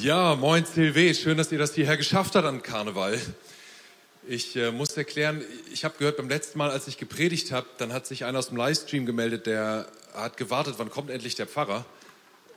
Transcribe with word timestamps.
Ja, 0.00 0.34
moin 0.34 0.64
CLW, 0.64 1.14
schön, 1.14 1.38
dass 1.38 1.52
ihr 1.52 1.58
das 1.58 1.74
hierher 1.74 1.96
geschafft 1.96 2.34
habt 2.34 2.46
an 2.46 2.62
Karneval. 2.62 3.20
Ich 4.26 4.56
äh, 4.56 4.72
muss 4.72 4.96
erklären, 4.96 5.42
ich 5.72 5.84
habe 5.84 5.96
gehört, 5.98 6.16
beim 6.16 6.28
letzten 6.28 6.58
Mal, 6.58 6.70
als 6.70 6.88
ich 6.88 6.98
gepredigt 6.98 7.52
habe, 7.52 7.68
dann 7.78 7.92
hat 7.92 8.04
sich 8.04 8.24
einer 8.24 8.40
aus 8.40 8.48
dem 8.48 8.56
Livestream 8.56 9.06
gemeldet, 9.06 9.46
der 9.46 9.86
hat 10.12 10.36
gewartet, 10.36 10.74
wann 10.78 10.90
kommt 10.90 11.10
endlich 11.10 11.36
der 11.36 11.46
Pfarrer? 11.46 11.86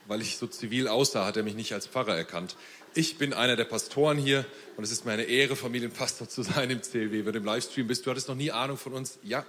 Weil 0.07 0.21
ich 0.21 0.37
so 0.37 0.47
zivil 0.47 0.87
aussah, 0.87 1.25
hat 1.25 1.37
er 1.37 1.43
mich 1.43 1.53
nicht 1.53 1.73
als 1.73 1.85
Pfarrer 1.85 2.17
erkannt. 2.17 2.55
Ich 2.95 3.19
bin 3.19 3.33
einer 3.33 3.55
der 3.55 3.65
Pastoren 3.65 4.17
hier 4.17 4.43
und 4.75 4.83
es 4.83 4.91
ist 4.91 5.05
mir 5.05 5.11
eine 5.11 5.23
Ehre, 5.23 5.55
Familienpastor 5.55 6.27
zu 6.27 6.41
sein 6.41 6.71
im 6.71 6.81
CLW. 6.81 7.23
Wenn 7.25 7.33
du 7.33 7.39
im 7.39 7.45
Livestream 7.45 7.85
bist, 7.85 8.05
du 8.05 8.09
hattest 8.09 8.29
noch 8.29 8.35
nie 8.35 8.51
Ahnung 8.51 8.77
von 8.77 8.93
uns? 8.93 9.19
Ja, 9.21 9.45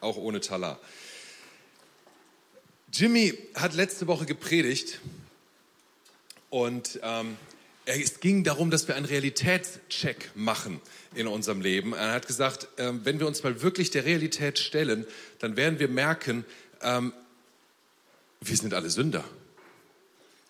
auch 0.00 0.16
ohne 0.16 0.40
Talar. 0.40 0.80
Jimmy 2.92 3.38
hat 3.54 3.74
letzte 3.74 4.08
Woche 4.08 4.26
gepredigt 4.26 4.98
und 6.54 7.00
ähm, 7.02 7.36
es 7.84 8.20
ging 8.20 8.44
darum, 8.44 8.70
dass 8.70 8.86
wir 8.86 8.94
einen 8.94 9.06
Realitätscheck 9.06 10.30
machen 10.36 10.80
in 11.16 11.26
unserem 11.26 11.60
Leben. 11.60 11.94
Er 11.94 12.12
hat 12.12 12.28
gesagt, 12.28 12.68
ähm, 12.78 13.00
wenn 13.02 13.18
wir 13.18 13.26
uns 13.26 13.42
mal 13.42 13.60
wirklich 13.60 13.90
der 13.90 14.04
Realität 14.04 14.60
stellen, 14.60 15.04
dann 15.40 15.56
werden 15.56 15.80
wir 15.80 15.88
merken, 15.88 16.44
ähm, 16.80 17.12
wir 18.40 18.56
sind 18.56 18.72
alle 18.72 18.88
Sünder. 18.88 19.24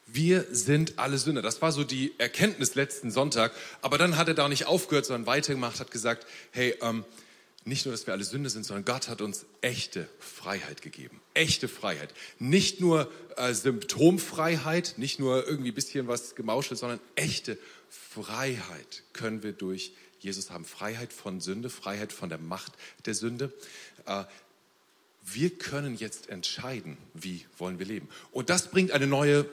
Wir 0.07 0.45
sind 0.51 0.99
alle 0.99 1.17
Sünder. 1.17 1.41
Das 1.41 1.63
war 1.63 1.73
so 1.73 1.85
die 1.85 2.13
Erkenntnis 2.19 2.75
letzten 2.75 3.11
Sonntag. 3.11 3.53
Aber 3.81 3.97
dann 3.97 4.19
hat 4.19 4.29
er 4.29 4.35
da 4.35 4.47
nicht 4.51 4.67
aufgehört, 4.67 5.07
sondern 5.07 5.25
weitergemacht, 5.25 5.81
hat 5.81 5.91
gesagt, 5.91 6.27
hey, 6.51 6.77
ähm, 6.83 7.07
nicht 7.65 7.87
nur, 7.87 7.93
dass 7.93 8.07
wir 8.07 8.13
alle 8.13 8.25
Sünde 8.25 8.51
sind, 8.51 8.65
sondern 8.65 8.85
Gott 8.85 9.09
hat 9.09 9.23
uns 9.23 9.47
echte 9.63 10.07
Freiheit 10.19 10.83
gegeben. 10.83 11.21
Echte 11.33 11.67
Freiheit. 11.67 12.13
Nicht 12.39 12.81
nur 12.81 13.11
äh, 13.37 13.55
Symptomfreiheit, 13.55 14.95
nicht 14.99 15.19
nur 15.19 15.47
irgendwie 15.47 15.71
ein 15.71 15.75
bisschen 15.75 16.07
was 16.07 16.35
gemauschelt, 16.35 16.79
sondern 16.79 17.01
echte 17.15 17.59
Freiheit 17.89 19.03
können 19.15 19.43
wir 19.43 19.53
durch 19.53 19.93
Jesus 20.21 20.51
haben. 20.51 20.67
Freiheit 20.67 21.13
von 21.13 21.41
Sünde, 21.41 21.71
Freiheit 21.71 22.13
von 22.13 22.29
der 22.29 22.39
Macht 22.39 22.73
der 23.07 23.15
Sünde. 23.15 23.53
Äh, 24.05 24.25
wir 25.23 25.51
können 25.51 25.97
jetzt 25.97 26.29
entscheiden, 26.29 26.99
wie 27.15 27.47
wollen 27.57 27.79
wir 27.79 27.87
leben. 27.87 28.11
Und 28.31 28.51
das 28.51 28.71
bringt 28.71 28.91
eine 28.93 29.07
neue, 29.07 29.49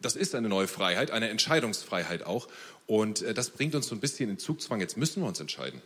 das 0.00 0.16
ist 0.16 0.34
eine 0.34 0.48
neue 0.48 0.66
Freiheit, 0.66 1.12
eine 1.12 1.28
Entscheidungsfreiheit 1.28 2.24
auch. 2.24 2.48
Und 2.88 3.22
äh, 3.22 3.34
das 3.34 3.50
bringt 3.50 3.76
uns 3.76 3.86
so 3.86 3.94
ein 3.94 4.00
bisschen 4.00 4.30
in 4.30 4.38
Zugzwang. 4.38 4.80
Jetzt 4.80 4.96
müssen 4.96 5.22
wir 5.22 5.28
uns 5.28 5.38
entscheiden. 5.38 5.80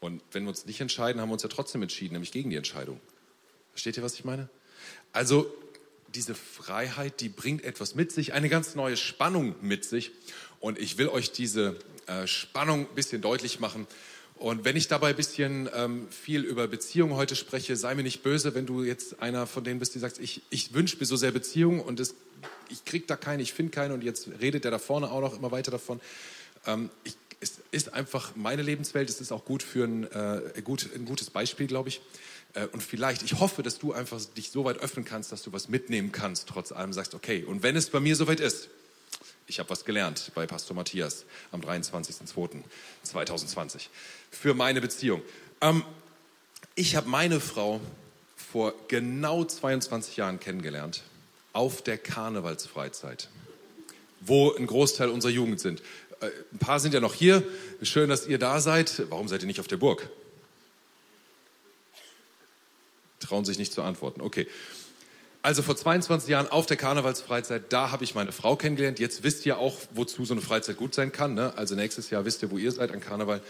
Und 0.00 0.22
wenn 0.32 0.44
wir 0.44 0.50
uns 0.50 0.66
nicht 0.66 0.80
entscheiden, 0.80 1.20
haben 1.20 1.28
wir 1.28 1.34
uns 1.34 1.42
ja 1.42 1.48
trotzdem 1.48 1.82
entschieden, 1.82 2.12
nämlich 2.12 2.32
gegen 2.32 2.50
die 2.50 2.56
Entscheidung. 2.56 3.00
Versteht 3.72 3.96
ihr, 3.96 4.02
was 4.02 4.14
ich 4.14 4.24
meine? 4.24 4.48
Also 5.12 5.52
diese 6.14 6.34
Freiheit, 6.34 7.20
die 7.20 7.28
bringt 7.28 7.64
etwas 7.64 7.94
mit 7.94 8.12
sich, 8.12 8.32
eine 8.32 8.48
ganz 8.48 8.74
neue 8.74 8.96
Spannung 8.96 9.54
mit 9.60 9.84
sich. 9.84 10.12
Und 10.60 10.78
ich 10.78 10.98
will 10.98 11.08
euch 11.08 11.32
diese 11.32 11.76
äh, 12.06 12.26
Spannung 12.26 12.88
ein 12.88 12.94
bisschen 12.94 13.22
deutlich 13.22 13.60
machen. 13.60 13.86
Und 14.36 14.64
wenn 14.64 14.76
ich 14.76 14.86
dabei 14.86 15.10
ein 15.10 15.16
bisschen 15.16 15.68
ähm, 15.74 16.08
viel 16.10 16.42
über 16.42 16.68
Beziehungen 16.68 17.14
heute 17.14 17.34
spreche, 17.34 17.76
sei 17.76 17.94
mir 17.96 18.04
nicht 18.04 18.22
böse, 18.22 18.54
wenn 18.54 18.66
du 18.66 18.84
jetzt 18.84 19.20
einer 19.20 19.48
von 19.48 19.64
denen 19.64 19.80
bist, 19.80 19.96
die 19.96 19.98
sagst, 19.98 20.20
ich, 20.20 20.42
ich 20.48 20.74
wünsche 20.74 20.96
mir 20.98 21.06
so 21.06 21.16
sehr 21.16 21.32
Beziehungen 21.32 21.80
und 21.80 21.98
es, 21.98 22.14
ich 22.68 22.84
krieg 22.84 23.08
da 23.08 23.16
keine, 23.16 23.42
ich 23.42 23.52
finde 23.52 23.72
keine 23.72 23.94
und 23.94 24.04
jetzt 24.04 24.28
redet 24.40 24.62
der 24.62 24.70
da 24.70 24.78
vorne 24.78 25.10
auch 25.10 25.20
noch 25.20 25.36
immer 25.36 25.50
weiter 25.50 25.72
davon. 25.72 26.00
Ähm, 26.66 26.88
ich 27.02 27.16
es 27.40 27.60
ist 27.70 27.94
einfach 27.94 28.34
meine 28.34 28.62
Lebenswelt. 28.62 29.08
Es 29.10 29.20
ist 29.20 29.30
auch 29.32 29.44
gut 29.44 29.62
für 29.62 29.84
ein, 29.84 30.10
äh, 30.10 30.62
gut, 30.62 30.88
ein 30.94 31.04
gutes 31.04 31.28
Beispiel, 31.30 31.66
glaube 31.66 31.88
ich. 31.88 32.00
Äh, 32.54 32.66
und 32.68 32.82
vielleicht, 32.82 33.22
ich 33.22 33.38
hoffe, 33.38 33.62
dass 33.62 33.78
du 33.78 33.92
einfach 33.92 34.18
dich 34.36 34.50
so 34.50 34.64
weit 34.64 34.78
öffnen 34.78 35.04
kannst, 35.04 35.30
dass 35.32 35.42
du 35.42 35.52
was 35.52 35.68
mitnehmen 35.68 36.10
kannst, 36.12 36.48
trotz 36.48 36.72
allem 36.72 36.92
sagst, 36.92 37.14
okay, 37.14 37.44
und 37.44 37.62
wenn 37.62 37.76
es 37.76 37.90
bei 37.90 38.00
mir 38.00 38.16
soweit 38.16 38.40
ist, 38.40 38.68
ich 39.46 39.60
habe 39.60 39.70
was 39.70 39.84
gelernt 39.84 40.32
bei 40.34 40.46
Pastor 40.46 40.74
Matthias 40.76 41.24
am 41.52 41.60
23.02.2020 41.62 43.86
für 44.30 44.54
meine 44.54 44.80
Beziehung. 44.80 45.22
Ähm, 45.60 45.84
ich 46.74 46.96
habe 46.96 47.08
meine 47.08 47.38
Frau 47.40 47.80
vor 48.36 48.74
genau 48.88 49.44
22 49.44 50.16
Jahren 50.16 50.40
kennengelernt 50.40 51.04
auf 51.52 51.82
der 51.82 51.98
Karnevalsfreizeit, 51.98 53.28
wo 54.20 54.54
ein 54.54 54.66
Großteil 54.66 55.08
unserer 55.08 55.32
Jugend 55.32 55.60
sind. 55.60 55.82
Äh, 56.20 56.30
ein 56.52 56.58
paar 56.58 56.80
sind 56.80 56.94
ja 56.94 57.00
noch 57.00 57.14
hier. 57.14 57.42
Schön, 57.82 58.08
dass 58.08 58.26
ihr 58.26 58.38
da 58.38 58.60
seid. 58.60 59.04
Warum 59.10 59.28
seid 59.28 59.42
ihr 59.42 59.46
nicht 59.46 59.60
auf 59.60 59.68
der 59.68 59.76
Burg? 59.76 60.08
Trauen 63.20 63.44
sich 63.44 63.58
nicht 63.58 63.72
zu 63.72 63.82
antworten. 63.82 64.20
Okay. 64.20 64.46
Also 65.42 65.62
vor 65.62 65.76
22 65.76 66.28
Jahren 66.28 66.48
auf 66.48 66.66
der 66.66 66.76
Karnevalsfreizeit, 66.76 67.72
da 67.72 67.90
habe 67.90 68.04
ich 68.04 68.14
meine 68.14 68.32
Frau 68.32 68.56
kennengelernt. 68.56 68.98
Jetzt 68.98 69.22
wisst 69.22 69.46
ihr 69.46 69.58
auch, 69.58 69.76
wozu 69.92 70.24
so 70.24 70.34
eine 70.34 70.40
Freizeit 70.40 70.76
gut 70.76 70.94
sein 70.94 71.12
kann. 71.12 71.34
Ne? 71.34 71.52
Also 71.56 71.74
nächstes 71.74 72.10
Jahr 72.10 72.24
wisst 72.24 72.42
ihr, 72.42 72.50
wo 72.50 72.58
ihr 72.58 72.72
seid 72.72 72.90
an 72.90 73.00
Karneval. 73.00 73.40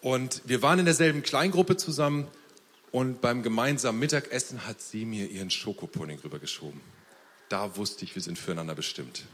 Und 0.00 0.42
wir 0.46 0.62
waren 0.62 0.78
in 0.78 0.84
derselben 0.84 1.22
Kleingruppe 1.22 1.76
zusammen 1.76 2.26
und 2.90 3.20
beim 3.20 3.42
gemeinsamen 3.42 3.98
Mittagessen 3.98 4.66
hat 4.66 4.80
sie 4.80 5.04
mir 5.04 5.28
ihren 5.28 5.50
Schokopudding 5.50 6.18
rübergeschoben. 6.20 6.80
Da 7.48 7.76
wusste 7.76 8.04
ich, 8.04 8.14
wir 8.14 8.22
sind 8.22 8.38
füreinander 8.38 8.74
bestimmt 8.74 9.24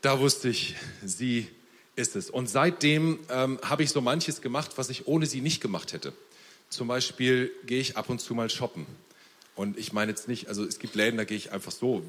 da 0.00 0.20
wusste 0.20 0.48
ich, 0.48 0.76
sie 1.04 1.48
ist 1.96 2.16
es. 2.16 2.30
Und 2.30 2.48
seitdem 2.48 3.18
ähm, 3.28 3.58
habe 3.62 3.82
ich 3.82 3.90
so 3.90 4.00
manches 4.00 4.40
gemacht, 4.40 4.72
was 4.76 4.90
ich 4.90 5.06
ohne 5.06 5.26
sie 5.26 5.40
nicht 5.40 5.60
gemacht 5.60 5.92
hätte. 5.92 6.12
Zum 6.70 6.88
Beispiel 6.88 7.50
gehe 7.66 7.80
ich 7.80 7.96
ab 7.96 8.08
und 8.08 8.20
zu 8.20 8.34
mal 8.34 8.50
shoppen. 8.50 8.86
Und 9.56 9.76
ich 9.76 9.92
meine 9.92 10.12
jetzt 10.12 10.28
nicht, 10.28 10.48
also 10.48 10.64
es 10.64 10.78
gibt 10.78 10.94
Läden, 10.94 11.16
da 11.16 11.24
gehe 11.24 11.36
ich 11.36 11.50
einfach 11.52 11.72
so 11.72 12.02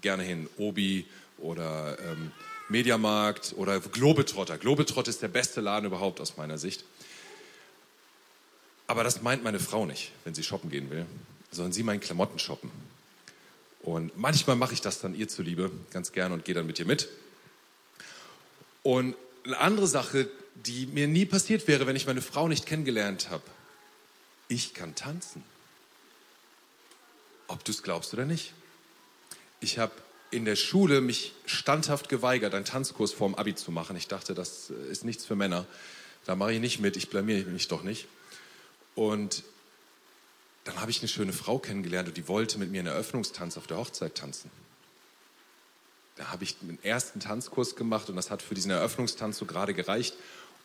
gerne 0.00 0.22
hin. 0.22 0.48
Obi 0.56 1.06
oder 1.38 1.98
ähm, 1.98 2.30
Mediamarkt 2.68 3.54
oder 3.56 3.80
Globetrotter. 3.80 4.58
Globetrotter 4.58 5.10
ist 5.10 5.22
der 5.22 5.28
beste 5.28 5.60
Laden 5.60 5.86
überhaupt 5.86 6.20
aus 6.20 6.36
meiner 6.36 6.58
Sicht. 6.58 6.84
Aber 8.86 9.02
das 9.02 9.22
meint 9.22 9.42
meine 9.42 9.58
Frau 9.58 9.84
nicht, 9.86 10.12
wenn 10.24 10.34
sie 10.34 10.44
shoppen 10.44 10.70
gehen 10.70 10.90
will, 10.90 11.06
sondern 11.50 11.72
sie 11.72 11.82
meint 11.82 12.02
Klamotten 12.02 12.38
shoppen. 12.38 12.70
Und 13.86 14.18
manchmal 14.18 14.56
mache 14.56 14.74
ich 14.74 14.80
das 14.80 15.00
dann 15.00 15.14
ihr 15.14 15.28
zuliebe, 15.28 15.70
ganz 15.92 16.10
gerne 16.10 16.34
und 16.34 16.44
gehe 16.44 16.56
dann 16.56 16.66
mit 16.66 16.80
ihr 16.80 16.86
mit. 16.86 17.08
Und 18.82 19.14
eine 19.44 19.58
andere 19.58 19.86
Sache, 19.86 20.28
die 20.56 20.88
mir 20.88 21.06
nie 21.06 21.24
passiert 21.24 21.68
wäre, 21.68 21.86
wenn 21.86 21.94
ich 21.94 22.04
meine 22.04 22.20
Frau 22.20 22.48
nicht 22.48 22.66
kennengelernt 22.66 23.30
habe. 23.30 23.44
Ich 24.48 24.74
kann 24.74 24.96
tanzen. 24.96 25.44
Ob 27.46 27.64
du 27.64 27.70
es 27.70 27.84
glaubst 27.84 28.12
oder 28.12 28.24
nicht. 28.24 28.54
Ich 29.60 29.78
habe 29.78 29.92
in 30.32 30.44
der 30.44 30.56
Schule 30.56 31.00
mich 31.00 31.34
standhaft 31.44 32.08
geweigert, 32.08 32.54
einen 32.54 32.64
Tanzkurs 32.64 33.12
vorm 33.12 33.36
Abi 33.36 33.54
zu 33.54 33.70
machen. 33.70 33.94
Ich 33.94 34.08
dachte, 34.08 34.34
das 34.34 34.70
ist 34.90 35.04
nichts 35.04 35.24
für 35.24 35.36
Männer. 35.36 35.64
Da 36.24 36.34
mache 36.34 36.54
ich 36.54 36.60
nicht 36.60 36.80
mit, 36.80 36.96
ich 36.96 37.08
blamiere 37.08 37.48
mich 37.50 37.68
doch 37.68 37.84
nicht. 37.84 38.08
Und 38.96 39.44
dann 40.66 40.80
habe 40.80 40.90
ich 40.90 40.98
eine 40.98 41.08
schöne 41.08 41.32
Frau 41.32 41.58
kennengelernt 41.58 42.08
und 42.08 42.16
die 42.16 42.26
wollte 42.26 42.58
mit 42.58 42.72
mir 42.72 42.80
einen 42.80 42.88
Eröffnungstanz 42.88 43.56
auf 43.56 43.68
der 43.68 43.76
Hochzeit 43.76 44.16
tanzen. 44.16 44.50
Da 46.16 46.32
habe 46.32 46.42
ich 46.42 46.58
den 46.58 46.82
ersten 46.82 47.20
Tanzkurs 47.20 47.76
gemacht 47.76 48.10
und 48.10 48.16
das 48.16 48.30
hat 48.30 48.42
für 48.42 48.54
diesen 48.54 48.72
Eröffnungstanz 48.72 49.38
so 49.38 49.46
gerade 49.46 49.74
gereicht. 49.74 50.16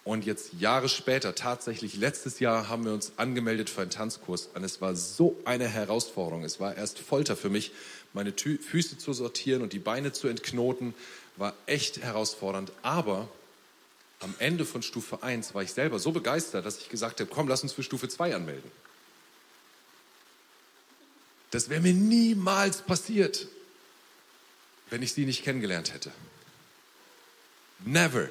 Und 0.04 0.26
jetzt 0.26 0.54
Jahre 0.54 0.90
später, 0.90 1.36
tatsächlich 1.36 1.96
letztes 1.98 2.40
Jahr, 2.40 2.68
haben 2.68 2.86
wir 2.86 2.94
uns 2.94 3.12
angemeldet 3.18 3.70
für 3.70 3.82
einen 3.82 3.92
Tanzkurs. 3.92 4.50
Und 4.56 4.64
es 4.64 4.82
war 4.82 4.96
so 4.96 5.38
eine 5.46 5.68
Herausforderung. 5.68 6.44
Es 6.44 6.60
war 6.60 6.76
erst 6.76 6.98
Folter 6.98 7.38
für 7.38 7.52
mich, 7.52 7.72
meine 8.14 8.36
Tü 8.36 8.58
Füße 8.58 8.98
zu 8.98 9.14
sortieren 9.14 9.62
und 9.62 9.74
die 9.74 9.80
Beine 9.80 10.14
zu 10.14 10.28
entknoten. 10.28 10.96
War 11.38 11.54
echt 11.68 12.02
herausfordernd. 12.02 12.72
Aber 12.82 13.28
am 14.20 14.34
Ende 14.40 14.66
von 14.66 14.82
Stufe 14.82 15.22
1 15.22 15.54
war 15.54 15.62
ich 15.62 15.74
selber 15.74 16.00
so 16.00 16.12
begeistert, 16.12 16.66
dass 16.66 16.80
ich 16.80 16.90
gesagt 16.90 17.20
habe, 17.20 17.30
komm, 17.32 17.48
lass 17.48 17.62
uns 17.62 17.74
für 17.74 17.84
Stufe 17.84 18.10
2 18.10 18.34
anmelden. 18.34 18.72
Das 21.52 21.70
wäre 21.70 21.82
mir 21.82 21.94
niemals 21.94 22.82
passiert, 22.82 23.48
wenn 24.90 25.02
ich 25.02 25.14
sie 25.14 25.26
nicht 25.26 25.44
kennengelernt 25.44 25.94
hätte. 25.94 26.12
Never. 27.86 28.30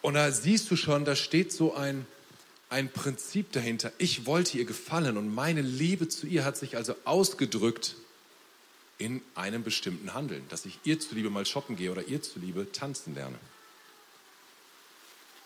Und 0.00 0.14
da 0.14 0.30
siehst 0.32 0.70
du 0.70 0.76
schon, 0.76 1.04
da 1.04 1.16
steht 1.16 1.52
so 1.52 1.74
ein, 1.74 2.06
ein 2.68 2.90
Prinzip 2.90 3.52
dahinter. 3.52 3.92
Ich 3.98 4.26
wollte 4.26 4.58
ihr 4.58 4.64
gefallen 4.64 5.16
und 5.16 5.34
meine 5.34 5.60
Liebe 5.60 6.08
zu 6.08 6.26
ihr 6.26 6.44
hat 6.44 6.56
sich 6.56 6.76
also 6.76 6.94
ausgedrückt 7.04 7.96
in 8.98 9.20
einem 9.34 9.64
bestimmten 9.64 10.14
Handeln, 10.14 10.44
dass 10.48 10.64
ich 10.64 10.78
ihr 10.84 11.00
zuliebe 11.00 11.30
mal 11.30 11.46
shoppen 11.46 11.76
gehe 11.76 11.90
oder 11.90 12.04
ihr 12.04 12.22
zuliebe 12.22 12.70
tanzen 12.70 13.14
lerne. 13.14 13.38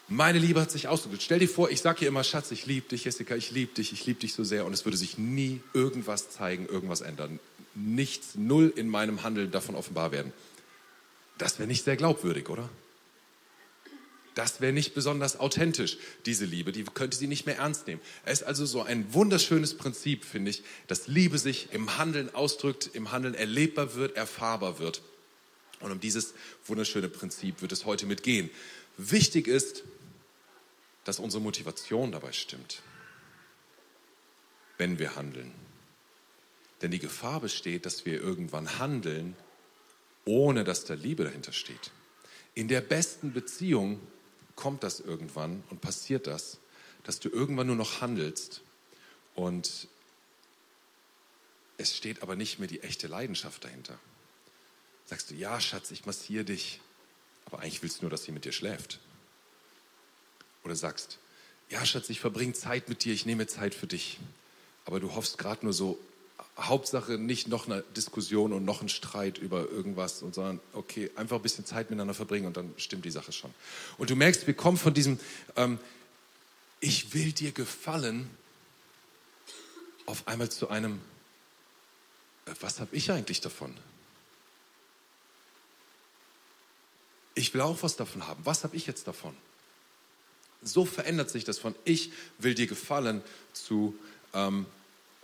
Meine 0.08 0.38
Liebe 0.38 0.60
hat 0.60 0.70
sich 0.70 0.86
ausgedrückt. 0.86 1.22
Stell 1.22 1.40
dir 1.40 1.48
vor, 1.48 1.68
ich 1.70 1.80
sage 1.80 2.02
ihr 2.02 2.08
immer, 2.08 2.22
Schatz, 2.22 2.52
ich 2.52 2.66
liebe 2.66 2.88
dich, 2.88 3.04
Jessica, 3.04 3.34
ich 3.34 3.50
liebe 3.50 3.74
dich, 3.74 3.92
ich 3.92 4.06
liebe 4.06 4.20
dich 4.20 4.34
so 4.34 4.44
sehr. 4.44 4.64
Und 4.64 4.72
es 4.72 4.84
würde 4.84 4.96
sich 4.96 5.18
nie 5.18 5.60
irgendwas 5.72 6.30
zeigen, 6.30 6.66
irgendwas 6.66 7.00
ändern. 7.00 7.40
Nichts, 7.74 8.36
null 8.36 8.72
in 8.74 8.88
meinem 8.88 9.24
Handeln 9.24 9.50
davon 9.50 9.74
offenbar 9.74 10.12
werden. 10.12 10.32
Das 11.38 11.58
wäre 11.58 11.66
nicht 11.66 11.84
sehr 11.84 11.96
glaubwürdig, 11.96 12.48
oder? 12.48 12.68
Das 14.36 14.60
wäre 14.60 14.72
nicht 14.72 14.94
besonders 14.94 15.40
authentisch, 15.40 15.96
diese 16.24 16.44
Liebe. 16.44 16.70
Die 16.70 16.84
könnte 16.84 17.16
sie 17.16 17.26
nicht 17.26 17.46
mehr 17.46 17.56
ernst 17.56 17.86
nehmen. 17.86 18.00
Es 18.24 18.42
ist 18.42 18.46
also 18.46 18.64
so 18.64 18.82
ein 18.82 19.12
wunderschönes 19.12 19.76
Prinzip, 19.76 20.24
finde 20.24 20.50
ich, 20.50 20.62
dass 20.86 21.08
Liebe 21.08 21.38
sich 21.38 21.68
im 21.72 21.98
Handeln 21.98 22.32
ausdrückt, 22.32 22.90
im 22.92 23.10
Handeln 23.12 23.34
erlebbar 23.34 23.94
wird, 23.94 24.14
erfahrbar 24.14 24.78
wird. 24.78 25.02
Und 25.80 25.90
um 25.90 26.00
dieses 26.00 26.34
wunderschöne 26.66 27.08
Prinzip 27.08 27.60
wird 27.60 27.72
es 27.72 27.86
heute 27.86 28.06
mitgehen. 28.06 28.50
Wichtig 28.98 29.46
ist, 29.46 29.84
dass 31.06 31.20
unsere 31.20 31.40
Motivation 31.40 32.10
dabei 32.10 32.32
stimmt, 32.32 32.82
wenn 34.76 34.98
wir 34.98 35.14
handeln. 35.14 35.54
Denn 36.82 36.90
die 36.90 36.98
Gefahr 36.98 37.40
besteht, 37.40 37.86
dass 37.86 38.04
wir 38.04 38.20
irgendwann 38.20 38.80
handeln, 38.80 39.36
ohne 40.24 40.64
dass 40.64 40.84
da 40.84 40.94
Liebe 40.94 41.22
dahinter 41.22 41.52
steht. 41.52 41.92
In 42.54 42.66
der 42.66 42.80
besten 42.80 43.32
Beziehung 43.32 44.00
kommt 44.56 44.82
das 44.82 44.98
irgendwann 44.98 45.62
und 45.70 45.80
passiert 45.80 46.26
das, 46.26 46.58
dass 47.04 47.20
du 47.20 47.28
irgendwann 47.28 47.68
nur 47.68 47.76
noch 47.76 48.00
handelst 48.00 48.62
und 49.36 49.86
es 51.78 51.96
steht 51.96 52.20
aber 52.20 52.34
nicht 52.34 52.58
mehr 52.58 52.68
die 52.68 52.80
echte 52.80 53.06
Leidenschaft 53.06 53.62
dahinter. 53.62 53.96
Sagst 55.04 55.30
du, 55.30 55.34
ja, 55.34 55.60
Schatz, 55.60 55.92
ich 55.92 56.04
massiere 56.04 56.44
dich, 56.44 56.80
aber 57.44 57.60
eigentlich 57.60 57.82
willst 57.84 57.98
du 57.98 58.06
nur, 58.06 58.10
dass 58.10 58.24
sie 58.24 58.32
mit 58.32 58.44
dir 58.44 58.52
schläft. 58.52 58.98
Oder 60.66 60.74
sagst, 60.74 61.18
ja, 61.70 61.86
Schatz, 61.86 62.10
ich 62.10 62.18
verbringe 62.18 62.52
Zeit 62.52 62.88
mit 62.88 63.04
dir, 63.04 63.14
ich 63.14 63.24
nehme 63.24 63.46
Zeit 63.46 63.72
für 63.72 63.86
dich, 63.86 64.18
aber 64.84 64.98
du 64.98 65.14
hoffst 65.14 65.38
gerade 65.38 65.64
nur 65.64 65.72
so, 65.72 65.96
Hauptsache 66.58 67.18
nicht 67.18 67.46
noch 67.46 67.68
eine 67.68 67.82
Diskussion 67.96 68.52
und 68.52 68.64
noch 68.64 68.82
ein 68.82 68.88
Streit 68.88 69.38
über 69.38 69.70
irgendwas, 69.70 70.18
sondern 70.18 70.58
okay, 70.72 71.08
einfach 71.14 71.36
ein 71.36 71.42
bisschen 71.42 71.64
Zeit 71.64 71.90
miteinander 71.90 72.14
verbringen 72.14 72.46
und 72.46 72.56
dann 72.56 72.74
stimmt 72.78 73.04
die 73.04 73.12
Sache 73.12 73.30
schon. 73.30 73.54
Und 73.96 74.10
du 74.10 74.16
merkst, 74.16 74.48
wir 74.48 74.54
kommen 74.54 74.76
von 74.76 74.92
diesem, 74.92 75.20
ähm, 75.54 75.78
ich 76.80 77.14
will 77.14 77.30
dir 77.30 77.52
gefallen, 77.52 78.28
auf 80.04 80.26
einmal 80.26 80.50
zu 80.50 80.68
einem, 80.68 81.00
äh, 82.46 82.50
was 82.58 82.80
habe 82.80 82.96
ich 82.96 83.12
eigentlich 83.12 83.40
davon? 83.40 83.72
Ich 87.36 87.54
will 87.54 87.60
auch 87.60 87.80
was 87.84 87.94
davon 87.94 88.26
haben. 88.26 88.44
Was 88.44 88.64
habe 88.64 88.74
ich 88.74 88.88
jetzt 88.88 89.06
davon? 89.06 89.36
So 90.62 90.84
verändert 90.84 91.30
sich 91.30 91.44
das 91.44 91.58
von 91.58 91.74
ich 91.84 92.12
will 92.38 92.54
dir 92.54 92.66
gefallen 92.66 93.22
zu 93.52 93.94
ähm, 94.34 94.66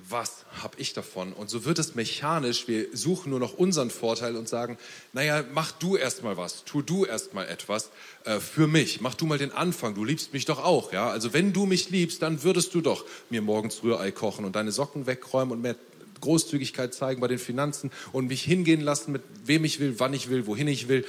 was 0.09 0.45
habe 0.61 0.75
ich 0.79 0.93
davon? 0.95 1.33
Und 1.33 1.51
so 1.51 1.65
wird 1.65 1.79
es 1.79 1.95
mechanisch, 1.95 2.67
wir 2.67 2.87
suchen 2.93 3.31
nur 3.31 3.39
noch 3.39 3.55
unseren 3.55 3.91
Vorteil 3.91 4.37
und 4.37 4.49
sagen, 4.49 4.79
naja, 5.13 5.45
mach 5.53 5.73
du 5.73 5.97
erstmal 5.97 6.37
was, 6.37 6.65
tu 6.65 6.83
du 6.83 7.05
erstmal 7.05 7.49
etwas 7.49 7.91
äh, 8.25 8.41
für 8.41 8.67
mich, 8.67 9.01
mach 9.01 9.15
du 9.15 9.27
mal 9.27 9.39
den 9.39 9.53
Anfang, 9.53 9.95
du 9.95 10.05
liebst 10.05 10.33
mich 10.33 10.45
doch 10.45 10.63
auch, 10.63 10.93
ja? 10.93 11.09
Also 11.11 11.33
wenn 11.33 11.53
du 11.53 11.67
mich 11.67 11.91
liebst, 11.91 12.23
dann 12.23 12.43
würdest 12.43 12.75
du 12.75 12.81
doch 12.81 13.05
mir 13.31 13.43
morgens 13.43 13.83
Rührei 13.83 14.11
kochen 14.11 14.45
und 14.45 14.57
deine 14.57 14.73
Socken 14.73 15.07
wegräumen 15.07 15.53
und 15.53 15.63
mehr 15.63 15.77
Großzügigkeit 16.21 16.95
zeigen 16.95 17.21
bei 17.21 17.29
den 17.29 17.39
Finanzen 17.39 17.91
und 18.13 18.29
mich 18.29 18.43
hingehen 18.43 18.81
lassen, 18.81 19.13
mit 19.13 19.23
wem 19.45 19.65
ich 19.65 19.81
will, 19.81 19.99
wann 19.99 20.15
ich 20.15 20.31
will, 20.31 20.47
wohin 20.47 20.69
ich 20.69 20.89
will. 20.89 21.05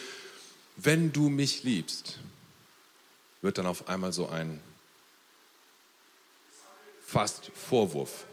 Wenn 0.76 1.14
du 1.14 1.30
mich 1.30 1.64
liebst, 1.64 2.20
wird 3.44 3.60
dann 3.60 3.68
auf 3.68 3.88
einmal 3.88 4.12
so 4.12 4.28
ein 4.28 4.60
fast 7.06 7.52
Vorwurf 7.54 8.26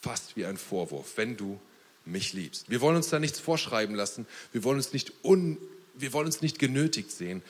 fast 0.00 0.36
wie 0.36 0.46
ein 0.46 0.56
Vorwurf, 0.56 1.16
wenn 1.16 1.36
du 1.36 1.60
mich 2.04 2.32
liebst. 2.32 2.70
Wir 2.70 2.80
wollen 2.80 2.96
uns 2.96 3.08
da 3.08 3.18
nichts 3.18 3.38
vorschreiben 3.38 3.94
lassen. 3.94 4.26
Wir 4.52 4.64
wollen 4.64 4.78
uns 4.78 4.92
nicht, 4.92 5.12
un, 5.22 5.58
wir 5.94 6.12
wollen 6.12 6.26
uns 6.26 6.40
nicht 6.40 6.58
genötigt 6.58 7.10
sehen, 7.10 7.42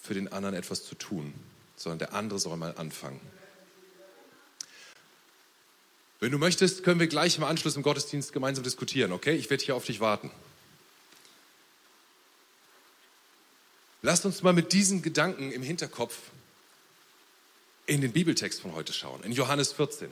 für 0.00 0.14
den 0.14 0.32
anderen 0.32 0.54
etwas 0.54 0.84
zu 0.84 0.94
tun, 0.94 1.32
sondern 1.76 1.98
der 1.98 2.14
andere 2.14 2.38
soll 2.38 2.56
mal 2.56 2.74
anfangen. 2.76 3.20
Wenn 6.20 6.30
du 6.30 6.38
möchtest, 6.38 6.84
können 6.84 7.00
wir 7.00 7.08
gleich 7.08 7.36
im 7.36 7.44
Anschluss 7.44 7.74
im 7.74 7.82
Gottesdienst 7.82 8.32
gemeinsam 8.32 8.62
diskutieren, 8.62 9.10
okay? 9.10 9.34
Ich 9.34 9.50
werde 9.50 9.64
hier 9.64 9.74
auf 9.74 9.84
dich 9.84 9.98
warten. 9.98 10.30
Lasst 14.04 14.26
uns 14.26 14.42
mal 14.42 14.52
mit 14.52 14.72
diesen 14.72 15.00
Gedanken 15.00 15.52
im 15.52 15.62
Hinterkopf 15.62 16.18
in 17.86 18.00
den 18.00 18.10
Bibeltext 18.10 18.60
von 18.60 18.74
heute 18.74 18.92
schauen, 18.92 19.22
in 19.22 19.30
Johannes 19.30 19.72
14. 19.72 20.08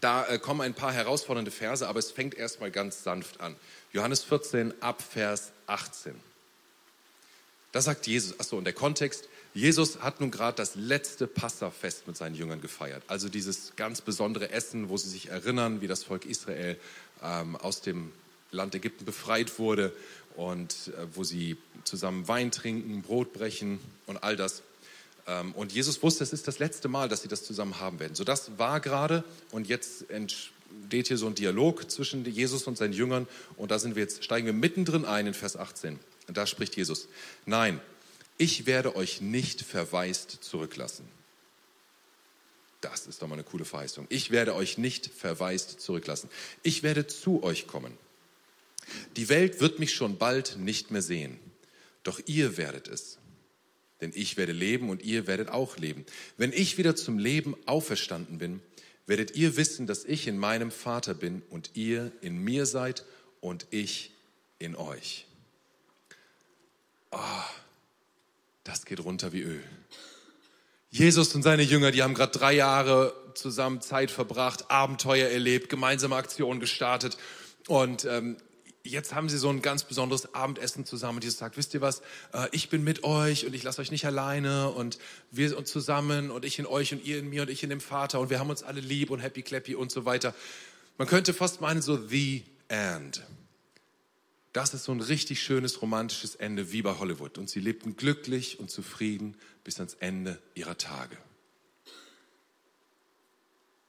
Da 0.00 0.24
äh, 0.26 0.38
kommen 0.38 0.60
ein 0.60 0.74
paar 0.74 0.92
herausfordernde 0.92 1.50
Verse, 1.50 1.86
aber 1.86 1.98
es 1.98 2.12
fängt 2.12 2.34
erstmal 2.34 2.70
ganz 2.70 3.02
sanft 3.02 3.40
an. 3.40 3.56
Johannes 3.92 4.22
14 4.22 4.72
ab 4.80 5.02
Vers 5.02 5.50
18. 5.66 6.14
Da 7.72 7.82
sagt 7.82 8.06
Jesus, 8.06 8.38
achso, 8.38 8.56
und 8.56 8.64
der 8.64 8.72
Kontext, 8.72 9.28
Jesus 9.52 10.00
hat 10.00 10.20
nun 10.20 10.30
gerade 10.30 10.56
das 10.56 10.76
letzte 10.76 11.26
Passafest 11.26 12.06
mit 12.06 12.16
seinen 12.16 12.36
Jüngern 12.36 12.60
gefeiert. 12.60 13.02
Also 13.08 13.28
dieses 13.28 13.74
ganz 13.74 14.00
besondere 14.00 14.50
Essen, 14.50 14.88
wo 14.90 14.96
sie 14.96 15.08
sich 15.08 15.28
erinnern, 15.28 15.80
wie 15.80 15.88
das 15.88 16.04
Volk 16.04 16.24
Israel 16.24 16.78
ähm, 17.20 17.56
aus 17.56 17.80
dem 17.80 18.12
Land 18.52 18.76
Ägypten 18.76 19.04
befreit 19.04 19.58
wurde 19.58 19.92
und 20.34 20.72
äh, 20.88 21.06
wo 21.14 21.24
sie 21.24 21.56
zusammen 21.84 22.28
Wein 22.28 22.50
trinken, 22.50 23.02
Brot 23.02 23.32
brechen 23.32 23.80
und 24.06 24.22
all 24.22 24.36
das. 24.36 24.62
Ähm, 25.26 25.52
und 25.52 25.72
Jesus 25.72 26.02
wusste, 26.02 26.24
es 26.24 26.32
ist 26.32 26.48
das 26.48 26.58
letzte 26.58 26.88
Mal, 26.88 27.08
dass 27.08 27.22
sie 27.22 27.28
das 27.28 27.44
zusammen 27.44 27.80
haben 27.80 28.00
werden. 28.00 28.14
So 28.14 28.24
das 28.24 28.58
war 28.58 28.80
gerade 28.80 29.24
und 29.50 29.68
jetzt 29.68 30.10
entsteht 30.10 31.08
hier 31.08 31.18
so 31.18 31.26
ein 31.26 31.34
Dialog 31.34 31.90
zwischen 31.90 32.24
Jesus 32.24 32.64
und 32.64 32.76
seinen 32.76 32.92
Jüngern 32.92 33.26
und 33.56 33.70
da 33.70 33.78
sind 33.78 33.96
wir 33.96 34.02
jetzt, 34.02 34.24
steigen 34.24 34.46
wir 34.46 34.52
mittendrin 34.52 35.04
ein 35.04 35.26
in 35.26 35.34
Vers 35.34 35.56
18. 35.56 35.98
Und 36.26 36.36
da 36.36 36.46
spricht 36.46 36.76
Jesus, 36.76 37.08
nein, 37.44 37.80
ich 38.38 38.66
werde 38.66 38.96
euch 38.96 39.20
nicht 39.20 39.62
verwaist 39.62 40.38
zurücklassen. 40.42 41.06
Das 42.80 43.06
ist 43.06 43.22
doch 43.22 43.28
mal 43.28 43.34
eine 43.34 43.44
coole 43.44 43.64
Verheißung. 43.64 44.06
Ich 44.10 44.30
werde 44.30 44.54
euch 44.54 44.76
nicht 44.76 45.06
verwaist 45.06 45.80
zurücklassen. 45.80 46.28
Ich 46.62 46.82
werde 46.82 47.06
zu 47.06 47.42
euch 47.42 47.66
kommen. 47.66 47.96
Die 49.16 49.28
Welt 49.28 49.60
wird 49.60 49.78
mich 49.78 49.94
schon 49.94 50.18
bald 50.18 50.56
nicht 50.58 50.90
mehr 50.90 51.02
sehen, 51.02 51.38
doch 52.02 52.20
ihr 52.26 52.56
werdet 52.56 52.88
es 52.88 53.18
denn 54.04 54.12
ich 54.14 54.36
werde 54.36 54.52
leben 54.52 54.90
und 54.90 55.02
ihr 55.02 55.26
werdet 55.26 55.48
auch 55.48 55.78
leben. 55.78 56.04
Wenn 56.36 56.52
ich 56.52 56.76
wieder 56.76 56.94
zum 56.94 57.18
Leben 57.18 57.56
auferstanden 57.64 58.36
bin, 58.36 58.60
werdet 59.06 59.34
ihr 59.34 59.56
wissen, 59.56 59.86
dass 59.86 60.04
ich 60.04 60.26
in 60.26 60.36
meinem 60.36 60.70
Vater 60.70 61.14
bin 61.14 61.42
und 61.48 61.70
ihr 61.72 62.12
in 62.20 62.36
mir 62.36 62.66
seid 62.66 63.04
und 63.40 63.66
ich 63.70 64.12
in 64.58 64.76
euch. 64.76 65.26
Oh, 67.12 67.18
das 68.64 68.84
geht 68.84 69.00
runter 69.00 69.32
wie 69.32 69.40
Öl. 69.40 69.62
Jesus 70.90 71.34
und 71.34 71.42
seine 71.42 71.62
Jünger, 71.62 71.90
die 71.90 72.02
haben 72.02 72.14
gerade 72.14 72.38
drei 72.38 72.52
Jahre 72.52 73.14
zusammen 73.34 73.80
Zeit 73.80 74.10
verbracht, 74.10 74.70
Abenteuer 74.70 75.28
erlebt, 75.28 75.68
gemeinsame 75.68 76.14
Aktionen 76.14 76.60
gestartet 76.60 77.16
und 77.68 78.04
ähm, 78.04 78.36
jetzt 78.84 79.14
haben 79.14 79.28
sie 79.28 79.38
so 79.38 79.48
ein 79.48 79.62
ganz 79.62 79.82
besonderes 79.84 80.34
Abendessen 80.34 80.84
zusammen 80.84 81.16
und 81.16 81.24
Jesus 81.24 81.38
sagt, 81.38 81.56
wisst 81.56 81.74
ihr 81.74 81.80
was, 81.80 82.00
äh, 82.32 82.48
ich 82.52 82.68
bin 82.68 82.84
mit 82.84 83.02
euch 83.02 83.46
und 83.46 83.54
ich 83.54 83.62
lasse 83.62 83.80
euch 83.80 83.90
nicht 83.90 84.04
alleine 84.04 84.70
und 84.70 84.98
wir 85.30 85.48
sind 85.48 85.66
zusammen 85.66 86.30
und 86.30 86.44
ich 86.44 86.58
in 86.58 86.66
euch 86.66 86.92
und 86.92 87.04
ihr 87.04 87.18
in 87.18 87.28
mir 87.28 87.42
und 87.42 87.50
ich 87.50 87.62
in 87.62 87.70
dem 87.70 87.80
Vater 87.80 88.20
und 88.20 88.30
wir 88.30 88.38
haben 88.38 88.50
uns 88.50 88.62
alle 88.62 88.80
lieb 88.80 89.10
und 89.10 89.20
happy 89.20 89.42
clappy 89.42 89.74
und 89.74 89.90
so 89.90 90.04
weiter. 90.04 90.34
Man 90.98 91.08
könnte 91.08 91.32
fast 91.32 91.60
meinen 91.60 91.82
so 91.82 91.96
the 91.96 92.44
end. 92.68 93.22
Das 94.52 94.74
ist 94.74 94.84
so 94.84 94.92
ein 94.92 95.00
richtig 95.00 95.42
schönes 95.42 95.82
romantisches 95.82 96.36
Ende 96.36 96.70
wie 96.70 96.82
bei 96.82 96.96
Hollywood 96.98 97.38
und 97.38 97.48
sie 97.50 97.60
lebten 97.60 97.96
glücklich 97.96 98.60
und 98.60 98.70
zufrieden 98.70 99.36
bis 99.64 99.78
ans 99.80 99.94
Ende 99.94 100.38
ihrer 100.54 100.78
Tage. 100.78 101.16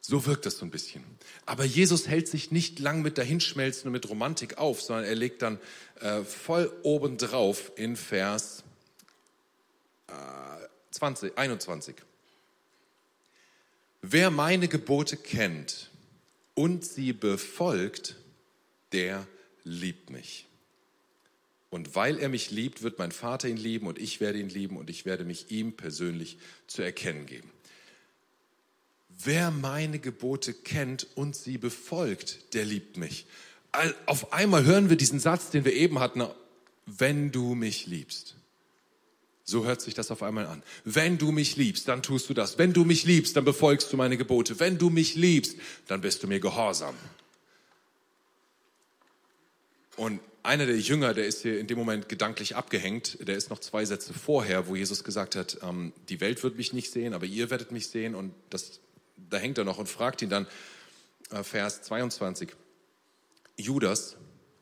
So 0.07 0.27
wirkt 0.27 0.45
das 0.45 0.59
so 0.59 0.65
ein 0.65 0.69
bisschen. 0.69 1.03
Aber 1.47 1.65
Jesus 1.65 2.07
hält 2.07 2.27
sich 2.27 2.51
nicht 2.51 2.77
lang 2.77 3.01
mit 3.01 3.17
Dahinschmelzen 3.17 3.87
und 3.87 3.91
mit 3.93 4.07
Romantik 4.07 4.59
auf, 4.59 4.79
sondern 4.79 5.05
er 5.05 5.15
legt 5.15 5.41
dann 5.41 5.59
äh, 5.99 6.21
voll 6.21 6.71
obendrauf 6.83 7.71
in 7.75 7.95
Vers 7.95 8.63
äh, 10.05 10.11
20, 10.91 11.35
21. 11.35 11.95
Wer 14.03 14.29
meine 14.29 14.67
Gebote 14.67 15.17
kennt 15.17 15.89
und 16.53 16.85
sie 16.85 17.11
befolgt, 17.11 18.15
der 18.91 19.25
liebt 19.63 20.11
mich. 20.11 20.45
Und 21.71 21.95
weil 21.95 22.19
er 22.19 22.29
mich 22.29 22.51
liebt, 22.51 22.83
wird 22.83 22.99
mein 22.99 23.11
Vater 23.11 23.47
ihn 23.47 23.57
lieben 23.57 23.87
und 23.87 23.97
ich 23.97 24.19
werde 24.21 24.37
ihn 24.37 24.49
lieben 24.49 24.77
und 24.77 24.91
ich 24.91 25.05
werde 25.07 25.23
mich 25.23 25.49
ihm 25.49 25.75
persönlich 25.75 26.37
zu 26.67 26.83
erkennen 26.83 27.25
geben. 27.25 27.54
Wer 29.23 29.51
meine 29.51 29.99
Gebote 29.99 30.53
kennt 30.53 31.07
und 31.15 31.35
sie 31.35 31.57
befolgt, 31.57 32.53
der 32.53 32.65
liebt 32.65 32.97
mich. 32.97 33.25
Auf 34.05 34.33
einmal 34.33 34.65
hören 34.65 34.89
wir 34.89 34.97
diesen 34.97 35.19
Satz, 35.19 35.49
den 35.49 35.65
wir 35.65 35.73
eben 35.73 35.99
hatten, 35.99 36.23
wenn 36.85 37.31
du 37.31 37.55
mich 37.55 37.87
liebst. 37.87 38.35
So 39.43 39.65
hört 39.65 39.79
sich 39.79 39.93
das 39.93 40.09
auf 40.09 40.23
einmal 40.23 40.47
an. 40.47 40.63
Wenn 40.85 41.17
du 41.17 41.31
mich 41.31 41.55
liebst, 41.55 41.87
dann 41.87 42.01
tust 42.01 42.29
du 42.29 42.33
das. 42.33 42.57
Wenn 42.57 42.73
du 42.73 42.83
mich 42.83 43.05
liebst, 43.05 43.35
dann 43.37 43.45
befolgst 43.45 43.93
du 43.93 43.97
meine 43.97 44.17
Gebote. 44.17 44.59
Wenn 44.59 44.79
du 44.79 44.89
mich 44.89 45.15
liebst, 45.15 45.57
dann 45.87 46.01
bist 46.01 46.23
du 46.23 46.27
mir 46.27 46.39
gehorsam. 46.39 46.95
Und 49.97 50.19
einer 50.41 50.65
der 50.65 50.77
Jünger, 50.79 51.13
der 51.13 51.25
ist 51.25 51.43
hier 51.43 51.59
in 51.59 51.67
dem 51.67 51.77
Moment 51.77 52.09
gedanklich 52.09 52.55
abgehängt, 52.55 53.17
der 53.27 53.35
ist 53.35 53.49
noch 53.49 53.59
zwei 53.59 53.85
Sätze 53.85 54.13
vorher, 54.13 54.67
wo 54.67 54.75
Jesus 54.75 55.03
gesagt 55.03 55.35
hat, 55.35 55.59
ähm, 55.61 55.93
die 56.09 56.21
Welt 56.21 56.43
wird 56.43 56.57
mich 56.57 56.73
nicht 56.73 56.91
sehen, 56.91 57.13
aber 57.13 57.25
ihr 57.25 57.49
werdet 57.49 57.71
mich 57.71 57.87
sehen. 57.87 58.15
Und 58.15 58.33
das, 58.49 58.79
da 59.17 59.37
hängt 59.37 59.57
er 59.57 59.63
noch 59.63 59.77
und 59.77 59.87
fragt 59.87 60.21
ihn 60.21 60.29
dann, 60.29 60.47
äh, 61.31 61.43
Vers 61.43 61.81
22, 61.83 62.55
Judas, 63.57 64.17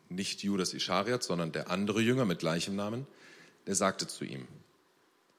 nicht 0.09 0.43
Judas 0.43 0.73
Ischariot, 0.73 1.23
sondern 1.23 1.51
der 1.51 1.69
andere 1.69 2.01
Jünger 2.01 2.25
mit 2.25 2.39
gleichem 2.39 2.75
Namen, 2.75 3.07
der 3.65 3.75
sagte 3.75 4.07
zu 4.07 4.25
ihm, 4.25 4.47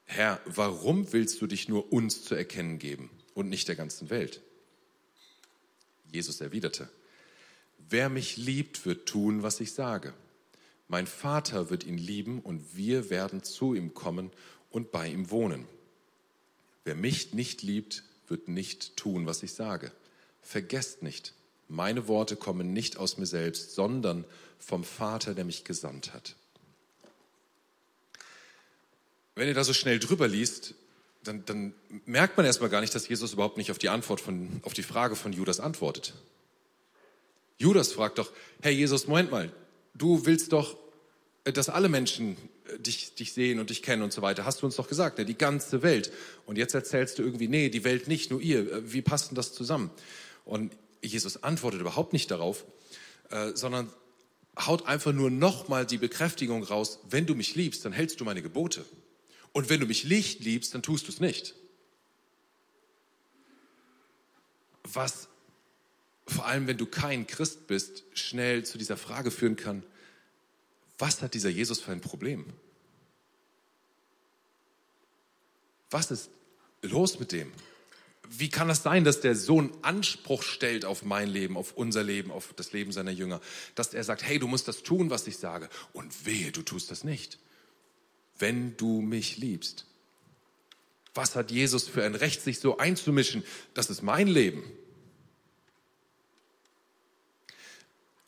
Herr, 0.07 0.41
warum 0.45 1.13
willst 1.13 1.41
du 1.41 1.47
dich 1.47 1.69
nur 1.69 1.93
uns 1.93 2.25
zu 2.25 2.35
erkennen 2.35 2.79
geben 2.79 3.11
und 3.35 3.49
nicht 3.49 3.69
der 3.69 3.77
ganzen 3.77 4.11
Welt? 4.11 4.43
Jesus 6.11 6.41
erwiderte, 6.41 6.89
wer 7.79 8.09
mich 8.09 8.37
liebt, 8.37 8.87
wird 8.87 9.07
tun, 9.07 9.43
was 9.43 9.61
ich 9.61 9.73
sage. 9.73 10.13
Mein 10.89 11.07
Vater 11.07 11.71
wird 11.71 11.85
ihn 11.85 11.99
lieben 11.99 12.41
und 12.41 12.77
wir 12.77 13.09
werden 13.11 13.43
zu 13.43 13.75
ihm 13.75 13.95
kommen 13.95 14.31
und 14.71 14.93
bei 14.93 15.09
ihm 15.09 15.31
wohnen. 15.31 15.67
Wer 16.85 16.95
mich 16.95 17.33
nicht 17.33 17.63
liebt, 17.63 18.05
wird 18.29 18.49
nicht 18.49 18.97
tun, 18.97 19.27
was 19.27 19.43
ich 19.43 19.53
sage. 19.53 19.93
Vergesst 20.43 21.03
nicht, 21.03 21.35
meine 21.69 22.09
Worte 22.09 22.37
kommen 22.37 22.73
nicht 22.73 22.97
aus 22.97 23.19
mir 23.19 23.27
selbst, 23.27 23.75
sondern 23.75 24.25
vom 24.59 24.85
Vater, 24.85 25.35
der 25.35 25.45
mich 25.45 25.65
gesandt 25.65 26.13
hat. 26.15 26.37
Wenn 29.35 29.49
ihr 29.49 29.55
da 29.55 29.65
so 29.65 29.73
schnell 29.73 29.99
drüber 29.99 30.29
liest, 30.29 30.75
dann, 31.25 31.45
dann 31.45 31.75
merkt 32.05 32.37
man 32.37 32.47
erstmal 32.47 32.71
gar 32.71 32.81
nicht, 32.81 32.95
dass 32.95 33.09
Jesus 33.09 33.33
überhaupt 33.33 33.57
nicht 33.57 33.71
auf 33.71 33.79
die 33.79 33.89
Antwort 33.89 34.21
von, 34.21 34.61
auf 34.63 34.75
die 34.75 34.83
Frage 34.83 35.17
von 35.17 35.33
Judas 35.33 35.59
antwortet. 35.61 36.15
Judas 37.59 37.93
fragt 37.93 38.19
doch, 38.19 38.31
Herr 38.61 38.73
Jesus, 38.73 39.07
Moment 39.07 39.31
mal, 39.31 39.53
du 39.95 40.27
willst 40.27 40.53
doch, 40.53 40.77
dass 41.53 41.69
alle 41.69 41.89
Menschen 41.89 42.37
äh, 42.69 42.79
dich, 42.79 43.15
dich 43.15 43.33
sehen 43.33 43.59
und 43.59 43.71
dich 43.71 43.83
kennen 43.83 44.03
und 44.03 44.13
so 44.13 44.23
weiter. 44.23 44.45
Hast 44.45 44.63
du 44.63 44.67
uns 44.67 44.77
doch 44.77 44.89
gesagt, 44.89 45.19
ne? 45.19 45.25
die 45.25 45.37
ganze 45.37 45.83
Welt. 45.83 46.13
Und 46.47 46.57
jetzt 46.57 46.75
erzählst 46.75 47.19
du 47.19 47.23
irgendwie, 47.23 47.49
nee, 47.49 47.69
die 47.69 47.85
Welt 47.85 48.09
nicht, 48.09 48.31
nur 48.31 48.41
ihr. 48.41 48.73
Äh, 48.73 48.93
wie 48.93 49.03
passt 49.03 49.31
denn 49.31 49.37
das 49.37 49.53
zusammen? 49.53 49.91
Und 50.45 50.73
Jesus 51.03 51.43
antwortet 51.43 51.81
überhaupt 51.81 52.13
nicht 52.13 52.31
darauf, 52.31 52.65
äh, 53.31 53.53
sondern 53.55 53.91
haut 54.59 54.87
einfach 54.87 55.13
nur 55.13 55.31
nochmal 55.31 55.85
die 55.85 55.99
Bekräftigung 55.99 56.63
raus, 56.63 57.01
wenn 57.11 57.27
du 57.27 57.35
mich 57.35 57.55
liebst, 57.55 57.85
dann 57.85 57.93
hältst 57.93 58.21
du 58.21 58.25
meine 58.25 58.43
Gebote. 58.43 58.85
Und 59.53 59.69
wenn 59.69 59.81
du 59.81 59.87
mich 59.87 60.05
nicht 60.05 60.41
liebst, 60.41 60.75
dann 60.75 60.83
tust 60.83 61.07
du 61.09 61.13
es 61.13 61.21
nicht. 61.21 61.55
Was 64.85 65.29
vor 66.27 66.47
allem, 66.47 66.67
wenn 66.67 66.79
du 66.79 66.87
kein 66.87 67.27
Christ 67.27 67.67
bist, 67.67 68.05
schnell 68.15 68.65
zu 68.65 68.79
dieser 68.79 68.97
Frage 68.97 69.31
führen 69.31 69.57
kann, 69.57 69.85
was 70.99 71.23
hat 71.23 71.35
dieser 71.35 71.49
Jesus 71.49 71.81
für 71.81 71.93
ein 71.93 72.01
Problem? 72.01 72.47
Was 75.91 76.11
ist 76.11 76.31
los 76.83 77.19
mit 77.19 77.33
dem? 77.33 77.53
Wie 78.29 78.49
kann 78.49 78.69
das 78.69 78.83
sein, 78.83 79.05
dass 79.05 79.21
der 79.21 79.37
Sohn 79.37 79.71
Anspruch 79.83 80.43
stellt 80.43 80.85
auf 80.85 81.05
mein 81.05 81.29
Leben, 81.29 81.57
auf 81.57 81.73
unser 81.73 82.03
Leben, 82.03 82.31
auf 82.31 82.55
das 82.57 82.73
Leben 82.73 82.91
seiner 82.91 83.11
Jünger? 83.11 83.41
Dass 83.75 83.93
er 83.93 84.03
sagt, 84.03 84.23
hey, 84.23 84.39
du 84.39 84.49
musst 84.49 84.67
das 84.67 84.83
tun, 84.83 85.11
was 85.11 85.27
ich 85.27 85.37
sage. 85.37 85.69
Und 85.93 86.27
wehe, 86.27 86.51
du 86.51 86.63
tust 86.63 86.91
das 86.91 87.05
nicht. 87.05 87.39
Wenn 88.39 88.77
du 88.77 89.03
mich 89.03 89.37
liebst. 89.37 89.87
Was 91.15 91.37
hat 91.37 91.51
Jesus 91.51 91.87
für 91.87 92.05
ein 92.05 92.15
Recht, 92.15 92.41
sich 92.41 92.59
so 92.59 92.79
einzumischen? 92.79 93.45
Das 93.75 93.91
ist 93.91 94.03
mein 94.03 94.27
Leben. 94.27 94.65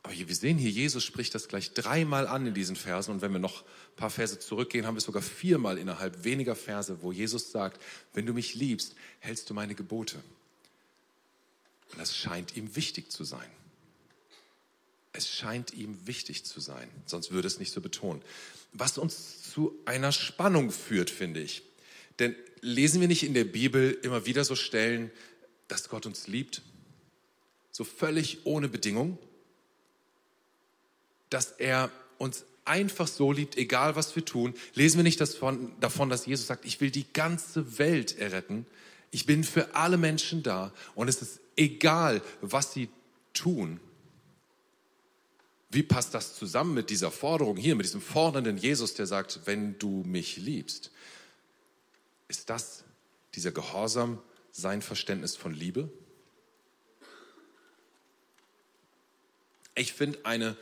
Aber 0.06 0.16
wir 0.16 0.34
sehen 0.36 0.56
hier, 0.56 0.70
Jesus 0.70 1.02
spricht 1.02 1.34
das 1.34 1.48
gleich 1.48 1.72
dreimal 1.72 2.28
an 2.28 2.46
in 2.46 2.54
diesen 2.54 2.76
Versen. 2.76 3.10
Und 3.10 3.22
wenn 3.22 3.32
wir 3.32 3.40
noch 3.40 3.62
ein 3.62 3.96
paar 3.96 4.08
Verse 4.10 4.38
zurückgehen, 4.38 4.86
haben 4.86 4.94
wir 4.94 5.00
sogar 5.00 5.20
viermal 5.20 5.78
innerhalb 5.78 6.22
weniger 6.22 6.54
Verse, 6.54 7.02
wo 7.02 7.10
Jesus 7.10 7.50
sagt, 7.50 7.82
wenn 8.14 8.25
du 8.25 8.32
mich 8.32 8.54
liebst, 8.54 8.94
hältst 9.18 9.50
du 9.50 9.54
meine 9.54 9.75
Gebote. 9.75 10.22
Und 11.90 11.98
das 11.98 12.16
scheint 12.16 12.56
ihm 12.56 12.76
wichtig 12.76 13.10
zu 13.10 13.25
sein. 13.25 13.50
Es 15.12 15.28
scheint 15.28 15.75
ihm 15.75 16.06
wichtig 16.06 16.44
zu 16.44 16.60
sein, 16.60 16.88
sonst 17.06 17.32
würde 17.32 17.48
es 17.48 17.58
nicht 17.58 17.72
so 17.72 17.80
betonen. 17.80 18.22
Was 18.72 18.98
uns 18.98 19.42
zu 19.42 19.76
einer 19.86 20.12
Spannung 20.12 20.70
führt, 20.70 21.10
finde 21.10 21.40
ich. 21.40 21.62
Denn 22.20 22.36
lesen 22.60 23.00
wir 23.00 23.08
nicht 23.08 23.25
in 23.25 23.34
der 23.34 23.44
Bibel 23.44 23.98
immer 24.04 24.25
wieder 24.25 24.44
so 24.44 24.54
Stellen, 24.54 25.10
dass 25.66 25.88
Gott 25.88 26.06
uns 26.06 26.28
liebt? 26.28 26.62
So 27.72 27.82
völlig 27.82 28.46
ohne 28.46 28.68
Bedingung? 28.68 29.18
Dass 31.30 31.52
er 31.52 31.90
uns 32.18 32.45
einfach 32.64 33.06
so 33.06 33.33
liebt, 33.33 33.56
egal 33.56 33.97
was 33.97 34.14
wir 34.16 34.25
tun. 34.25 34.54
Lesen 34.75 34.99
wir 34.99 35.04
nicht 35.04 35.21
davon, 35.21 35.73
davon, 35.80 36.11
dass 36.11 36.26
Jesus 36.26 36.47
sagt, 36.47 36.64
ich 36.64 36.80
will 36.80 36.90
die 36.90 37.11
ganze 37.12 37.78
Welt 37.78 38.18
erretten. 38.18 38.66
Ich 39.11 39.25
bin 39.25 39.45
für 39.45 39.75
alle 39.75 39.97
Menschen 39.97 40.42
da 40.42 40.73
und 40.95 41.09
es 41.09 41.23
ist 41.23 41.40
egal, 41.56 42.23
was 42.40 42.73
sie 42.73 42.88
tun. 43.33 43.80
Wie 45.71 45.83
passt 45.83 46.14
das 46.14 46.35
zusammen 46.35 46.75
mit 46.75 46.90
dieser 46.90 47.11
Forderung 47.11 47.56
hier, 47.56 47.75
mit 47.75 47.87
diesem 47.87 48.00
fordernden 48.00 48.56
Jesus, 48.56 48.95
der 48.95 49.06
sagt, 49.06 49.40
wenn 49.45 49.78
du 49.78 50.02
mich 50.04 50.37
liebst? 50.37 50.90
Ist 52.28 52.50
das 52.50 52.85
dieser 53.35 53.52
Gehorsam 53.52 54.21
sein 54.52 54.83
Verständnis 54.83 55.37
von 55.37 55.52
Liebe? 55.52 55.90
Ich 59.75 59.92
finde 59.92 60.18
eine 60.25 60.56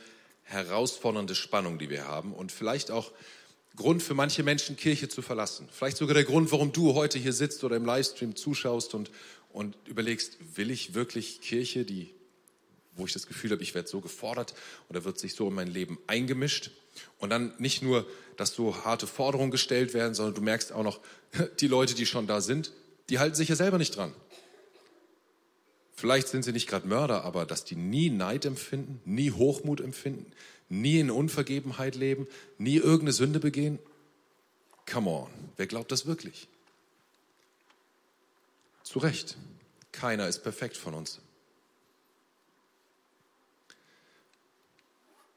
herausfordernde 0.45 1.35
Spannung, 1.35 1.77
die 1.77 1.89
wir 1.89 2.07
haben 2.07 2.33
und 2.33 2.51
vielleicht 2.51 2.91
auch 2.91 3.11
Grund 3.75 4.01
für 4.01 4.13
manche 4.13 4.43
Menschen, 4.43 4.77
Kirche 4.77 5.09
zu 5.09 5.21
verlassen. 5.21 5.67
Vielleicht 5.71 5.97
sogar 5.97 6.13
der 6.13 6.23
Grund, 6.23 6.51
warum 6.51 6.71
du 6.71 6.93
heute 6.93 7.19
hier 7.19 7.33
sitzt 7.33 7.63
oder 7.63 7.75
im 7.75 7.85
Livestream 7.85 8.35
zuschaust 8.35 8.93
und, 8.93 9.11
und 9.51 9.75
überlegst, 9.85 10.37
will 10.55 10.71
ich 10.71 10.93
wirklich 10.93 11.41
Kirche, 11.41 11.83
die, 11.83 12.13
wo 12.95 13.05
ich 13.05 13.13
das 13.13 13.27
Gefühl 13.27 13.51
habe, 13.51 13.63
ich 13.63 13.75
werde 13.75 13.89
so 13.89 13.99
gefordert 13.99 14.53
oder 14.89 15.03
wird 15.03 15.19
sich 15.19 15.35
so 15.35 15.47
in 15.49 15.55
mein 15.55 15.67
Leben 15.67 15.99
eingemischt? 16.07 16.71
Und 17.17 17.31
dann 17.31 17.53
nicht 17.57 17.81
nur, 17.81 18.07
dass 18.37 18.53
so 18.53 18.85
harte 18.85 19.07
Forderungen 19.07 19.51
gestellt 19.51 19.93
werden, 19.93 20.13
sondern 20.13 20.35
du 20.35 20.41
merkst 20.41 20.71
auch 20.71 20.83
noch, 20.83 21.01
die 21.59 21.67
Leute, 21.67 21.95
die 21.95 22.05
schon 22.05 22.27
da 22.27 22.39
sind, 22.39 22.71
die 23.09 23.19
halten 23.19 23.35
sich 23.35 23.49
ja 23.49 23.55
selber 23.55 23.77
nicht 23.77 23.97
dran. 23.97 24.13
Vielleicht 25.95 26.27
sind 26.27 26.43
sie 26.43 26.51
nicht 26.51 26.67
gerade 26.67 26.87
Mörder, 26.87 27.23
aber 27.23 27.45
dass 27.45 27.63
die 27.63 27.75
nie 27.75 28.09
Neid 28.09 28.45
empfinden, 28.45 29.01
nie 29.05 29.31
Hochmut 29.31 29.79
empfinden, 29.79 30.31
nie 30.67 30.99
in 30.99 31.09
Unvergebenheit 31.09 31.95
leben, 31.95 32.27
nie 32.57 32.75
irgendeine 32.75 33.13
Sünde 33.13 33.39
begehen. 33.39 33.79
Come 34.91 35.09
on, 35.09 35.29
wer 35.55 35.67
glaubt 35.67 35.91
das 35.91 36.05
wirklich? 36.05 36.47
Zu 38.83 38.99
Recht, 38.99 39.37
keiner 39.91 40.27
ist 40.27 40.43
perfekt 40.43 40.75
von 40.77 40.93
uns. 40.93 41.19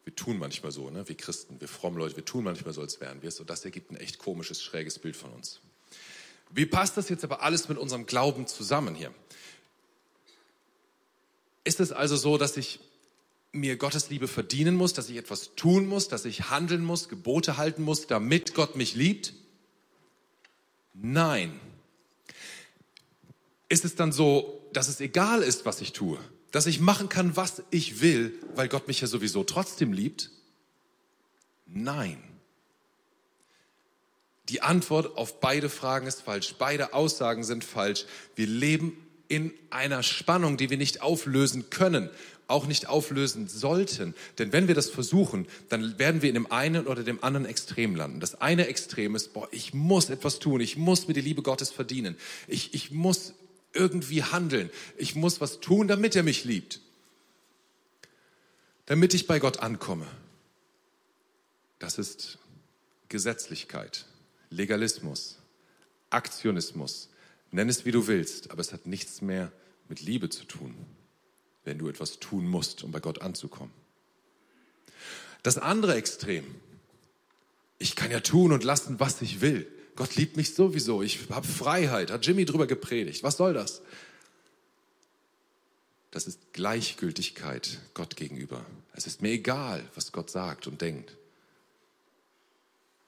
Wir 0.05 0.17
tun 0.17 0.39
manchmal 0.39 0.73
so, 0.73 0.91
ne? 0.91 1.07
wir 1.07 1.17
Christen, 1.17 1.61
wir 1.61 1.69
frommen 1.69 1.99
Leute, 1.99 2.17
wir 2.17 2.25
tun 2.25 2.43
manchmal 2.43 2.75
so, 2.75 2.81
als 2.81 3.01
wären 3.01 3.23
wir 3.23 3.29
es. 3.29 3.39
Und 3.41 3.51
das 3.51 3.65
ergibt 3.65 3.91
ein 3.91 3.97
echt 3.97 4.19
komisches, 4.19 4.63
schräges 4.63 4.99
Bild 4.99 5.17
von 5.17 5.31
uns. 5.33 5.61
Wie 6.51 6.67
passt 6.67 6.97
das 6.97 7.09
jetzt 7.11 7.25
aber 7.25 7.43
alles 7.43 7.69
mit 7.69 7.79
unserem 7.79 8.07
Glauben 8.07 8.47
zusammen 8.47 8.95
hier? 8.95 9.13
Ist 11.69 11.81
es 11.81 11.93
also 11.93 12.17
so, 12.17 12.39
dass 12.39 12.57
ich 12.57 12.81
mir 13.53 13.77
Gottes 13.77 14.09
Liebe 14.09 14.27
verdienen 14.27 14.75
muss, 14.75 14.95
dass 14.95 15.11
ich 15.11 15.19
etwas 15.19 15.55
tun 15.55 15.87
muss, 15.87 16.09
dass 16.09 16.25
ich 16.25 16.49
handeln 16.49 16.83
muss, 16.83 17.11
Gebote 17.11 17.59
halten 17.59 17.83
muss, 17.83 18.07
damit 18.07 18.55
Gott 18.55 18.75
mich 18.75 18.95
liebt? 18.95 19.35
Nein. 20.95 21.61
Ist 23.69 23.85
es 23.85 23.97
dann 23.97 24.13
so, 24.13 24.67
dass 24.73 24.89
es 24.89 25.03
egal 25.03 25.43
ist, 25.43 25.67
was 25.67 25.83
ich 25.83 25.93
tue? 25.93 26.19
Dass 26.53 26.65
ich 26.65 26.81
machen 26.81 27.11
kann, 27.11 27.37
was 27.37 27.63
ich 27.71 28.01
will, 28.01 28.33
weil 28.55 28.69
Gott 28.69 28.89
mich 28.89 29.03
ja 29.03 29.07
sowieso 29.07 29.45
trotzdem 29.45 29.93
liebt? 29.93 30.31
Nein. 31.67 32.23
Die 34.49 34.63
Antwort 34.63 35.19
auf 35.19 35.39
beide 35.41 35.69
Fragen 35.69 36.07
ist 36.07 36.23
falsch. 36.23 36.55
Beide 36.59 36.95
Aussagen 36.95 37.45
sind 37.45 37.63
falsch. 37.63 38.07
Wir 38.37 38.47
leben 38.47 39.08
in 39.29 39.53
einer 39.71 40.03
Spannung, 40.03 40.57
die 40.57 40.71
wir 40.71 40.79
nicht 40.79 41.03
auflösen 41.03 41.71
können, 41.71 42.11
auch 42.49 42.67
nicht 42.67 42.89
auflösen 42.89 43.47
sollten. 43.47 44.15
Denn 44.39 44.53
wenn 44.53 44.69
wir 44.69 44.75
das 44.75 44.89
versuchen, 44.89 45.47
dann 45.69 45.99
werden 45.99 46.23
wir 46.23 46.31
in 46.31 46.35
dem 46.35 46.51
einen 46.51 46.87
oder 46.87 47.05
dem 47.05 47.23
anderen 47.23 47.47
Extrem 47.47 47.95
landen. 47.95 48.21
Das 48.21 48.41
eine 48.41 48.67
Extrem 48.67 49.15
ist, 49.15 49.35
boah, 49.35 49.47
ich 49.53 49.75
muss 49.75 50.09
etwas 50.09 50.39
tun, 50.39 50.61
ich 50.61 50.77
muss 50.77 51.07
mir 51.07 51.15
die 51.15 51.21
Liebe 51.21 51.43
Gottes 51.43 51.71
verdienen, 51.71 52.17
ich, 52.47 52.75
ich 52.75 52.91
muss 52.91 53.35
irgendwie 53.75 54.23
handeln, 54.23 54.71
ich 54.97 55.15
muss 55.15 55.41
was 55.43 55.61
tun, 55.61 55.89
damit 55.89 56.17
er 56.17 56.23
mich 56.23 56.45
liebt, 56.45 56.81
damit 58.87 59.13
ich 59.13 59.27
bei 59.27 59.39
Gott 59.39 59.59
ankomme. 59.59 60.07
Das 61.79 61.99
ist 61.99 62.39
Gesetzlichkeit, 63.11 64.07
Legalismus, 64.51 65.39
Aktionismus, 66.09 67.11
Nenn 67.51 67.69
es, 67.69 67.85
wie 67.85 67.93
du 67.93 68.07
willst, 68.07 68.51
aber 68.51 68.61
es 68.61 68.73
hat 68.73 68.87
nichts 68.87 69.23
mehr 69.23 69.53
mit 69.89 70.01
Liebe 70.01 70.29
zu 70.29 70.45
tun, 70.45 70.75
wenn 71.65 71.79
du 71.79 71.89
etwas 71.89 72.19
tun 72.19 72.47
musst, 72.47 72.85
um 72.85 72.93
bei 72.93 73.01
Gott 73.01 73.23
anzukommen. 73.23 73.73
Das 75.43 75.59
andere 75.59 75.95
Extrem. 75.95 76.45
Ich 77.79 77.97
kann 77.97 78.11
ja 78.11 78.21
tun 78.21 78.53
und 78.53 78.65
lassen, 78.65 79.01
was 79.01 79.23
ich 79.23 79.41
will. 79.41 79.67
Gott 79.97 80.17
liebt 80.17 80.37
mich 80.37 80.55
sowieso. 80.55 81.03
Ich 81.03 81.31
habe 81.31 81.47
Freiheit. 81.47 82.11
Hat 82.11 82.27
Jimmy 82.27 82.45
drüber 82.45 82.67
gepredigt. 82.67 83.23
Was 83.23 83.37
soll 83.37 83.55
das? 83.55 83.83
Das 86.11 86.27
ist 86.27 86.53
Gleichgültigkeit 86.53 87.81
Gott 87.95 88.17
gegenüber. 88.17 88.65
Es 88.95 89.07
ist 89.07 89.23
mir 89.23 89.31
egal, 89.31 89.85
was 89.95 90.13
Gott 90.13 90.31
sagt 90.31 90.67
und 90.67 90.81
denkt. 90.81 91.17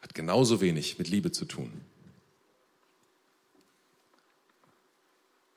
Hat 0.00 0.14
genauso 0.14 0.60
wenig 0.60 0.98
mit 0.98 1.08
Liebe 1.08 1.32
zu 1.32 1.44
tun. 1.44 1.72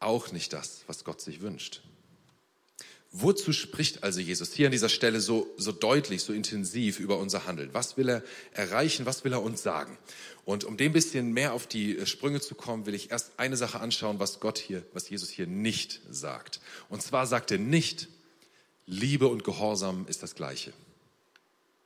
Auch 0.03 0.31
nicht 0.31 0.51
das, 0.51 0.83
was 0.87 1.05
Gott 1.05 1.21
sich 1.21 1.41
wünscht. 1.41 1.81
Wozu 3.15 3.53
spricht 3.53 4.03
also 4.03 4.19
Jesus 4.19 4.53
hier 4.53 4.65
an 4.65 4.71
dieser 4.71 4.89
Stelle 4.89 5.21
so, 5.21 5.47
so 5.55 5.71
deutlich, 5.71 6.23
so 6.23 6.33
intensiv 6.33 6.99
über 6.99 7.19
unser 7.19 7.45
Handeln? 7.45 7.69
Was 7.71 7.95
will 7.95 8.09
er 8.09 8.23
erreichen? 8.53 9.05
Was 9.05 9.23
will 9.23 9.33
er 9.33 9.43
uns 9.43 9.61
sagen? 9.61 9.97
Und 10.45 10.63
um 10.65 10.77
dem 10.77 10.91
bisschen 10.91 11.31
mehr 11.31 11.53
auf 11.53 11.67
die 11.67 12.05
Sprünge 12.05 12.41
zu 12.41 12.55
kommen, 12.55 12.85
will 12.85 12.95
ich 12.95 13.11
erst 13.11 13.33
eine 13.37 13.55
Sache 13.55 13.79
anschauen, 13.79 14.19
was 14.19 14.39
Gott 14.39 14.57
hier, 14.57 14.83
was 14.93 15.09
Jesus 15.09 15.29
hier 15.29 15.47
nicht 15.47 16.01
sagt. 16.09 16.59
Und 16.89 17.03
zwar 17.03 17.27
sagt 17.27 17.51
er 17.51 17.59
nicht, 17.59 18.09
Liebe 18.87 19.27
und 19.27 19.43
Gehorsam 19.43 20.05
ist 20.09 20.23
das 20.23 20.35
Gleiche. 20.35 20.73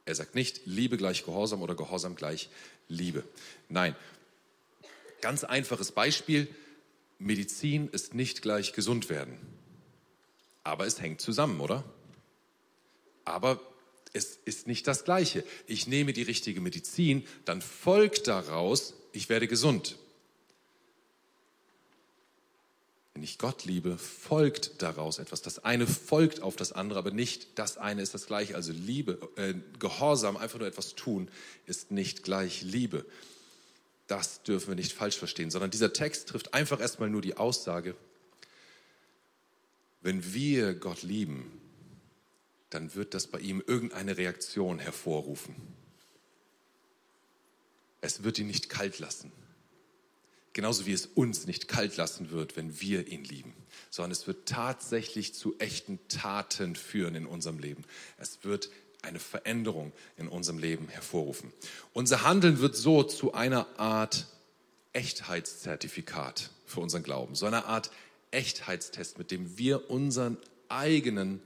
Er 0.06 0.16
sagt 0.16 0.34
nicht, 0.34 0.62
Liebe 0.66 0.98
gleich 0.98 1.26
Gehorsam 1.26 1.62
oder 1.62 1.76
Gehorsam 1.76 2.16
gleich 2.16 2.50
Liebe. 2.88 3.24
Nein. 3.68 3.96
Ganz 5.20 5.44
einfaches 5.44 5.92
Beispiel. 5.92 6.48
Medizin 7.20 7.88
ist 7.90 8.14
nicht 8.14 8.42
gleich 8.42 8.74
gesund 8.74 9.10
werden. 9.10 9.38
Aber 10.64 10.86
es 10.86 11.02
hängt 11.02 11.22
zusammen, 11.22 11.60
oder? 11.60 11.84
Aber 13.26 13.60
es 14.14 14.40
ist 14.46 14.68
nicht 14.68 14.88
das 14.88 15.04
Gleiche. 15.04 15.44
Ich 15.66 15.88
nehme 15.88 16.14
die 16.14 16.24
richtige 16.24 16.62
Medizin, 16.62 17.26
dann 17.46 17.62
folgt 17.62 18.28
daraus, 18.28 18.94
ich 19.12 19.30
werde 19.30 19.48
gesund. 19.48 19.98
Wenn 23.14 23.24
ich 23.24 23.40
Gott 23.40 23.66
liebe, 23.66 23.98
folgt 23.98 24.82
daraus 24.82 25.18
etwas. 25.18 25.42
Das 25.42 25.66
eine 25.66 25.88
folgt 25.88 26.42
auf 26.44 26.56
das 26.56 26.72
andere, 26.72 27.00
aber 27.00 27.12
nicht 27.12 27.58
das 27.58 27.78
eine 27.78 28.04
ist 28.04 28.14
das 28.14 28.28
gleiche. 28.28 28.54
Also 28.54 28.72
Liebe, 28.72 29.18
äh, 29.38 29.56
Gehorsam, 29.80 30.38
einfach 30.38 30.60
nur 30.60 30.68
etwas 30.68 30.94
tun, 30.94 31.28
ist 31.66 31.90
nicht 31.90 32.22
gleich 32.22 32.62
Liebe. 32.62 33.06
Das 34.08 34.42
dürfen 34.44 34.70
wir 34.70 34.76
nicht 34.76 34.94
falsch 34.94 35.18
verstehen, 35.18 35.52
sondern 35.52 35.70
dieser 35.70 35.94
Text 35.94 36.30
trifft 36.30 36.54
einfach 36.54 36.80
erstmal 36.80 37.10
nur 37.10 37.22
die 37.22 37.38
Aussage, 37.38 37.96
wenn 40.02 40.34
wir 40.34 40.74
Gott 40.74 41.04
lieben, 41.04 41.52
dann 42.70 42.96
wird 42.96 43.14
das 43.14 43.28
bei 43.28 43.40
ihm 43.40 43.62
irgendeine 43.66 44.18
Reaktion 44.18 44.80
hervorrufen. 44.80 45.56
Es 48.00 48.24
wird 48.24 48.40
ihn 48.40 48.48
nicht 48.48 48.70
kalt 48.70 49.00
lassen. 49.00 49.32
Genauso 50.54 50.86
wie 50.86 50.94
es 50.94 51.06
uns 51.06 51.46
nicht 51.46 51.68
kalt 51.68 51.98
lassen 51.98 52.32
wird, 52.32 52.56
wenn 52.56 52.80
wir 52.80 53.08
ihn 53.08 53.24
lieben, 53.24 53.54
sondern 53.90 54.12
es 54.12 54.28
wird 54.28 54.48
tatsächlich 54.48 55.36
zu 55.36 55.58
echten 55.60 56.00
Taten 56.08 56.76
führen 56.76 57.16
in 57.16 57.26
unserem 57.26 57.60
Leben. 57.60 57.84
Es 58.18 58.44
wird 58.44 58.72
eine 59.08 59.20
Veränderung 59.20 59.92
in 60.18 60.28
unserem 60.28 60.60
Leben 60.60 60.88
hervorrufen. 60.90 61.52
Unser 61.94 62.24
Handeln 62.24 62.60
wird 62.60 62.76
so 62.76 63.04
zu 63.04 63.34
einer 63.34 63.68
Art 63.80 64.28
Echtheitszertifikat 64.94 66.52
für 66.66 66.82
unseren 66.82 67.04
Glauben, 67.04 67.36
so 67.36 67.46
einer 67.46 67.66
Art 67.66 67.92
Echtheitstest, 68.32 69.18
mit 69.18 69.32
dem 69.32 69.58
wir 69.58 69.90
unseren 69.90 70.38
eigenen 70.70 71.42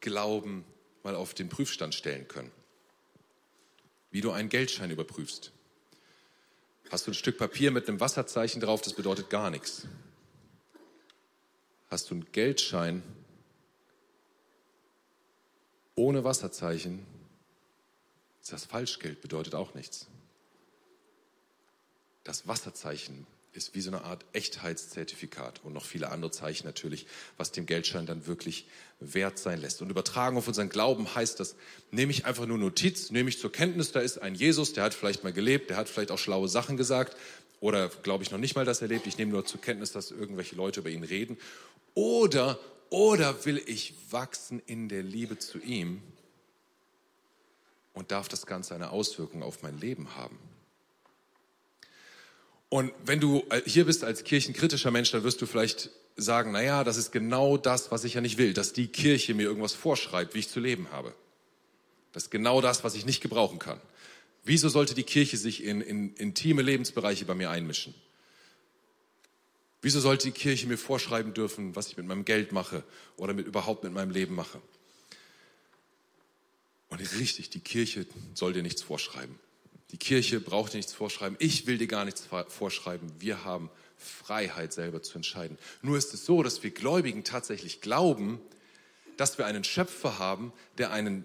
Glauben 0.00 0.64
mal 1.02 1.14
auf 1.14 1.34
den 1.34 1.48
Prüfstand 1.48 1.94
stellen 1.94 2.26
können. 2.28 2.50
Wie 4.10 4.20
du 4.20 4.30
einen 4.30 4.48
Geldschein 4.48 4.90
überprüfst. 4.90 5.52
Hast 6.90 7.06
du 7.06 7.10
ein 7.10 7.14
Stück 7.14 7.36
Papier 7.36 7.70
mit 7.70 7.88
einem 7.88 8.00
Wasserzeichen 8.00 8.60
drauf, 8.60 8.80
das 8.80 8.94
bedeutet 8.94 9.28
gar 9.28 9.50
nichts. 9.50 9.86
Hast 11.90 12.10
du 12.10 12.14
einen 12.14 12.32
Geldschein 12.32 13.02
ohne 15.98 16.24
Wasserzeichen, 16.24 17.04
ist 18.40 18.52
das 18.52 18.64
Falschgeld, 18.64 19.20
bedeutet 19.20 19.54
auch 19.54 19.74
nichts. 19.74 20.06
Das 22.24 22.46
Wasserzeichen 22.46 23.26
ist 23.52 23.74
wie 23.74 23.80
so 23.80 23.90
eine 23.90 24.04
Art 24.04 24.24
Echtheitszertifikat 24.32 25.60
und 25.64 25.72
noch 25.72 25.84
viele 25.84 26.10
andere 26.10 26.30
Zeichen 26.30 26.66
natürlich, 26.66 27.06
was 27.36 27.50
dem 27.50 27.66
Geldschein 27.66 28.06
dann 28.06 28.26
wirklich 28.26 28.68
wert 29.00 29.38
sein 29.38 29.60
lässt. 29.60 29.82
Und 29.82 29.90
übertragen 29.90 30.36
auf 30.36 30.46
unseren 30.46 30.68
Glauben 30.68 31.14
heißt 31.14 31.40
das, 31.40 31.56
nehme 31.90 32.12
ich 32.12 32.24
einfach 32.24 32.46
nur 32.46 32.58
Notiz, 32.58 33.10
nehme 33.10 33.28
ich 33.28 33.40
zur 33.40 33.50
Kenntnis, 33.50 33.90
da 33.90 34.00
ist 34.00 34.18
ein 34.18 34.34
Jesus, 34.34 34.74
der 34.74 34.84
hat 34.84 34.94
vielleicht 34.94 35.24
mal 35.24 35.32
gelebt, 35.32 35.70
der 35.70 35.76
hat 35.76 35.88
vielleicht 35.88 36.12
auch 36.12 36.18
schlaue 36.18 36.48
Sachen 36.48 36.76
gesagt 36.76 37.16
oder 37.60 37.88
glaube 37.88 38.22
ich 38.22 38.30
noch 38.30 38.38
nicht 38.38 38.54
mal, 38.54 38.64
dass 38.64 38.82
er 38.82 38.88
lebt, 38.88 39.06
ich 39.06 39.18
nehme 39.18 39.32
nur 39.32 39.44
zur 39.44 39.60
Kenntnis, 39.60 39.90
dass 39.90 40.12
irgendwelche 40.12 40.54
Leute 40.54 40.80
über 40.80 40.90
ihn 40.90 41.02
reden. 41.02 41.38
Oder, 41.94 42.60
oder 42.90 43.44
will 43.44 43.62
ich 43.66 43.94
wachsen 44.10 44.62
in 44.66 44.88
der 44.88 45.02
Liebe 45.02 45.38
zu 45.38 45.58
ihm 45.58 46.02
und 47.92 48.10
darf 48.10 48.28
das 48.28 48.46
Ganze 48.46 48.74
eine 48.74 48.90
Auswirkung 48.90 49.42
auf 49.42 49.62
mein 49.62 49.78
Leben 49.78 50.14
haben? 50.16 50.38
Und 52.68 52.92
wenn 53.04 53.20
du 53.20 53.44
äh, 53.50 53.62
hier 53.64 53.86
bist 53.86 54.04
als 54.04 54.24
kirchenkritischer 54.24 54.90
Mensch, 54.90 55.10
dann 55.10 55.24
wirst 55.24 55.40
du 55.40 55.46
vielleicht 55.46 55.90
sagen, 56.16 56.52
naja, 56.52 56.84
das 56.84 56.96
ist 56.96 57.12
genau 57.12 57.56
das, 57.56 57.90
was 57.90 58.04
ich 58.04 58.14
ja 58.14 58.20
nicht 58.20 58.38
will, 58.38 58.52
dass 58.52 58.72
die 58.72 58.88
Kirche 58.88 59.34
mir 59.34 59.44
irgendwas 59.44 59.74
vorschreibt, 59.74 60.34
wie 60.34 60.40
ich 60.40 60.48
zu 60.48 60.60
leben 60.60 60.90
habe. 60.90 61.14
Das 62.12 62.24
ist 62.24 62.30
genau 62.30 62.60
das, 62.60 62.84
was 62.84 62.94
ich 62.94 63.06
nicht 63.06 63.20
gebrauchen 63.20 63.58
kann. 63.58 63.80
Wieso 64.44 64.68
sollte 64.68 64.94
die 64.94 65.04
Kirche 65.04 65.36
sich 65.36 65.62
in, 65.62 65.80
in 65.80 66.14
intime 66.14 66.62
Lebensbereiche 66.62 67.24
bei 67.24 67.34
mir 67.34 67.50
einmischen? 67.50 67.94
Wieso 69.80 70.00
sollte 70.00 70.26
die 70.26 70.32
Kirche 70.32 70.66
mir 70.66 70.78
vorschreiben 70.78 71.34
dürfen, 71.34 71.76
was 71.76 71.88
ich 71.88 71.96
mit 71.96 72.06
meinem 72.06 72.24
Geld 72.24 72.52
mache 72.52 72.82
oder 73.16 73.32
mit, 73.32 73.46
überhaupt 73.46 73.84
mit 73.84 73.92
meinem 73.92 74.10
Leben 74.10 74.34
mache? 74.34 74.60
Und 76.88 77.00
richtig, 77.00 77.50
die 77.50 77.60
Kirche 77.60 78.06
soll 78.34 78.52
dir 78.52 78.62
nichts 78.62 78.82
vorschreiben. 78.82 79.38
Die 79.90 79.98
Kirche 79.98 80.40
braucht 80.40 80.72
dir 80.72 80.78
nichts 80.78 80.92
vorschreiben. 80.92 81.36
Ich 81.38 81.66
will 81.66 81.78
dir 81.78 81.86
gar 81.86 82.04
nichts 82.04 82.26
vorschreiben. 82.48 83.10
Wir 83.18 83.44
haben 83.44 83.70
Freiheit 83.96 84.72
selber 84.72 85.02
zu 85.02 85.16
entscheiden. 85.16 85.58
Nur 85.82 85.96
ist 85.96 86.12
es 86.14 86.24
so, 86.24 86.42
dass 86.42 86.62
wir 86.62 86.70
Gläubigen 86.70 87.24
tatsächlich 87.24 87.80
glauben, 87.80 88.40
dass 89.16 89.38
wir 89.38 89.46
einen 89.46 89.64
Schöpfer 89.64 90.18
haben, 90.18 90.52
der 90.78 90.92
einen 90.92 91.24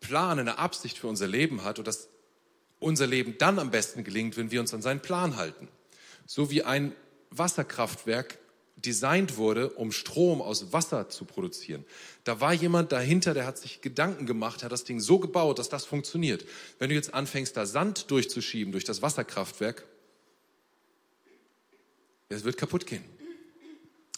Plan, 0.00 0.38
eine 0.38 0.58
Absicht 0.58 0.98
für 0.98 1.06
unser 1.06 1.28
Leben 1.28 1.64
hat 1.64 1.78
und 1.78 1.86
dass 1.86 2.08
unser 2.80 3.06
Leben 3.06 3.38
dann 3.38 3.58
am 3.58 3.70
besten 3.70 4.02
gelingt, 4.04 4.36
wenn 4.36 4.50
wir 4.50 4.60
uns 4.60 4.74
an 4.74 4.82
seinen 4.82 5.00
Plan 5.00 5.36
halten. 5.36 5.68
So 6.26 6.50
wie 6.50 6.64
ein 6.64 6.92
Wasserkraftwerk 7.36 8.38
designt 8.76 9.36
wurde, 9.36 9.70
um 9.70 9.92
Strom 9.92 10.42
aus 10.42 10.72
Wasser 10.72 11.08
zu 11.08 11.24
produzieren. 11.24 11.84
Da 12.24 12.40
war 12.40 12.52
jemand 12.52 12.92
dahinter, 12.92 13.34
der 13.34 13.46
hat 13.46 13.58
sich 13.58 13.80
Gedanken 13.80 14.26
gemacht, 14.26 14.64
hat 14.64 14.72
das 14.72 14.84
Ding 14.84 15.00
so 15.00 15.18
gebaut, 15.18 15.58
dass 15.58 15.68
das 15.68 15.84
funktioniert. 15.84 16.44
Wenn 16.78 16.88
du 16.88 16.94
jetzt 16.94 17.14
anfängst, 17.14 17.56
da 17.56 17.66
Sand 17.66 18.10
durchzuschieben 18.10 18.72
durch 18.72 18.84
das 18.84 19.02
Wasserkraftwerk, 19.02 19.84
es 22.28 22.44
wird 22.44 22.56
kaputt 22.56 22.86
gehen. 22.86 23.04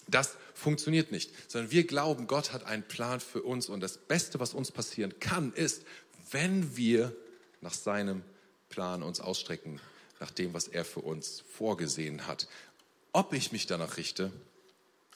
Das 0.06 0.36
funktioniert 0.54 1.10
nicht, 1.10 1.32
sondern 1.50 1.70
wir 1.70 1.86
glauben, 1.86 2.26
Gott 2.26 2.52
hat 2.52 2.64
einen 2.64 2.82
Plan 2.82 3.20
für 3.20 3.42
uns 3.42 3.68
und 3.68 3.80
das 3.80 3.98
Beste, 3.98 4.38
was 4.38 4.54
uns 4.54 4.70
passieren 4.70 5.18
kann, 5.18 5.52
ist, 5.52 5.84
wenn 6.30 6.76
wir 6.76 7.14
nach 7.60 7.74
seinem 7.74 8.22
Plan 8.68 9.02
uns 9.02 9.20
ausstrecken, 9.20 9.80
nach 10.20 10.30
dem, 10.30 10.54
was 10.54 10.68
er 10.68 10.84
für 10.84 11.00
uns 11.00 11.42
vorgesehen 11.52 12.26
hat. 12.26 12.48
Ob 13.14 13.32
ich 13.32 13.52
mich 13.52 13.66
danach 13.66 13.96
richte, 13.96 14.32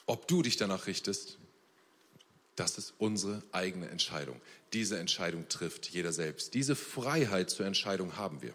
ob 0.05 0.25
du 0.29 0.41
dich 0.41 0.55
danach 0.55 0.87
richtest, 0.87 1.37
das 2.55 2.77
ist 2.77 2.93
unsere 2.97 3.43
eigene 3.51 3.89
Entscheidung. 3.89 4.39
Diese 4.71 4.97
Entscheidung 4.97 5.49
trifft 5.49 5.89
jeder 5.89 6.13
selbst. 6.13 6.53
Diese 6.53 6.77
Freiheit 6.77 7.49
zur 7.49 7.65
Entscheidung 7.65 8.15
haben 8.15 8.41
wir. 8.41 8.53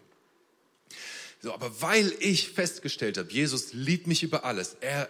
So, 1.43 1.53
aber 1.53 1.79
weil 1.79 2.11
ich 2.19 2.49
festgestellt 2.49 3.19
habe, 3.19 3.31
Jesus 3.31 3.71
liebt 3.71 4.07
mich 4.07 4.23
über 4.23 4.45
alles. 4.45 4.77
Er 4.81 5.07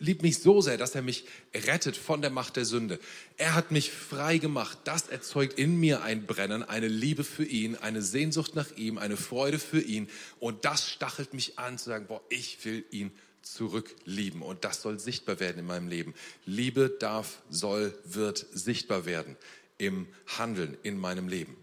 liebt 0.00 0.22
mich 0.22 0.40
so 0.40 0.60
sehr, 0.60 0.76
dass 0.76 0.96
er 0.96 1.02
mich 1.02 1.24
rettet 1.54 1.96
von 1.96 2.22
der 2.22 2.30
Macht 2.30 2.56
der 2.56 2.64
Sünde. 2.64 2.98
Er 3.36 3.54
hat 3.54 3.70
mich 3.70 3.92
frei 3.92 4.38
gemacht. 4.38 4.78
Das 4.82 5.06
erzeugt 5.08 5.60
in 5.60 5.78
mir 5.78 6.02
ein 6.02 6.26
Brennen, 6.26 6.64
eine 6.64 6.88
Liebe 6.88 7.22
für 7.22 7.44
ihn, 7.44 7.76
eine 7.76 8.02
Sehnsucht 8.02 8.56
nach 8.56 8.72
ihm, 8.76 8.98
eine 8.98 9.16
Freude 9.16 9.60
für 9.60 9.80
ihn. 9.80 10.10
Und 10.40 10.64
das 10.64 10.90
stachelt 10.90 11.34
mich 11.34 11.56
an 11.60 11.78
zu 11.78 11.84
sagen, 11.84 12.08
boah, 12.08 12.20
ich 12.30 12.64
will 12.64 12.84
ihn 12.90 13.12
zurücklieben. 13.54 14.42
Und 14.42 14.64
das 14.64 14.82
soll 14.82 14.98
sichtbar 14.98 15.40
werden 15.40 15.58
in 15.58 15.66
meinem 15.66 15.88
Leben. 15.88 16.14
Liebe 16.46 16.88
darf, 16.88 17.42
soll, 17.50 17.96
wird 18.04 18.46
sichtbar 18.52 19.06
werden 19.06 19.36
im 19.78 20.06
Handeln 20.38 20.76
in 20.82 20.98
meinem 20.98 21.28
Leben. 21.28 21.56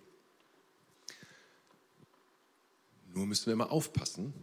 Nur 3.14 3.26
müssen 3.26 3.48
wir 3.48 3.54
immer 3.54 3.72
aufpassen, 3.72 4.34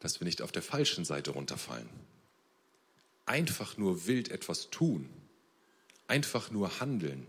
dass 0.00 0.20
wir 0.20 0.24
nicht 0.24 0.42
auf 0.42 0.52
der 0.52 0.62
falschen 0.62 1.04
Seite 1.04 1.32
runterfallen. 1.32 1.88
Einfach 3.26 3.76
nur 3.76 4.06
wild 4.06 4.30
etwas 4.30 4.70
tun, 4.70 5.08
einfach 6.06 6.50
nur 6.50 6.80
handeln, 6.80 7.26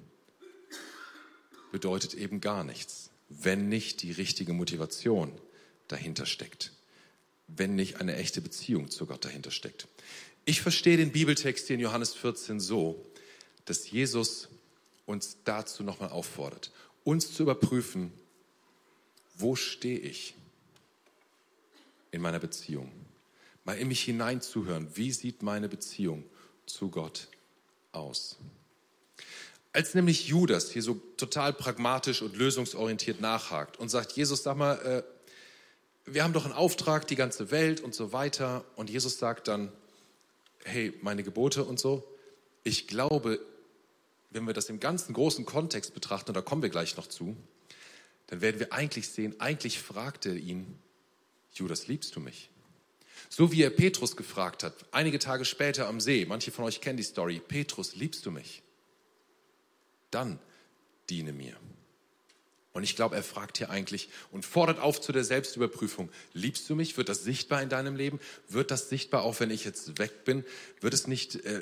bedeutet 1.71 2.13
eben 2.13 2.41
gar 2.41 2.63
nichts, 2.63 3.09
wenn 3.29 3.69
nicht 3.69 4.01
die 4.01 4.11
richtige 4.11 4.53
Motivation 4.53 5.31
dahinter 5.87 6.25
steckt, 6.25 6.71
wenn 7.55 7.75
nicht 7.75 7.97
eine 7.97 8.15
echte 8.15 8.41
Beziehung 8.41 8.89
zu 8.89 9.05
Gott 9.05 9.25
dahinter 9.25 9.51
steckt. 9.51 9.87
Ich 10.45 10.61
verstehe 10.61 10.97
den 10.97 11.11
Bibeltext 11.11 11.67
hier 11.67 11.75
in 11.75 11.81
Johannes 11.81 12.13
14 12.13 12.59
so, 12.59 13.05
dass 13.65 13.89
Jesus 13.89 14.49
uns 15.05 15.37
dazu 15.43 15.83
nochmal 15.83 16.09
auffordert, 16.09 16.71
uns 17.03 17.33
zu 17.33 17.43
überprüfen, 17.43 18.11
wo 19.35 19.55
stehe 19.55 19.99
ich 19.99 20.35
in 22.11 22.21
meiner 22.21 22.39
Beziehung? 22.39 22.91
Mal 23.63 23.77
in 23.77 23.87
mich 23.87 24.01
hineinzuhören, 24.01 24.87
wie 24.95 25.11
sieht 25.11 25.43
meine 25.43 25.69
Beziehung 25.69 26.23
zu 26.65 26.89
Gott 26.89 27.27
aus? 27.91 28.37
Als 29.71 29.93
nämlich 29.93 30.27
Judas 30.27 30.71
hier 30.71 30.81
so 30.81 30.95
total 31.17 31.53
pragmatisch 31.53 32.21
und 32.21 32.35
lösungsorientiert 32.35 33.21
nachhakt 33.21 33.77
und 33.77 33.89
sagt, 33.89 34.13
Jesus, 34.13 34.43
sag 34.43 34.57
mal, 34.57 34.75
äh, 34.79 35.03
wir 36.13 36.23
haben 36.23 36.33
doch 36.33 36.45
einen 36.45 36.53
Auftrag, 36.53 37.07
die 37.07 37.15
ganze 37.15 37.51
Welt 37.51 37.81
und 37.81 37.93
so 37.93 38.11
weiter. 38.11 38.65
Und 38.75 38.89
Jesus 38.89 39.17
sagt 39.17 39.47
dann, 39.47 39.71
hey, 40.63 40.93
meine 41.01 41.23
Gebote 41.23 41.63
und 41.63 41.79
so. 41.79 42.03
Ich 42.63 42.87
glaube, 42.87 43.39
wenn 44.29 44.45
wir 44.45 44.53
das 44.53 44.69
im 44.69 44.79
ganzen 44.79 45.13
großen 45.13 45.45
Kontext 45.45 45.93
betrachten, 45.93 46.29
und 46.29 46.35
da 46.35 46.41
kommen 46.41 46.61
wir 46.61 46.69
gleich 46.69 46.97
noch 46.97 47.07
zu, 47.07 47.35
dann 48.27 48.41
werden 48.41 48.59
wir 48.59 48.73
eigentlich 48.73 49.09
sehen, 49.09 49.39
eigentlich 49.39 49.79
fragte 49.79 50.29
er 50.29 50.35
ihn, 50.35 50.77
Judas, 51.53 51.87
liebst 51.87 52.15
du 52.15 52.19
mich? 52.19 52.49
So 53.27 53.51
wie 53.51 53.63
er 53.63 53.69
Petrus 53.69 54.15
gefragt 54.15 54.63
hat, 54.63 54.73
einige 54.91 55.19
Tage 55.19 55.45
später 55.45 55.87
am 55.87 55.99
See, 55.99 56.25
manche 56.27 56.51
von 56.51 56.65
euch 56.65 56.81
kennen 56.81 56.97
die 56.97 57.03
Story, 57.03 57.41
Petrus, 57.45 57.95
liebst 57.95 58.25
du 58.25 58.31
mich? 58.31 58.61
Dann 60.11 60.39
diene 61.09 61.33
mir. 61.33 61.55
Und 62.71 62.83
ich 62.83 62.95
glaube, 62.95 63.15
er 63.15 63.23
fragt 63.23 63.57
hier 63.57 63.71
eigentlich 63.71 64.09
und 64.31 64.45
fordert 64.45 64.79
auf 64.79 65.01
zu 65.01 65.11
der 65.11 65.23
Selbstüberprüfung. 65.23 66.09
Liebst 66.33 66.69
du 66.69 66.75
mich? 66.75 66.97
Wird 66.97 67.09
das 67.09 67.23
sichtbar 67.23 67.63
in 67.63 67.69
deinem 67.69 67.95
Leben? 67.95 68.19
Wird 68.47 68.69
das 68.69 68.89
sichtbar, 68.89 69.23
auch 69.23 69.39
wenn 69.39 69.49
ich 69.49 69.65
jetzt 69.65 69.97
weg 69.97 70.23
bin? 70.23 70.45
Wird 70.79 70.93
es 70.93 71.07
nicht, 71.07 71.35
äh, 71.35 71.61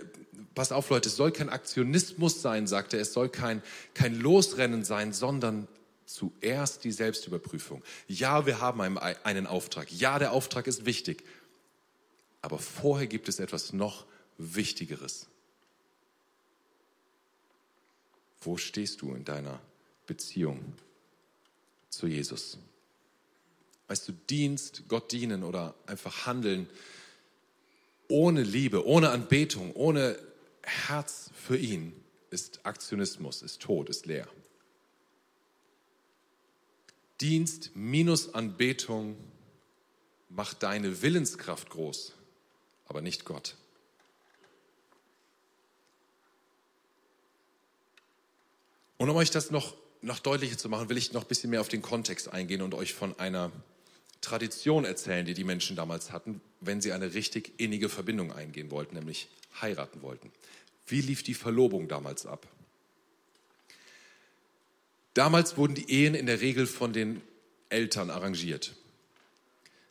pass 0.53 0.73
auf 0.73 0.89
Leute, 0.89 1.07
es 1.07 1.15
soll 1.15 1.31
kein 1.31 1.49
Aktionismus 1.49 2.41
sein, 2.41 2.67
sagt 2.67 2.93
er, 2.93 2.99
es 2.99 3.13
soll 3.13 3.29
kein, 3.29 3.63
kein 3.93 4.15
Losrennen 4.15 4.83
sein, 4.83 5.13
sondern 5.13 5.69
zuerst 6.05 6.83
die 6.83 6.91
Selbstüberprüfung. 6.91 7.83
Ja, 8.07 8.45
wir 8.45 8.59
haben 8.59 8.81
einen, 8.81 8.97
einen 8.97 9.47
Auftrag. 9.47 9.91
Ja, 9.91 10.19
der 10.19 10.33
Auftrag 10.33 10.67
ist 10.67 10.85
wichtig. 10.85 11.23
Aber 12.41 12.59
vorher 12.59 13.07
gibt 13.07 13.29
es 13.29 13.39
etwas 13.39 13.71
noch 13.71 14.05
Wichtigeres. 14.37 15.27
Wo 18.41 18.57
stehst 18.57 19.01
du 19.01 19.13
in 19.13 19.25
deiner 19.25 19.59
Beziehung 20.05 20.73
zu 21.97 22.07
Jesus. 22.07 22.57
Weißt 23.87 24.07
du, 24.07 24.11
Dienst, 24.11 24.83
Gott 24.87 25.11
dienen 25.11 25.43
oder 25.43 25.73
einfach 25.87 26.25
handeln 26.25 26.69
ohne 28.07 28.43
Liebe, 28.43 28.85
ohne 28.85 29.09
Anbetung, 29.09 29.73
ohne 29.73 30.17
Herz 30.61 31.31
für 31.33 31.57
ihn 31.57 31.93
ist 32.29 32.65
Aktionismus, 32.65 33.41
ist 33.41 33.61
tot, 33.61 33.89
ist 33.89 34.05
leer. 34.05 34.27
Dienst 37.19 37.71
minus 37.73 38.33
Anbetung 38.33 39.17
macht 40.29 40.61
deine 40.63 41.01
Willenskraft 41.01 41.69
groß, 41.69 42.13
aber 42.85 43.01
nicht 43.01 43.25
Gott. 43.25 43.55
Und 48.97 49.09
um 49.09 49.15
euch 49.15 49.31
das 49.31 49.51
noch 49.51 49.75
noch 50.01 50.19
deutlicher 50.19 50.57
zu 50.57 50.69
machen, 50.69 50.89
will 50.89 50.97
ich 50.97 51.13
noch 51.13 51.23
ein 51.23 51.27
bisschen 51.27 51.49
mehr 51.49 51.61
auf 51.61 51.69
den 51.69 51.81
Kontext 51.81 52.31
eingehen 52.31 52.61
und 52.61 52.73
euch 52.73 52.93
von 52.93 53.17
einer 53.19 53.51
Tradition 54.21 54.85
erzählen, 54.85 55.25
die 55.25 55.33
die 55.33 55.43
Menschen 55.43 55.75
damals 55.75 56.11
hatten, 56.11 56.41
wenn 56.59 56.81
sie 56.81 56.91
eine 56.91 57.13
richtig 57.13 57.53
innige 57.57 57.89
Verbindung 57.89 58.31
eingehen 58.31 58.71
wollten, 58.71 58.95
nämlich 58.95 59.27
heiraten 59.61 60.01
wollten. 60.01 60.31
Wie 60.87 61.01
lief 61.01 61.23
die 61.23 61.33
Verlobung 61.33 61.87
damals 61.87 62.25
ab? 62.25 62.47
Damals 65.13 65.57
wurden 65.57 65.75
die 65.75 65.89
Ehen 65.91 66.15
in 66.15 66.25
der 66.25 66.41
Regel 66.41 66.67
von 66.67 66.93
den 66.93 67.21
Eltern 67.69 68.09
arrangiert. 68.09 68.75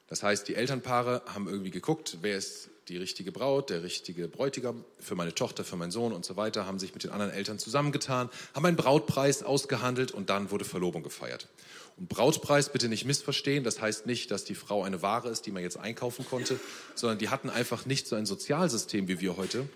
Das 0.09 0.23
heißt, 0.23 0.47
die 0.49 0.55
Elternpaare 0.55 1.23
haben 1.27 1.49
irgendwie 1.49 1.71
geguckt, 1.71 2.19
wer 2.23 2.37
ist 2.37 2.71
die 2.89 2.97
richtige 2.97 3.33
Braut, 3.33 3.71
der 3.71 3.83
richtige 3.83 4.29
Bräutigam 4.29 4.85
für 5.01 5.17
meine 5.17 5.35
Tochter, 5.35 5.65
für 5.65 5.77
meinen 5.77 5.91
Sohn 5.91 6.13
und 6.13 6.25
so 6.25 6.37
weiter, 6.37 6.67
haben 6.67 6.79
sich 6.79 6.95
mit 6.95 7.03
den 7.03 7.11
anderen 7.11 7.33
Eltern 7.33 7.59
zusammengetan, 7.59 8.31
haben 8.55 8.65
einen 8.65 8.77
Brautpreis 8.77 9.43
ausgehandelt 9.43 10.13
und 10.13 10.31
dann 10.31 10.53
wurde 10.53 10.65
Verlobung 10.65 11.03
gefeiert. 11.03 11.49
Und 11.97 12.09
Brautpreis 12.09 12.69
bitte 12.69 12.89
nicht 12.89 13.05
missverstehen, 13.05 13.65
das 13.65 13.81
heißt 13.81 14.07
nicht, 14.07 14.31
dass 14.31 14.45
die 14.45 14.55
Frau 14.55 14.85
eine 14.85 15.03
Ware 15.03 15.29
ist, 15.29 15.47
die 15.47 15.51
man 15.51 15.63
jetzt 15.63 15.79
einkaufen 15.79 16.25
konnte, 16.25 16.61
sondern 16.95 17.19
die 17.19 17.29
hatten 17.29 17.51
einfach 17.51 17.87
nicht 17.87 18.07
so 18.07 18.15
ein 18.15 18.27
Sozialsystem 18.27 19.09
wie 19.09 19.21
wir 19.21 19.37
heute. 19.37 19.69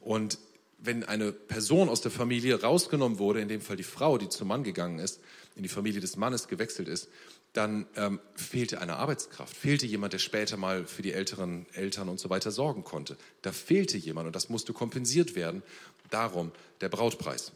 Und 0.00 0.38
wenn 0.78 1.04
eine 1.04 1.32
Person 1.32 1.88
aus 1.88 2.00
der 2.02 2.10
Familie 2.10 2.60
rausgenommen 2.60 3.18
wurde, 3.18 3.40
in 3.40 3.48
dem 3.48 3.60
Fall 3.60 3.76
die 3.76 3.82
Frau, 3.82 4.18
die 4.18 4.28
zum 4.28 4.48
Mann 4.48 4.62
gegangen 4.62 4.98
ist, 4.98 5.20
in 5.56 5.62
die 5.62 5.68
Familie 5.68 6.00
des 6.00 6.16
Mannes 6.16 6.48
gewechselt 6.48 6.88
ist, 6.88 7.08
dann 7.52 7.86
ähm, 7.96 8.20
fehlte 8.34 8.80
eine 8.80 8.96
Arbeitskraft, 8.96 9.56
fehlte 9.56 9.86
jemand, 9.86 10.12
der 10.12 10.18
später 10.18 10.56
mal 10.56 10.86
für 10.86 11.02
die 11.02 11.12
älteren 11.12 11.66
Eltern 11.72 12.08
und 12.08 12.20
so 12.20 12.30
weiter 12.30 12.50
sorgen 12.50 12.84
konnte. 12.84 13.16
Da 13.42 13.52
fehlte 13.52 13.96
jemand 13.96 14.26
und 14.26 14.36
das 14.36 14.48
musste 14.48 14.72
kompensiert 14.72 15.34
werden. 15.34 15.62
Darum 16.10 16.52
der 16.80 16.88
Brautpreis. 16.88 17.52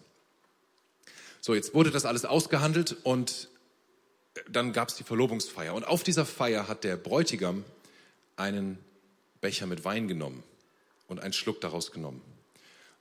So, 1.40 1.55
jetzt 1.55 1.74
wurde 1.74 1.90
das 1.90 2.05
alles 2.05 2.24
ausgehandelt 2.24 2.96
und 3.02 3.48
dann 4.48 4.72
gab 4.72 4.88
es 4.88 4.96
die 4.96 5.05
Verlobungsfeier. 5.05 5.74
Und 5.74 5.87
auf 5.87 6.02
dieser 6.02 6.24
Feier 6.24 6.68
hat 6.68 6.85
der 6.85 6.96
Bräutigam 6.96 7.64
einen 8.37 8.78
Becher 9.40 9.66
mit 9.66 9.85
Wein 9.85 10.09
genommen 10.09 10.42
und 11.09 11.20
einen 11.20 11.33
Schluck 11.33 11.61
daraus 11.61 11.92
genommen. 11.92 12.22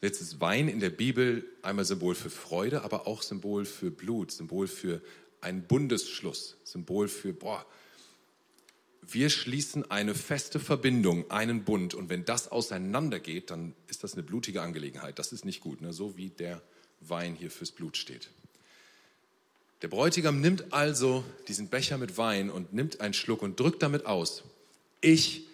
Jetzt 0.02 0.20
ist 0.20 0.42
Wein 0.42 0.68
in 0.68 0.80
der 0.80 0.90
Bibel 0.90 1.46
einmal 1.62 1.86
Symbol 1.86 2.16
für 2.16 2.32
Freude, 2.32 2.82
aber 2.84 3.06
auch 3.06 3.22
Symbol 3.22 3.66
für 3.66 3.92
Blut, 3.92 4.32
Symbol 4.32 4.68
für 4.68 5.02
ein 5.42 5.68
Bundesschluss, 5.68 6.58
Symbol 6.64 7.08
für, 7.08 7.34
boah, 7.34 7.66
wir 9.02 9.30
schließen 9.30 9.90
eine 9.90 10.16
feste 10.16 10.60
Verbindung, 10.60 11.30
einen 11.32 11.64
Bund. 11.64 11.94
Und 11.94 12.10
wenn 12.10 12.24
das 12.24 12.50
auseinandergeht, 12.50 13.50
dann 13.50 13.74
ist 13.88 14.04
das 14.04 14.14
eine 14.14 14.24
blutige 14.24 14.62
Angelegenheit. 14.62 15.20
Das 15.20 15.34
ist 15.34 15.44
nicht 15.44 15.60
gut, 15.60 15.82
ne? 15.82 15.92
so 15.92 16.16
wie 16.18 16.30
der 16.30 16.62
Wein 17.02 17.36
hier 17.36 17.52
fürs 17.52 17.72
Blut 17.72 17.98
steht. 17.98 18.30
Der 19.82 19.88
Bräutigam 19.88 20.40
nimmt 20.40 20.72
also 20.72 21.24
diesen 21.48 21.70
Becher 21.70 21.98
mit 21.98 22.18
Wein 22.18 22.52
und 22.52 22.74
nimmt 22.74 23.02
einen 23.02 23.16
Schluck 23.16 23.42
und 23.42 23.60
drückt 23.60 23.82
damit 23.82 24.06
aus, 24.06 24.44
ich 25.02 25.48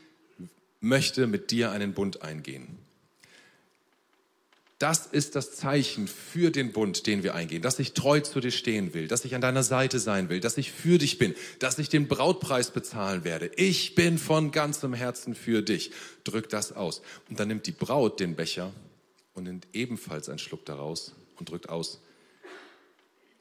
möchte 0.81 1.27
mit 1.27 1.49
dir 1.49 1.71
einen 1.71 1.93
Bund 1.93 2.21
eingehen. 2.21 2.77
Das 4.79 5.07
ist 5.07 5.35
das 5.35 5.55
Zeichen 5.55 6.07
für 6.07 6.51
den 6.51 6.71
Bund, 6.71 7.07
den 7.07 7.23
wir 7.23 7.33
eingehen, 7.33 7.63
dass 7.63 7.79
ich 7.79 7.93
treu 7.93 8.19
zu 8.19 8.39
dir 8.39 8.51
stehen 8.51 8.93
will, 8.93 9.07
dass 9.07 9.25
ich 9.25 9.33
an 9.33 9.41
deiner 9.41 9.63
Seite 9.63 9.99
sein 9.99 10.29
will, 10.29 10.39
dass 10.39 10.57
ich 10.57 10.71
für 10.71 10.99
dich 10.99 11.17
bin, 11.17 11.33
dass 11.57 11.79
ich 11.79 11.89
den 11.89 12.07
Brautpreis 12.07 12.69
bezahlen 12.69 13.23
werde. 13.23 13.49
Ich 13.55 13.95
bin 13.95 14.19
von 14.19 14.51
ganzem 14.51 14.93
Herzen 14.93 15.33
für 15.33 15.63
dich. 15.63 15.91
Drück 16.23 16.47
das 16.49 16.73
aus. 16.73 17.01
Und 17.27 17.39
dann 17.39 17.47
nimmt 17.47 17.65
die 17.65 17.71
Braut 17.71 18.19
den 18.19 18.35
Becher 18.35 18.71
und 19.33 19.45
nimmt 19.45 19.67
ebenfalls 19.73 20.29
einen 20.29 20.37
Schluck 20.37 20.63
daraus 20.65 21.15
und 21.39 21.49
drückt 21.49 21.69
aus. 21.69 21.99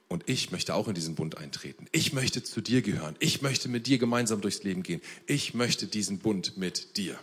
Und 0.09 0.27
ich 0.29 0.53
möchte 0.53 0.75
auch 0.75 0.88
in 0.88 0.94
diesen 0.94 1.16
Bund 1.16 1.37
eintreten. 1.37 1.87
Ich 1.92 2.14
möchte 2.14 2.42
zu 2.42 2.62
dir 2.62 2.81
gehören. 2.81 3.14
Ich 3.18 3.42
möchte 3.42 3.68
mit 3.68 3.87
dir 3.87 3.99
gemeinsam 3.99 4.40
durchs 4.40 4.62
Leben 4.62 4.83
gehen. 4.83 5.03
Ich 5.27 5.53
möchte 5.53 5.87
diesen 5.87 6.18
Bund 6.18 6.57
mit 6.57 6.96
dir. 6.96 7.18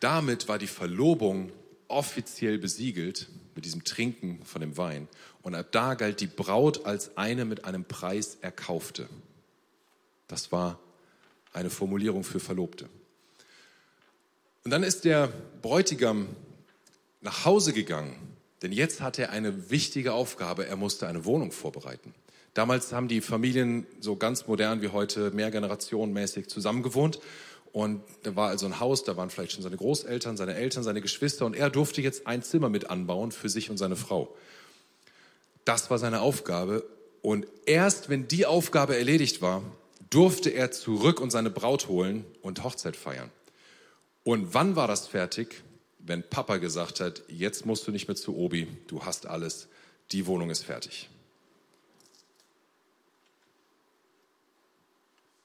Damit 0.00 0.48
war 0.48 0.58
die 0.58 0.66
Verlobung 0.66 1.52
offiziell 1.90 2.58
besiegelt 2.58 3.28
mit 3.54 3.64
diesem 3.64 3.84
Trinken 3.84 4.44
von 4.44 4.60
dem 4.60 4.76
Wein. 4.76 5.08
Und 5.42 5.54
ab 5.54 5.68
da 5.72 5.94
galt 5.94 6.20
die 6.20 6.26
Braut 6.26 6.86
als 6.86 7.16
eine 7.16 7.44
mit 7.44 7.64
einem 7.64 7.84
Preis 7.84 8.38
erkaufte. 8.40 9.08
Das 10.28 10.52
war 10.52 10.78
eine 11.52 11.70
Formulierung 11.70 12.24
für 12.24 12.40
Verlobte. 12.40 12.88
Und 14.64 14.70
dann 14.70 14.82
ist 14.82 15.04
der 15.04 15.28
Bräutigam 15.62 16.28
nach 17.20 17.44
Hause 17.44 17.72
gegangen, 17.72 18.16
denn 18.62 18.72
jetzt 18.72 19.00
hatte 19.00 19.22
er 19.22 19.30
eine 19.30 19.70
wichtige 19.70 20.12
Aufgabe. 20.12 20.66
Er 20.66 20.76
musste 20.76 21.08
eine 21.08 21.24
Wohnung 21.24 21.50
vorbereiten. 21.50 22.14
Damals 22.54 22.92
haben 22.92 23.08
die 23.08 23.20
Familien 23.20 23.86
so 24.00 24.16
ganz 24.16 24.46
modern 24.46 24.82
wie 24.82 24.88
heute 24.88 25.30
mehrgenerationenmäßig 25.30 26.48
zusammengewohnt 26.48 27.20
und 27.72 28.02
da 28.24 28.34
war 28.34 28.48
also 28.48 28.66
ein 28.66 28.80
Haus, 28.80 29.04
da 29.04 29.16
waren 29.16 29.30
vielleicht 29.30 29.52
schon 29.52 29.62
seine 29.62 29.76
Großeltern, 29.76 30.36
seine 30.36 30.54
Eltern, 30.54 30.82
seine 30.82 31.00
Geschwister 31.00 31.46
und 31.46 31.54
er 31.54 31.70
durfte 31.70 32.02
jetzt 32.02 32.26
ein 32.26 32.42
Zimmer 32.42 32.68
mit 32.68 32.90
anbauen 32.90 33.32
für 33.32 33.48
sich 33.48 33.70
und 33.70 33.76
seine 33.76 33.96
Frau. 33.96 34.34
Das 35.64 35.90
war 35.90 35.98
seine 35.98 36.20
Aufgabe 36.20 36.84
und 37.22 37.46
erst 37.66 38.08
wenn 38.08 38.26
die 38.26 38.46
Aufgabe 38.46 38.96
erledigt 38.96 39.40
war, 39.40 39.62
durfte 40.10 40.50
er 40.50 40.72
zurück 40.72 41.20
und 41.20 41.30
seine 41.30 41.50
Braut 41.50 41.86
holen 41.88 42.24
und 42.42 42.64
Hochzeit 42.64 42.96
feiern. 42.96 43.30
Und 44.24 44.52
wann 44.54 44.74
war 44.74 44.88
das 44.88 45.06
fertig? 45.06 45.62
Wenn 45.98 46.28
Papa 46.28 46.56
gesagt 46.56 47.00
hat, 47.00 47.22
jetzt 47.28 47.66
musst 47.66 47.86
du 47.86 47.92
nicht 47.92 48.08
mehr 48.08 48.16
zu 48.16 48.36
Obi, 48.36 48.66
du 48.88 49.04
hast 49.04 49.26
alles, 49.26 49.68
die 50.12 50.26
Wohnung 50.26 50.50
ist 50.50 50.64
fertig. 50.64 51.08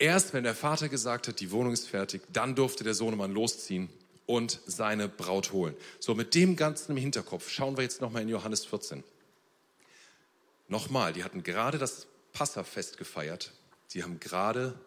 Erst 0.05 0.33
wenn 0.33 0.43
der 0.43 0.53
Vater 0.53 0.87
gesagt 0.87 1.27
hat, 1.27 1.39
die 1.39 1.49
Wohnung 1.49 1.73
ist 1.73 1.87
fertig, 1.87 2.21
dann 2.31 2.53
durfte 2.53 2.83
der 2.83 2.93
Sohnemann 2.93 3.31
losziehen 3.31 3.89
und 4.27 4.59
seine 4.67 5.09
Braut 5.09 5.51
holen. 5.51 5.75
So, 5.99 6.13
mit 6.13 6.35
dem 6.35 6.55
Ganzen 6.55 6.91
im 6.91 6.97
Hinterkopf 6.97 7.49
schauen 7.49 7.75
wir 7.75 7.81
jetzt 7.81 8.01
nochmal 8.01 8.21
in 8.21 8.29
Johannes 8.29 8.65
14. 8.65 9.03
Nochmal, 10.67 11.13
die 11.13 11.23
hatten 11.23 11.41
gerade 11.41 11.79
das 11.79 12.05
Passafest 12.33 12.99
gefeiert. 12.99 13.51
Sie 13.87 14.03
haben 14.03 14.19
gerade 14.19 14.79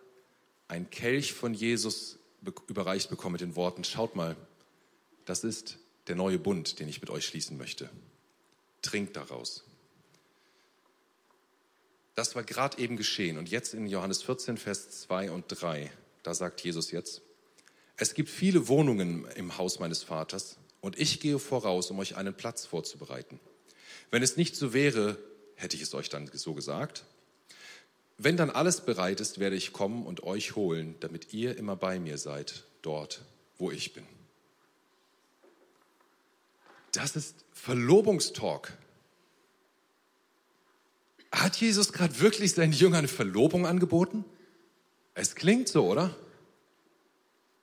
ein 0.68 0.88
Kelch 0.88 1.32
von 1.32 1.52
Jesus 1.52 2.20
überreicht 2.68 3.10
bekommen 3.10 3.32
mit 3.32 3.40
den 3.40 3.56
Worten, 3.56 3.82
schaut 3.82 4.14
mal, 4.14 4.36
das 5.24 5.42
ist 5.42 5.78
der 6.06 6.14
neue 6.14 6.38
Bund, 6.38 6.78
den 6.78 6.88
ich 6.88 7.00
mit 7.00 7.10
euch 7.10 7.26
schließen 7.26 7.58
möchte. 7.58 7.90
Trinkt 8.82 9.16
daraus. 9.16 9.64
Das 12.18 12.34
war 12.34 12.42
gerade 12.42 12.78
eben 12.78 12.96
geschehen. 12.96 13.38
Und 13.38 13.48
jetzt 13.48 13.74
in 13.74 13.86
Johannes 13.86 14.24
14, 14.24 14.56
Vers 14.56 14.90
2 15.02 15.30
und 15.30 15.44
3, 15.46 15.88
da 16.24 16.34
sagt 16.34 16.60
Jesus 16.62 16.90
jetzt, 16.90 17.22
es 17.96 18.12
gibt 18.12 18.28
viele 18.28 18.66
Wohnungen 18.66 19.24
im 19.36 19.56
Haus 19.56 19.78
meines 19.78 20.02
Vaters 20.02 20.56
und 20.80 20.98
ich 20.98 21.20
gehe 21.20 21.38
voraus, 21.38 21.92
um 21.92 21.98
euch 22.00 22.16
einen 22.16 22.34
Platz 22.34 22.66
vorzubereiten. 22.66 23.38
Wenn 24.10 24.24
es 24.24 24.36
nicht 24.36 24.56
so 24.56 24.72
wäre, 24.72 25.16
hätte 25.54 25.76
ich 25.76 25.82
es 25.82 25.94
euch 25.94 26.08
dann 26.08 26.28
so 26.34 26.54
gesagt. 26.54 27.04
Wenn 28.16 28.36
dann 28.36 28.50
alles 28.50 28.80
bereit 28.80 29.20
ist, 29.20 29.38
werde 29.38 29.54
ich 29.54 29.72
kommen 29.72 30.04
und 30.04 30.24
euch 30.24 30.56
holen, 30.56 30.96
damit 30.98 31.32
ihr 31.32 31.56
immer 31.56 31.76
bei 31.76 32.00
mir 32.00 32.18
seid, 32.18 32.64
dort, 32.82 33.22
wo 33.58 33.70
ich 33.70 33.92
bin. 33.92 34.04
Das 36.90 37.14
ist 37.14 37.44
Verlobungstalk. 37.52 38.76
Hat 41.30 41.56
Jesus 41.56 41.92
gerade 41.92 42.20
wirklich 42.20 42.54
seinen 42.54 42.72
Jüngern 42.72 43.00
eine 43.00 43.08
Verlobung 43.08 43.66
angeboten? 43.66 44.24
Es 45.14 45.34
klingt 45.34 45.68
so, 45.68 45.86
oder? 45.86 46.14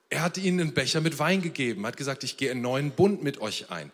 Er 0.10 0.22
hat 0.22 0.38
ihnen 0.38 0.60
einen 0.60 0.74
Becher 0.74 1.02
mit 1.02 1.20
Wein 1.20 1.42
gegeben, 1.42 1.86
hat 1.86 1.98
gesagt, 1.98 2.24
ich 2.24 2.38
gehe 2.38 2.52
einen 2.52 2.62
neuen 2.62 2.92
Bund 2.92 3.24
mit 3.24 3.42
euch 3.42 3.72
ein. 3.72 3.92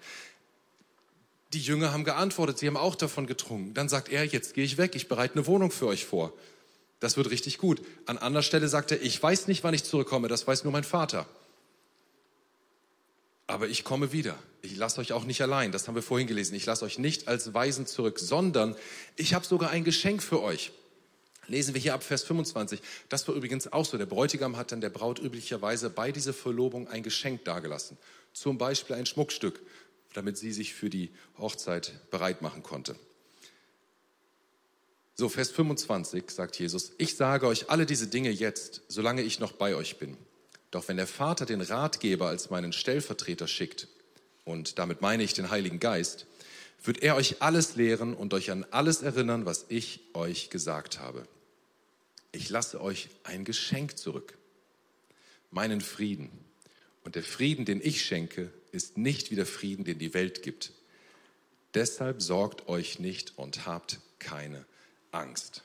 Die 1.54 1.62
Jünger 1.62 1.94
haben 1.94 2.04
geantwortet, 2.04 2.58
sie 2.58 2.68
haben 2.68 2.78
auch 2.78 2.96
davon 2.96 3.28
getrunken. 3.28 3.74
Dann 3.74 3.90
sagt 3.90 4.10
er, 4.10 4.26
jetzt 4.26 4.54
gehe 4.54 4.64
ich 4.64 4.78
weg, 4.78 4.96
ich 4.96 5.08
bereite 5.08 5.36
eine 5.36 5.48
Wohnung 5.48 5.72
für 5.72 5.88
euch 5.88 6.06
vor. 6.06 6.34
Das 7.00 7.18
wird 7.18 7.30
richtig 7.30 7.58
gut. 7.58 7.82
An 8.06 8.18
anderer 8.18 8.44
Stelle 8.44 8.68
sagt 8.68 8.92
er, 8.92 9.02
ich 9.02 9.22
weiß 9.22 9.48
nicht, 9.48 9.64
wann 9.64 9.74
ich 9.74 9.84
zurückkomme, 9.84 10.28
das 10.28 10.46
weiß 10.48 10.64
nur 10.64 10.74
mein 10.74 10.84
Vater. 10.84 11.28
Aber 13.52 13.68
ich 13.68 13.84
komme 13.84 14.14
wieder. 14.14 14.40
Ich 14.62 14.78
lasse 14.78 15.02
euch 15.02 15.12
auch 15.12 15.26
nicht 15.26 15.42
allein. 15.42 15.74
Das 15.74 15.88
haben 15.88 15.96
wir 15.96 16.02
vorhin 16.02 16.26
gelesen. 16.26 16.56
Ich 16.56 16.66
lasse 16.66 16.86
euch 16.86 16.98
nicht 16.98 17.28
als 17.28 17.54
Weisen 17.54 17.86
zurück, 17.86 18.18
sondern 18.18 18.78
ich 19.18 19.34
habe 19.34 19.46
sogar 19.46 19.72
ein 19.72 19.84
Geschenk 19.84 20.24
für 20.24 20.42
euch. 20.42 20.72
Lesen 21.48 21.74
wir 21.74 21.82
hier 21.82 21.94
ab 21.94 22.02
Vers 22.02 22.24
25. 22.24 22.82
Das 23.10 23.28
war 23.28 23.36
übrigens 23.36 23.72
auch 23.74 23.84
so. 23.84 23.98
Der 23.98 24.06
Bräutigam 24.06 24.56
hat 24.56 24.72
dann 24.72 24.80
der 24.80 24.90
Braut 24.90 25.20
üblicherweise 25.20 25.90
bei 25.90 26.14
dieser 26.14 26.34
Verlobung 26.34 26.88
ein 26.88 27.04
Geschenk 27.04 27.44
dargelassen. 27.44 27.98
Zum 28.32 28.58
Beispiel 28.58 28.96
ein 28.96 29.06
Schmuckstück, 29.06 29.60
damit 30.14 30.38
sie 30.38 30.54
sich 30.54 30.74
für 30.74 30.90
die 30.90 31.10
Hochzeit 31.38 32.10
bereit 32.10 32.42
machen 32.42 32.64
konnte. 32.64 32.96
So, 35.16 35.28
Vers 35.28 35.52
25 35.52 36.32
sagt 36.32 36.58
Jesus, 36.58 36.94
ich 36.98 37.18
sage 37.18 37.48
euch 37.48 37.70
alle 37.70 37.86
diese 37.86 38.08
Dinge 38.08 38.30
jetzt, 38.30 38.84
solange 38.88 39.24
ich 39.24 39.40
noch 39.40 39.52
bei 39.52 39.76
euch 39.76 39.98
bin. 39.98 40.16
Doch 40.72 40.88
wenn 40.88 40.98
der 40.98 41.08
Vater 41.08 41.46
den 41.46 41.62
Ratgeber 41.62 42.28
als 42.28 42.50
meinen 42.50 42.74
Stellvertreter 42.74 43.48
schickt, 43.48 43.88
und 44.44 44.80
damit 44.80 45.02
meine 45.02 45.24
ich 45.24 45.34
den 45.34 45.52
Heiligen 45.52 45.80
Geist, 45.80 46.26
wird 46.84 47.04
er 47.04 47.16
euch 47.16 47.42
alles 47.42 47.76
lehren 47.76 48.16
und 48.16 48.34
euch 48.34 48.50
an 48.50 48.66
alles 48.72 49.04
erinnern, 49.04 49.46
was 49.46 49.66
ich 49.70 50.00
euch 50.14 50.50
gesagt 50.50 51.00
habe. 51.00 51.28
Ich 52.32 52.50
lasse 52.50 52.82
euch 52.82 53.10
ein 53.24 53.46
Geschenk 53.46 53.98
zurück, 53.98 54.38
meinen 55.52 55.82
Frieden. 55.82 56.32
Und 57.04 57.16
der 57.16 57.24
Frieden, 57.24 57.66
den 57.66 57.82
ich 57.82 58.04
schenke, 58.04 58.52
ist 58.72 58.98
nicht 58.98 59.32
wie 59.32 59.36
der 59.36 59.46
Frieden, 59.46 59.84
den 59.84 60.00
die 60.00 60.14
Welt 60.14 60.42
gibt. 60.42 60.72
Deshalb 61.74 62.22
sorgt 62.22 62.68
euch 62.68 63.00
nicht 63.00 63.38
und 63.38 63.66
habt 63.66 64.00
keine 64.20 64.66
Angst. 65.12 65.64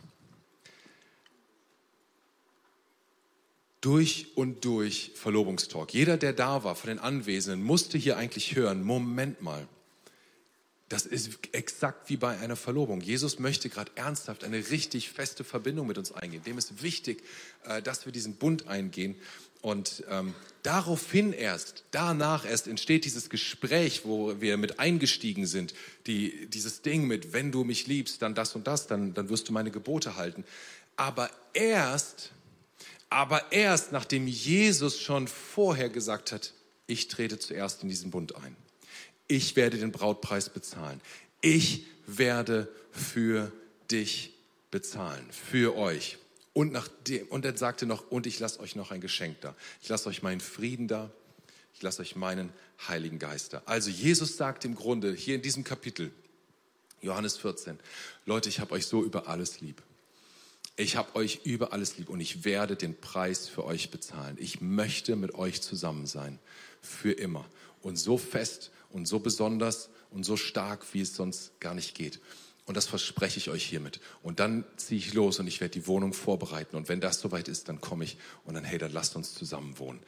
Durch 3.87 4.27
und 4.35 4.65
durch 4.65 5.13
Verlobungstalk. 5.15 5.95
Jeder, 5.95 6.17
der 6.17 6.33
da 6.33 6.65
war 6.65 6.75
von 6.75 6.89
den 6.89 6.99
Anwesenden, 6.99 7.65
musste 7.65 7.99
hier 7.99 8.17
eigentlich 8.17 8.57
hören, 8.57 8.83
Moment 8.83 9.43
mal, 9.43 9.69
das 10.89 11.07
ist 11.07 11.39
exakt 11.53 12.11
wie 12.11 12.17
bei 12.17 12.37
einer 12.37 12.57
Verlobung. 12.57 13.01
Jesus 13.01 13.39
möchte 13.39 13.69
gerade 13.69 13.93
ernsthaft 13.95 14.43
eine 14.43 14.71
richtig 14.71 15.11
feste 15.11 15.45
Verbindung 15.45 15.87
mit 15.87 15.99
uns 15.99 16.11
eingehen. 16.11 16.43
Dem 16.43 16.59
ist 16.59 16.83
wichtig, 16.83 17.23
äh, 17.63 17.81
dass 17.81 18.07
wir 18.07 18.13
diesen 18.13 18.35
Bund 18.35 18.67
eingehen. 18.67 19.15
Und 19.63 20.03
ähm, 20.11 20.35
daraufhin 20.65 21.33
erst, 21.33 21.85
danach 21.93 22.45
erst 22.45 22.67
entsteht 22.67 23.05
dieses 23.05 23.31
Gespräch, 23.31 24.01
wo 24.03 24.41
wir 24.41 24.57
mit 24.57 24.81
eingestiegen 24.81 25.47
sind. 25.47 25.75
Die, 26.09 26.47
dieses 26.47 26.83
Ding 26.83 27.07
mit, 27.07 27.33
wenn 27.33 27.53
du 27.53 27.63
mich 27.63 27.87
liebst, 27.87 28.21
dann 28.21 28.35
das 28.35 28.57
und 28.57 28.67
das, 28.67 28.89
dann, 28.89 29.15
dann 29.15 29.29
wirst 29.29 29.49
du 29.49 29.53
meine 29.53 29.71
Gebote 29.71 30.17
halten. 30.17 30.43
Aber 30.97 31.31
erst, 31.53 32.33
aber 33.11 33.53
erst 33.53 33.93
nachdem 33.93 34.27
Jesus 34.27 35.01
schon 35.01 35.29
vorher 35.29 35.89
gesagt 35.89 36.33
hat, 36.33 36.53
ich 36.87 37.09
trete 37.09 37.39
zuerst 37.39 37.83
in 37.83 37.89
diesen 37.89 38.11
Bund 38.11 38.37
ein 38.37 38.57
ich 39.29 39.57
werde 39.57 39.79
den 39.79 39.93
Brautpreis 39.93 40.51
bezahlen. 40.51 41.01
Ich 41.41 41.87
werde 42.07 42.69
für 42.93 43.53
dich 43.91 44.33
bezahlen, 44.71 45.27
für 45.31 45.77
euch. 45.77 46.19
Und, 46.53 46.73
nach 46.73 46.89
dem, 47.07 47.27
und 47.29 47.45
er 47.45 47.57
sagte 47.57 47.87
noch, 47.87 48.11
und 48.11 48.27
ich 48.27 48.39
lasse 48.39 48.61
euch 48.61 48.77
noch 48.77 48.91
ein 48.91 49.01
Geschenk 49.01 49.41
da. 49.41 49.55
Ich 49.83 49.89
lasse 49.89 50.09
euch 50.09 50.23
meinen 50.23 50.41
Frieden 50.41 50.89
da. 50.89 51.11
Ich 51.75 51.83
lasse 51.83 52.01
euch 52.01 52.17
meinen 52.17 52.51
Heiligen 52.89 53.19
Geist 53.19 53.53
da. 53.53 53.63
Also 53.67 53.91
Jesus 53.91 54.37
sagt 54.37 54.65
im 54.65 54.75
Grunde 54.75 55.13
hier 55.13 55.35
in 55.35 55.43
diesem 55.43 55.65
Kapitel, 55.65 56.11
Johannes 57.03 57.37
14, 57.37 57.79
Leute, 58.25 58.49
ich 58.49 58.61
habe 58.61 58.73
euch 58.73 58.87
so 58.87 59.05
über 59.05 59.29
alles 59.29 59.61
lieb. 59.61 59.83
Ich 60.79 60.97
habe 60.97 61.17
euch 61.17 61.41
über 61.45 61.73
alles 61.73 61.97
lieb 61.97 62.11
und 62.11 62.21
ich 62.21 62.45
werde 62.45 62.77
den 62.77 63.01
Preis 63.01 63.49
für 63.49 63.65
euch 63.65 63.91
bezahlen. 63.91 64.37
Ich 64.39 64.61
möchte 64.61 65.17
mit 65.17 65.35
euch 65.35 65.63
zusammen 65.63 66.07
sein, 66.07 66.39
für 66.83 67.13
immer. 67.13 67.47
Und 67.81 67.97
so 67.97 68.19
fest 68.19 68.71
und 68.91 69.09
so 69.09 69.19
besonders 69.19 69.89
und 70.11 70.25
so 70.25 70.37
stark, 70.37 70.85
wie 70.93 71.01
es 71.01 71.15
sonst 71.15 71.59
gar 71.61 71.75
nicht 71.75 71.95
geht. 71.95 72.21
Und 72.67 72.77
das 72.77 72.87
verspreche 72.87 73.39
ich 73.39 73.49
euch 73.49 73.65
hiermit. 73.65 74.01
Und 74.23 74.39
dann 74.39 74.65
ziehe 74.77 74.99
ich 74.99 75.15
los 75.15 75.39
und 75.39 75.47
ich 75.47 75.61
werde 75.61 75.73
die 75.73 75.87
Wohnung 75.87 76.13
vorbereiten. 76.13 76.77
Und 76.77 76.89
wenn 76.91 77.01
das 77.01 77.21
soweit 77.21 77.49
ist, 77.49 77.69
dann 77.69 77.81
komme 77.81 78.05
ich 78.05 78.19
und 78.45 78.55
dann, 78.55 78.65
hey, 78.65 78.77
dann 78.77 78.93
lasst 78.93 79.17
uns 79.17 79.35
zusammen 79.35 79.79
wohnen. 79.79 80.01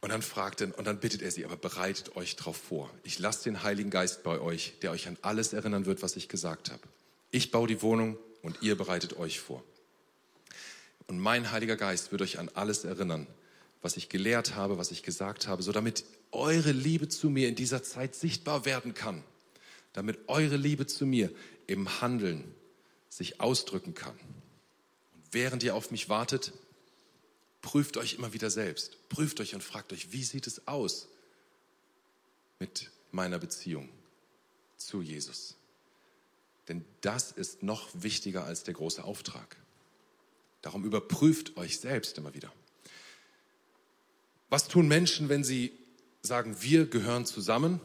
Und 0.00 0.10
dann 0.10 0.22
fragt 0.22 0.60
er, 0.60 0.78
und 0.78 0.86
dann 0.86 1.00
bittet 1.00 1.22
er 1.22 1.32
sie, 1.32 1.44
aber 1.44 1.56
bereitet 1.56 2.14
euch 2.14 2.36
darauf 2.36 2.56
vor. 2.56 2.90
Ich 3.02 3.18
lasse 3.18 3.44
den 3.44 3.62
Heiligen 3.62 3.90
Geist 3.90 4.22
bei 4.22 4.38
euch, 4.38 4.74
der 4.82 4.92
euch 4.92 5.08
an 5.08 5.16
alles 5.22 5.54
erinnern 5.54 5.86
wird, 5.86 6.02
was 6.02 6.14
ich 6.14 6.28
gesagt 6.28 6.70
habe. 6.70 6.82
Ich 7.32 7.50
baue 7.50 7.66
die 7.66 7.82
Wohnung 7.82 8.18
und 8.46 8.62
ihr 8.62 8.76
bereitet 8.76 9.16
euch 9.16 9.40
vor. 9.40 9.64
Und 11.08 11.18
mein 11.18 11.50
Heiliger 11.50 11.76
Geist 11.76 12.12
wird 12.12 12.22
euch 12.22 12.38
an 12.38 12.48
alles 12.54 12.84
erinnern, 12.84 13.26
was 13.82 13.96
ich 13.96 14.08
gelehrt 14.08 14.54
habe, 14.54 14.78
was 14.78 14.92
ich 14.92 15.02
gesagt 15.02 15.48
habe, 15.48 15.64
so 15.64 15.72
damit 15.72 16.04
eure 16.30 16.70
Liebe 16.70 17.08
zu 17.08 17.28
mir 17.28 17.48
in 17.48 17.56
dieser 17.56 17.82
Zeit 17.82 18.14
sichtbar 18.14 18.64
werden 18.64 18.94
kann, 18.94 19.24
damit 19.94 20.28
eure 20.28 20.56
Liebe 20.56 20.86
zu 20.86 21.06
mir 21.06 21.32
im 21.66 22.00
Handeln 22.00 22.54
sich 23.08 23.40
ausdrücken 23.40 23.94
kann. 23.94 24.16
Und 25.14 25.24
während 25.32 25.64
ihr 25.64 25.74
auf 25.74 25.90
mich 25.90 26.08
wartet, 26.08 26.52
prüft 27.62 27.96
euch 27.96 28.14
immer 28.14 28.32
wieder 28.32 28.50
selbst, 28.50 29.08
prüft 29.08 29.40
euch 29.40 29.56
und 29.56 29.64
fragt 29.64 29.92
euch, 29.92 30.12
wie 30.12 30.22
sieht 30.22 30.46
es 30.46 30.68
aus 30.68 31.08
mit 32.60 32.92
meiner 33.10 33.40
Beziehung 33.40 33.88
zu 34.76 35.02
Jesus? 35.02 35.55
Denn 36.68 36.84
das 37.00 37.32
ist 37.32 37.62
noch 37.62 37.88
wichtiger 37.94 38.44
als 38.44 38.64
der 38.64 38.74
große 38.74 39.04
Auftrag. 39.04 39.56
Darum 40.62 40.84
überprüft 40.84 41.56
euch 41.56 41.78
selbst 41.78 42.18
immer 42.18 42.34
wieder. 42.34 42.52
Was 44.48 44.68
tun 44.68 44.88
Menschen, 44.88 45.28
wenn 45.28 45.44
sie 45.44 45.72
sagen, 46.26 46.56
wir 46.60 46.86
gehören 46.86 47.24
zusammen. 47.24 47.80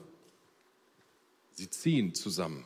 Sie 1.54 1.70
ziehen 1.70 2.13
zusammen. 2.13 2.65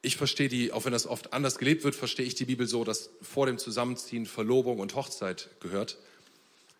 Ich 0.00 0.16
verstehe 0.16 0.48
die, 0.48 0.72
auch 0.72 0.84
wenn 0.84 0.92
das 0.92 1.06
oft 1.06 1.32
anders 1.32 1.58
gelebt 1.58 1.84
wird, 1.84 1.94
verstehe 1.94 2.24
ich 2.24 2.34
die 2.34 2.44
Bibel 2.44 2.66
so, 2.66 2.84
dass 2.84 3.10
vor 3.20 3.46
dem 3.46 3.58
Zusammenziehen 3.58 4.26
Verlobung 4.26 4.78
und 4.78 4.94
Hochzeit 4.94 5.50
gehört. 5.60 5.98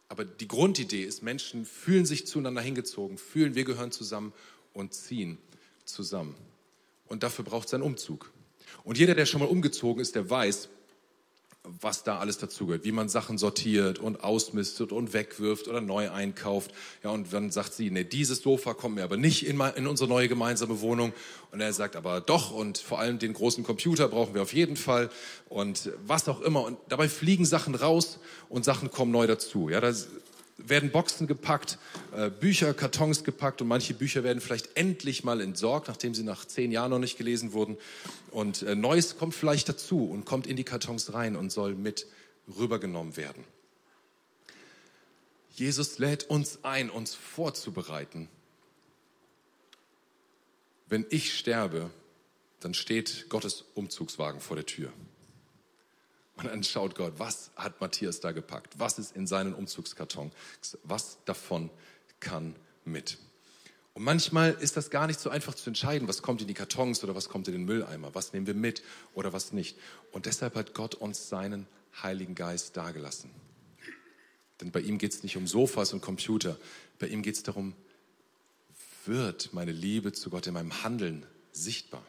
Aber 0.09 0.25
die 0.25 0.49
Grundidee 0.49 1.03
ist, 1.03 1.23
Menschen 1.23 1.67
fühlen 1.67 2.07
sich 2.07 2.27
zueinander 2.27 2.63
hingezogen, 2.63 3.19
fühlen, 3.19 3.55
wir 3.55 3.65
gehören 3.65 3.93
zusammen 3.93 4.33
und 4.73 4.95
ziehen 4.95 5.37
zusammen. 5.85 6.35
Und 7.09 7.23
dafür 7.23 7.45
braucht 7.45 7.69
es 7.69 7.75
einen 7.75 7.83
Umzug. 7.83 8.33
Und 8.85 8.99
jeder, 8.99 9.15
der 9.15 9.27
schon 9.27 9.41
mal 9.41 9.49
umgezogen 9.49 10.01
ist, 10.01 10.15
der 10.15 10.29
weiß, 10.29 10.69
was 11.81 12.03
da 12.03 12.19
alles 12.19 12.39
dazugehört, 12.39 12.85
wie 12.85 12.93
man 12.93 13.09
Sachen 13.09 13.39
sortiert 13.39 13.99
und 13.99 14.23
ausmistet 14.25 14.93
und 14.93 15.13
wegwirft 15.13 15.69
oder 15.69 15.81
neu 15.81 16.11
einkauft. 16.11 16.73
Ja, 17.03 17.11
und 17.11 17.33
dann 17.33 17.51
sagt 17.51 17.75
sie, 17.75 17.91
nee, 17.91 18.05
dieses 18.05 18.41
Sofa 18.41 18.75
kommt 18.75 18.95
mir 18.95 19.05
aber 19.05 19.17
nicht 19.17 19.47
in, 19.47 19.61
in 19.61 19.87
unsere 19.87 20.09
neue 20.09 20.29
gemeinsame 20.29 20.81
Wohnung. 20.81 21.13
Und 21.51 21.61
er 21.61 21.73
sagt 21.73 21.97
aber 21.97 22.21
doch 22.21 22.53
und 22.53 22.79
vor 22.79 23.01
allem 23.01 23.19
den 23.19 23.35
großen 23.35 23.65
Computer 23.65 24.09
brauchen 24.09 24.35
wir 24.35 24.43
auf 24.43 24.53
jeden 24.53 24.77
Fall 24.77 25.11
und 25.49 25.91
was 26.07 26.29
auch 26.29 26.41
immer. 26.41 26.65
Und 26.65 26.79
dabei 26.89 27.09
fliegen 27.09 27.45
Sachen 27.45 27.75
raus 27.75 28.19
und 28.49 28.65
Sachen 28.65 28.91
kommen 28.91 29.13
neu 29.13 29.27
dazu. 29.27 29.69
Ja, 29.69 29.81
das 29.81 30.09
werden 30.59 30.91
Boxen 30.91 31.27
gepackt, 31.27 31.79
äh, 32.15 32.31
Bücher, 32.31 32.75
Kartons 32.75 33.25
gepackt 33.25 33.63
und 33.63 33.69
manche 33.69 33.95
Bücher 33.95 34.25
werden 34.25 34.41
vielleicht 34.41 34.77
endlich 34.77 35.25
mal 35.25 35.41
entsorgt, 35.41 35.89
nachdem 35.89 36.15
sie 36.15 36.25
nach 36.25 36.45
zehn 36.45 36.73
Jahren 36.73 36.91
noch 36.91 36.99
nicht 36.99 37.17
gelesen 37.17 37.53
wurden. 37.53 37.77
Und 38.31 38.63
äh, 38.63 38.75
Neues 38.75 39.17
kommt 39.17 39.35
vielleicht 39.35 39.69
dazu 39.69 40.11
und 40.11 40.25
kommt 40.25 40.47
in 40.47 40.57
die 40.57 40.65
Kartons 40.65 41.15
rein 41.15 41.37
und 41.37 41.51
soll 41.51 41.75
mit 41.75 42.07
rübergenommen 42.59 43.17
werden. 43.17 43.45
Jesus 45.55 45.99
lädt 45.99 46.25
uns 46.25 46.61
ein, 46.63 46.91
uns 46.91 47.15
vorzubereiten. 47.15 48.29
Wenn 50.89 51.05
ich 51.11 51.37
sterbe, 51.37 51.91
dann 52.61 52.75
steht 52.75 53.27
Gottes 53.29 53.65
Umzugswagen 53.75 54.41
vor 54.41 54.57
der 54.57 54.67
Tür. 54.67 54.93
Und 56.39 56.47
dann 56.47 56.63
schaut 56.63 56.95
Gott, 56.95 57.15
was 57.19 57.51
hat 57.57 57.81
Matthias 57.81 58.21
da 58.21 58.31
gepackt? 58.31 58.79
Was 58.79 58.99
ist 58.99 59.17
in 59.17 59.27
seinen 59.27 59.55
Umzugskarton? 59.55 60.31
Was 60.85 61.19
davon 61.25 61.69
kann 62.21 62.55
mit? 62.85 63.19
Und 63.95 64.05
manchmal 64.05 64.53
ist 64.53 64.77
das 64.77 64.91
gar 64.91 65.09
nicht 65.09 65.19
so 65.19 65.31
einfach 65.31 65.57
zu 65.57 65.69
entscheiden, 65.69 66.07
was 66.07 66.23
kommt 66.23 66.41
in 66.41 66.47
die 66.47 66.55
Kartons 66.55 67.03
oder 67.03 67.17
was 67.17 67.29
kommt 67.29 67.49
in 67.49 67.55
den 67.55 67.65
Mülleimer, 67.65 68.15
was 68.15 68.33
nehmen 68.33 68.47
wir 68.47 68.55
mit 68.55 68.85
oder 69.15 69.33
was 69.33 69.53
nicht. 69.53 69.77
Und 70.13 70.27
deshalb 70.27 70.55
hat 70.55 70.75
Gott 70.75 70.95
uns 70.95 71.29
seinen 71.29 71.67
Heiligen 72.01 72.37
Geist 72.37 72.77
dagelassen. 72.77 73.31
Denn 74.61 74.71
bei 74.71 74.81
ihm 74.81 74.99
geht 74.99 75.13
es 75.13 75.25
nicht 75.25 75.37
um 75.37 75.49
Sofas 75.49 75.93
und 75.93 76.01
Computer, 76.01 76.57
bei 77.01 77.09
ihm 77.09 77.23
geht 77.23 77.35
es 77.35 77.43
darum, 77.43 77.75
wird 79.07 79.53
meine 79.53 79.73
Liebe 79.73 80.13
zu 80.13 80.31
Gott 80.31 80.47
in 80.47 80.55
meinem 80.55 80.85
Handeln 80.85 81.27
sichtbar. 81.51 82.05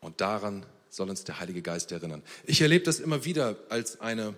Und 0.00 0.20
daran 0.20 0.66
soll 0.94 1.10
uns 1.10 1.24
der 1.24 1.40
Heilige 1.40 1.60
Geist 1.60 1.90
erinnern. 1.90 2.22
Ich 2.44 2.60
erlebe 2.60 2.84
das 2.84 3.00
immer 3.00 3.24
wieder 3.24 3.56
als 3.68 4.00
eine, 4.00 4.34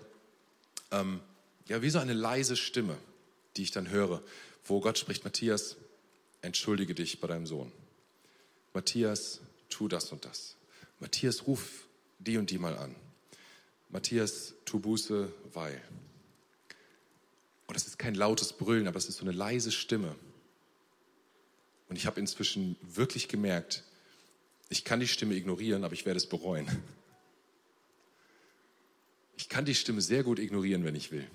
ähm, 0.91 1.19
ja, 1.67 1.83
wie 1.83 1.89
so 1.91 1.99
eine 1.99 2.13
leise 2.13 2.55
Stimme, 2.55 2.97
die 3.55 3.63
ich 3.63 3.71
dann 3.71 3.89
höre, 3.89 4.23
wo 4.65 4.79
Gott 4.79 4.97
spricht, 4.97 5.23
Matthias, 5.23 5.77
entschuldige 6.41 6.95
dich 6.95 7.21
bei 7.21 7.27
deinem 7.27 7.45
Sohn. 7.45 7.71
Matthias, 8.73 9.41
tu 9.69 9.87
das 9.87 10.11
und 10.11 10.25
das. 10.25 10.55
Matthias, 10.99 11.45
ruf 11.45 11.87
die 12.17 12.37
und 12.37 12.49
die 12.49 12.57
mal 12.57 12.75
an. 12.75 12.95
Matthias, 13.89 14.55
tu 14.65 14.79
Buße, 14.79 15.31
weil. 15.53 15.79
Und 17.67 17.75
das 17.75 17.85
ist 17.85 17.99
kein 17.99 18.15
lautes 18.15 18.53
Brüllen, 18.53 18.87
aber 18.87 18.97
es 18.97 19.07
ist 19.07 19.17
so 19.17 19.23
eine 19.23 19.31
leise 19.31 19.71
Stimme. 19.71 20.15
Und 21.87 21.97
ich 21.97 22.07
habe 22.07 22.19
inzwischen 22.19 22.75
wirklich 22.81 23.27
gemerkt, 23.27 23.83
ich 24.69 24.83
kann 24.83 24.99
die 24.99 25.07
Stimme 25.07 25.35
ignorieren, 25.35 25.83
aber 25.83 25.93
ich 25.93 26.05
werde 26.05 26.17
es 26.17 26.27
bereuen. 26.27 26.67
Ich 29.37 29.49
kann 29.49 29.65
die 29.65 29.75
Stimme 29.75 30.01
sehr 30.01 30.23
gut 30.23 30.39
ignorieren, 30.39 30.83
wenn 30.83 30.95
ich 30.95 31.11
will 31.11 31.27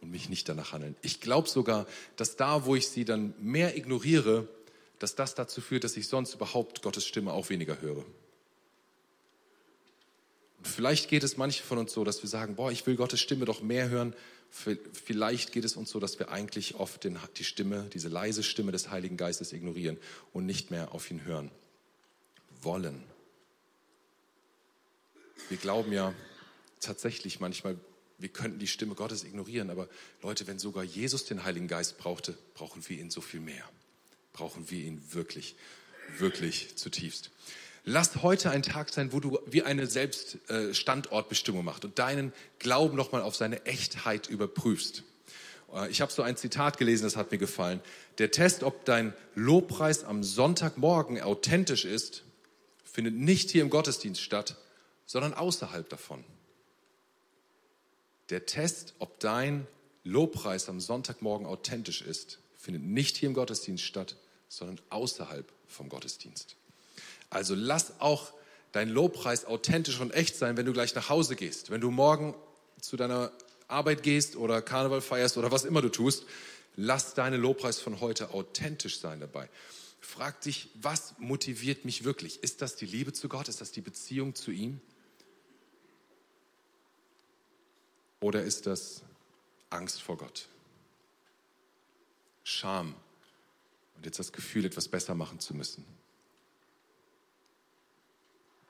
und 0.00 0.10
mich 0.10 0.28
nicht 0.28 0.48
danach 0.48 0.72
handeln. 0.72 0.96
Ich 1.02 1.20
glaube 1.20 1.48
sogar, 1.48 1.86
dass 2.16 2.36
da, 2.36 2.66
wo 2.66 2.74
ich 2.74 2.88
sie 2.88 3.04
dann 3.04 3.32
mehr 3.38 3.76
ignoriere, 3.76 4.48
dass 4.98 5.14
das 5.14 5.34
dazu 5.34 5.60
führt, 5.60 5.84
dass 5.84 5.96
ich 5.96 6.08
sonst 6.08 6.34
überhaupt 6.34 6.82
Gottes 6.82 7.06
Stimme 7.06 7.32
auch 7.32 7.48
weniger 7.48 7.80
höre. 7.80 8.04
Und 10.58 10.68
vielleicht 10.68 11.08
geht 11.08 11.24
es 11.24 11.36
manchen 11.36 11.64
von 11.64 11.78
uns 11.78 11.92
so, 11.92 12.04
dass 12.04 12.22
wir 12.22 12.28
sagen, 12.28 12.56
boah, 12.56 12.70
ich 12.70 12.86
will 12.86 12.96
Gottes 12.96 13.20
Stimme 13.20 13.44
doch 13.44 13.62
mehr 13.62 13.88
hören. 13.88 14.14
Vielleicht 14.50 15.52
geht 15.52 15.64
es 15.64 15.76
uns 15.76 15.90
so, 15.90 16.00
dass 16.00 16.18
wir 16.18 16.30
eigentlich 16.30 16.74
oft 16.74 17.04
den, 17.04 17.18
die 17.36 17.44
Stimme, 17.44 17.88
diese 17.92 18.08
leise 18.08 18.42
Stimme 18.42 18.72
des 18.72 18.90
Heiligen 18.90 19.16
Geistes 19.16 19.52
ignorieren 19.52 19.96
und 20.32 20.44
nicht 20.46 20.70
mehr 20.70 20.92
auf 20.92 21.10
ihn 21.10 21.24
hören 21.24 21.50
wollen. 22.64 23.02
Wir 25.48 25.58
glauben 25.58 25.92
ja 25.92 26.14
tatsächlich 26.80 27.40
manchmal, 27.40 27.76
wir 28.18 28.28
könnten 28.28 28.58
die 28.58 28.66
Stimme 28.66 28.94
Gottes 28.94 29.24
ignorieren, 29.24 29.70
aber 29.70 29.88
Leute, 30.22 30.46
wenn 30.46 30.58
sogar 30.58 30.84
Jesus 30.84 31.24
den 31.24 31.44
Heiligen 31.44 31.68
Geist 31.68 31.98
brauchte, 31.98 32.36
brauchen 32.54 32.88
wir 32.88 32.98
ihn 32.98 33.10
so 33.10 33.20
viel 33.20 33.40
mehr. 33.40 33.64
Brauchen 34.32 34.70
wir 34.70 34.84
ihn 34.84 35.02
wirklich, 35.12 35.56
wirklich 36.18 36.76
zutiefst. 36.76 37.30
Lass 37.84 38.22
heute 38.22 38.50
ein 38.50 38.62
Tag 38.62 38.88
sein, 38.90 39.12
wo 39.12 39.20
du 39.20 39.38
wie 39.46 39.62
eine 39.62 39.86
Selbststandortbestimmung 39.86 41.60
äh, 41.60 41.64
machst 41.64 41.84
und 41.84 41.98
deinen 41.98 42.32
Glauben 42.58 42.96
nochmal 42.96 43.20
auf 43.20 43.36
seine 43.36 43.66
Echtheit 43.66 44.28
überprüfst. 44.28 45.02
Äh, 45.74 45.90
ich 45.90 46.00
habe 46.00 46.10
so 46.10 46.22
ein 46.22 46.38
Zitat 46.38 46.78
gelesen, 46.78 47.04
das 47.04 47.16
hat 47.16 47.30
mir 47.30 47.38
gefallen. 47.38 47.80
Der 48.16 48.30
Test, 48.30 48.62
ob 48.62 48.86
dein 48.86 49.12
Lobpreis 49.34 50.02
am 50.04 50.22
Sonntagmorgen 50.22 51.20
authentisch 51.20 51.84
ist, 51.84 52.24
findet 52.94 53.16
nicht 53.16 53.50
hier 53.50 53.62
im 53.62 53.70
Gottesdienst 53.70 54.20
statt, 54.20 54.56
sondern 55.04 55.34
außerhalb 55.34 55.88
davon. 55.88 56.24
Der 58.30 58.46
Test, 58.46 58.94
ob 59.00 59.18
dein 59.18 59.66
Lobpreis 60.04 60.68
am 60.68 60.78
Sonntagmorgen 60.78 61.44
authentisch 61.44 62.02
ist, 62.02 62.38
findet 62.56 62.84
nicht 62.84 63.16
hier 63.16 63.28
im 63.28 63.34
Gottesdienst 63.34 63.82
statt, 63.82 64.14
sondern 64.48 64.80
außerhalb 64.90 65.44
vom 65.66 65.88
Gottesdienst. 65.88 66.54
Also 67.30 67.56
lass 67.56 67.98
auch 67.98 68.32
dein 68.70 68.90
Lobpreis 68.90 69.44
authentisch 69.44 69.98
und 69.98 70.14
echt 70.14 70.36
sein, 70.36 70.56
wenn 70.56 70.64
du 70.64 70.72
gleich 70.72 70.94
nach 70.94 71.08
Hause 71.08 71.34
gehst. 71.34 71.70
Wenn 71.72 71.80
du 71.80 71.90
morgen 71.90 72.32
zu 72.80 72.96
deiner 72.96 73.32
Arbeit 73.66 74.04
gehst 74.04 74.36
oder 74.36 74.62
Karneval 74.62 75.00
feierst 75.00 75.36
oder 75.36 75.50
was 75.50 75.64
immer 75.64 75.82
du 75.82 75.88
tust, 75.88 76.26
lass 76.76 77.14
deine 77.14 77.38
Lobpreis 77.38 77.80
von 77.80 78.00
heute 78.00 78.32
authentisch 78.32 79.00
sein 79.00 79.18
dabei. 79.18 79.48
Frag 80.04 80.42
dich, 80.42 80.68
was 80.74 81.14
motiviert 81.18 81.86
mich 81.86 82.04
wirklich? 82.04 82.42
Ist 82.42 82.60
das 82.60 82.76
die 82.76 82.84
Liebe 82.84 83.14
zu 83.14 83.28
Gott? 83.28 83.48
Ist 83.48 83.62
das 83.62 83.72
die 83.72 83.80
Beziehung 83.80 84.34
zu 84.34 84.50
ihm? 84.50 84.80
Oder 88.20 88.42
ist 88.42 88.66
das 88.66 89.02
Angst 89.70 90.02
vor 90.02 90.18
Gott? 90.18 90.48
Scham 92.44 92.94
und 93.96 94.04
jetzt 94.04 94.18
das 94.18 94.32
Gefühl, 94.32 94.66
etwas 94.66 94.88
besser 94.88 95.14
machen 95.14 95.40
zu 95.40 95.54
müssen? 95.54 95.84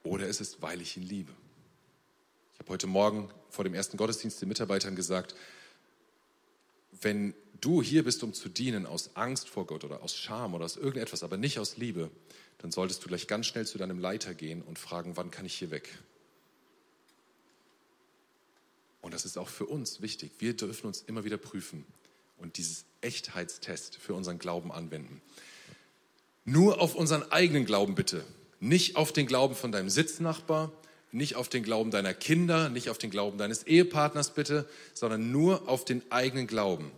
Oder 0.05 0.29
ist 0.29 0.41
es, 0.41 0.63
weil 0.63 0.81
ich 0.81 0.97
ihn 0.97 1.03
liebe? 1.03 1.33
Ich 2.55 2.61
habe 2.61 2.71
heute 2.71 2.87
Morgen 2.87 3.29
vor 3.51 3.65
dem 3.65 3.75
ersten 3.75 3.97
Gottesdienst 3.97 4.41
den 4.41 4.49
Mitarbeitern 4.49 4.95
gesagt, 4.95 5.35
wenn 6.93 7.35
du 7.61 7.83
hier 7.83 8.05
bist, 8.05 8.23
um 8.23 8.33
zu 8.33 8.49
dienen 8.49 8.87
aus 8.87 9.11
Angst 9.15 9.49
vor 9.49 9.67
Gott 9.67 9.85
oder 9.85 10.03
aus 10.03 10.17
Scham 10.17 10.55
oder 10.55 10.65
aus 10.65 10.77
irgendetwas, 10.77 11.23
aber 11.23 11.37
nicht 11.37 11.59
aus 11.59 11.77
Liebe, 11.77 12.11
dann 12.59 12.71
solltest 12.71 13.05
du 13.05 13.09
gleich 13.09 13.27
ganz 13.27 13.47
schnell 13.47 13.67
zu 13.67 13.79
deinem 13.79 13.99
Leiter 13.99 14.35
gehen 14.35 14.63
und 14.63 14.79
fragen, 14.79 15.17
wann 15.17 15.31
kann 15.31 15.47
ich 15.47 15.55
hier 15.55 15.71
weg? 15.71 15.99
Und 19.01 19.13
das 19.13 19.25
ist 19.25 19.37
auch 19.37 19.49
für 19.49 19.67
uns 19.67 20.01
wichtig. 20.01 20.33
Wir 20.39 20.57
dürfen 20.57 20.87
uns 20.87 21.03
immer 21.03 21.25
wieder 21.25 21.37
prüfen 21.37 21.85
und 22.39 22.57
dieses 22.57 22.87
Echtheitstest 23.03 23.97
für 23.97 24.15
unseren 24.15 24.39
Glauben 24.39 24.73
anwenden. 24.73 25.21
Nur 26.47 26.81
auf 26.81 26.95
unseren 26.95 27.31
eigenen 27.31 27.67
Glauben 27.67 27.95
bitte, 27.95 28.25
nicht 28.61 28.97
auf 28.97 29.13
den 29.13 29.27
Glauben 29.27 29.55
von 29.55 29.73
deinem 29.73 29.91
Sitznachbar, 29.91 30.73
nicht 31.13 31.37
auf 31.37 31.49
den 31.49 31.63
Glauben 31.63 31.91
deiner 31.91 32.15
Kinder, 32.15 32.71
nicht 32.71 32.89
auf 32.89 32.99
den 32.99 33.11
Glauben 33.11 33.39
deines 33.39 33.65
Ehepartners 33.65 34.35
bitte, 34.35 34.69
sondern 34.95 35.31
nur 35.31 35.69
auf 35.69 35.85
den 35.85 36.03
eigenen 36.11 36.47
Glauben 36.47 36.91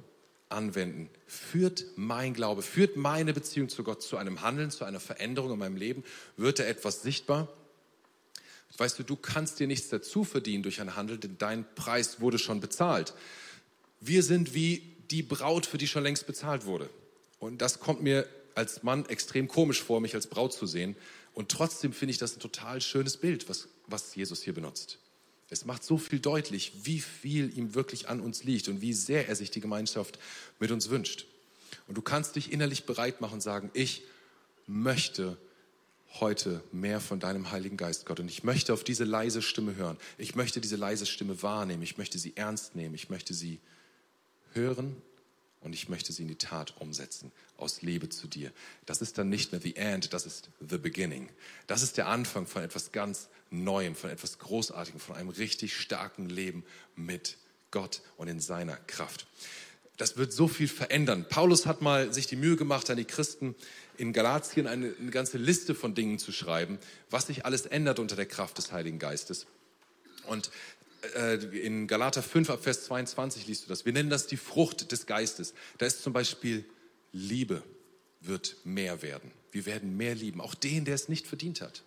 anwenden. 0.48 1.11
Führt 1.26 1.85
mein 1.96 2.35
Glaube, 2.35 2.62
führt 2.62 2.96
meine 2.96 3.32
Beziehung 3.32 3.68
zu 3.68 3.82
Gott 3.82 4.02
zu 4.02 4.16
einem 4.16 4.42
Handeln, 4.42 4.70
zu 4.70 4.85
einer 4.85 5.00
Veränderung 5.00 5.52
in 5.52 5.59
meinem 5.59 5.76
Leben? 5.76 6.04
Wird 6.37 6.59
da 6.59 6.64
etwas 6.64 7.02
sichtbar? 7.02 7.48
Weißt 8.78 8.98
du, 8.98 9.02
du 9.02 9.16
kannst 9.16 9.59
dir 9.59 9.66
nichts 9.66 9.88
dazu 9.88 10.24
verdienen 10.24 10.62
durch 10.62 10.80
ein 10.80 10.96
Handeln, 10.96 11.20
denn 11.20 11.38
dein 11.38 11.64
Preis 11.74 12.20
wurde 12.20 12.38
schon 12.38 12.61
bezahlt. 12.61 13.14
Wir 14.00 14.22
sind 14.22 14.54
wie 14.54 14.96
die 15.11 15.22
Braut, 15.22 15.66
für 15.66 15.78
die 15.78 15.87
schon 15.87 16.02
längst 16.02 16.26
bezahlt 16.26 16.66
wurde. 16.66 16.90
Und 17.38 17.62
das 17.62 17.80
kommt 17.80 18.02
mir 18.02 18.28
als 18.54 18.82
Mann 18.82 19.06
extrem 19.06 19.48
komisch 19.48 19.82
vor, 19.82 20.00
mich 20.00 20.14
als 20.14 20.26
Braut 20.26 20.52
zu 20.52 20.66
sehen. 20.66 20.96
Und 21.32 21.50
trotzdem 21.50 21.92
finde 21.92 22.12
ich 22.12 22.18
das 22.18 22.37
ein 22.37 22.40
total 22.40 22.80
schönes 22.80 23.16
Bild, 23.16 23.48
was, 23.48 23.68
was 23.87 24.14
Jesus 24.14 24.42
hier 24.42 24.54
benutzt. 24.54 24.98
Es 25.48 25.64
macht 25.64 25.85
so 25.85 25.96
viel 25.96 26.18
deutlich, 26.18 26.72
wie 26.82 27.00
viel 27.00 27.56
ihm 27.56 27.75
wirklich 27.75 28.08
an 28.08 28.21
uns 28.21 28.44
liegt 28.44 28.68
und 28.68 28.81
wie 28.81 28.92
sehr 28.92 29.29
er 29.29 29.37
sich 29.37 29.50
die 29.50 29.60
Gemeinschaft 29.60 30.18
mit 30.58 30.71
uns 30.71 30.90
wünscht. 30.90 31.27
Und 31.87 31.96
du 31.96 32.02
kannst 32.02 32.37
dich 32.37 32.52
innerlich 32.52 32.85
bereit 32.85 33.21
machen 33.21 33.35
und 33.35 33.40
sagen, 33.40 33.71
ich 33.73 34.02
möchte 34.66 35.37
heute 36.21 36.62
mehr 36.73 37.00
von 37.00 37.21
deinem 37.21 37.50
Heiligen 37.50 37.77
Geist, 37.77 38.06
Gott. 38.06 38.21
Und 38.21 38.29
ich 38.29 38.42
möchte 38.42 38.73
auf 38.73 38.83
diese 38.83 39.04
leise 39.04 39.42
Stimme 39.42 39.77
hören. 39.77 39.96
Ich 40.18 40.35
möchte 40.35 40.60
diese 40.60 40.77
leise 40.77 41.06
Stimme 41.06 41.42
wahrnehmen. 41.42 41.83
Ich 41.83 41.98
möchte 41.98 42.18
sie 42.18 42.33
ernst 42.37 42.75
nehmen. 42.75 42.94
Ich 42.94 43.10
möchte 43.10 43.35
sie 43.35 43.60
hören 44.52 44.96
und 45.67 45.73
ich 45.73 45.88
möchte 45.88 46.12
sie 46.12 46.23
in 46.23 46.29
die 46.29 46.38
Tat 46.38 46.75
umsetzen, 46.79 47.33
aus 47.56 47.83
Liebe 47.83 48.08
zu 48.08 48.29
dir. 48.29 48.52
Das 48.87 49.02
ist 49.02 49.19
dann 49.19 49.29
nicht 49.29 49.50
mehr 49.50 49.60
the 49.60 49.75
end, 49.75 50.12
das 50.12 50.25
ist 50.25 50.48
the 50.60 50.79
beginning. 50.79 51.29
Das 51.67 51.83
ist 51.83 51.96
der 51.96 52.06
Anfang 52.06 52.46
von 52.46 52.62
etwas 52.62 52.92
ganz 52.92 53.29
Neuem, 53.50 53.96
von 53.96 54.10
etwas 54.10 54.38
Großartigem, 54.38 55.00
von 55.00 55.17
einem 55.17 55.29
richtig 55.29 55.77
starken 55.77 56.29
Leben 56.29 56.64
mit 56.94 57.37
Gott 57.73 58.00
und 58.17 58.29
in 58.29 58.38
seiner 58.38 58.77
Kraft. 58.77 59.27
Das 59.96 60.17
wird 60.17 60.33
so 60.33 60.46
viel 60.46 60.69
verändern. 60.69 61.27
Paulus 61.29 61.67
hat 61.67 61.83
mal 61.83 62.12
sich 62.12 62.29
die 62.29 62.37
Mühe 62.37 62.56
gemacht, 62.56 62.88
an 62.88 62.96
die 62.96 63.04
Christen 63.04 63.56
in 63.96 64.12
Galatien 64.12 64.69
eine, 64.69 64.94
eine 65.00 65.10
ganze 65.10 65.37
Liste 65.37 65.75
von 65.75 65.96
Dingen 65.96 66.21
zu 66.21 66.31
schreiben, 66.31 66.79
was 67.10 67.27
sich 67.27 67.44
alles 67.44 67.67
ändert 67.67 67.98
unter 67.98 68.14
der 68.14 68.27
Kraft 68.27 68.58
des 68.58 68.71
Heiligen 68.71 69.00
Geistes. 69.00 69.46
Und 70.27 70.50
in 71.52 71.87
Galater 71.87 72.23
5 72.23 72.50
ab 72.50 72.63
Vers 72.63 72.85
22 72.85 73.46
liest 73.46 73.65
du 73.65 73.69
das. 73.69 73.85
Wir 73.85 73.92
nennen 73.92 74.11
das 74.11 74.27
die 74.27 74.37
Frucht 74.37 74.92
des 74.92 75.07
Geistes. 75.07 75.54
Da 75.79 75.87
ist 75.87 76.02
zum 76.02 76.13
Beispiel 76.13 76.65
Liebe 77.13 77.63
wird 78.21 78.57
mehr 78.65 79.02
werden. 79.02 79.31
Wir 79.52 79.67
werden 79.67 79.96
mehr 79.96 80.15
lieben, 80.15 80.40
auch 80.40 80.54
den, 80.54 80.85
der 80.85 80.94
es 80.94 81.09
nicht 81.09 81.27
verdient 81.27 81.61
hat. 81.61 81.83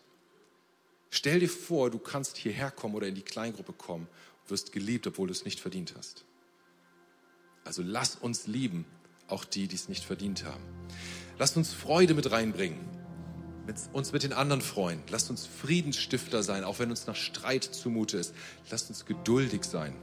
Stell 1.09 1.39
dir 1.39 1.49
vor, 1.49 1.89
du 1.89 1.99
kannst 1.99 2.37
hierher 2.37 2.71
kommen 2.71 2.95
oder 2.95 3.07
in 3.07 3.15
die 3.15 3.21
Kleingruppe 3.21 3.73
kommen 3.73 4.07
und 4.43 4.51
wirst 4.51 4.71
geliebt, 4.71 5.07
obwohl 5.07 5.27
du 5.27 5.33
es 5.33 5.45
nicht 5.45 5.59
verdient 5.59 5.93
hast. 5.97 6.23
Also 7.63 7.81
lass 7.83 8.15
uns 8.15 8.47
lieben, 8.47 8.85
auch 9.27 9.45
die, 9.45 9.67
die 9.67 9.75
es 9.75 9.89
nicht 9.89 10.03
verdient 10.03 10.45
haben. 10.45 10.63
Lass 11.37 11.55
uns 11.55 11.73
Freude 11.73 12.13
mit 12.13 12.31
reinbringen, 12.31 12.79
mit 13.69 13.77
uns 13.93 14.13
mit 14.13 14.23
den 14.23 14.33
anderen 14.33 14.61
freuen. 14.61 14.99
Lass 15.11 15.29
uns 15.29 15.45
Friedensstifter 15.45 16.41
sein, 16.41 16.63
auch 16.63 16.79
wenn 16.79 16.89
uns 16.89 17.05
nach 17.05 17.15
Streit 17.15 17.63
zumute 17.63 18.17
ist. 18.17 18.33
Lass 18.71 18.89
uns 18.89 19.05
geduldig 19.05 19.63
sein, 19.63 19.93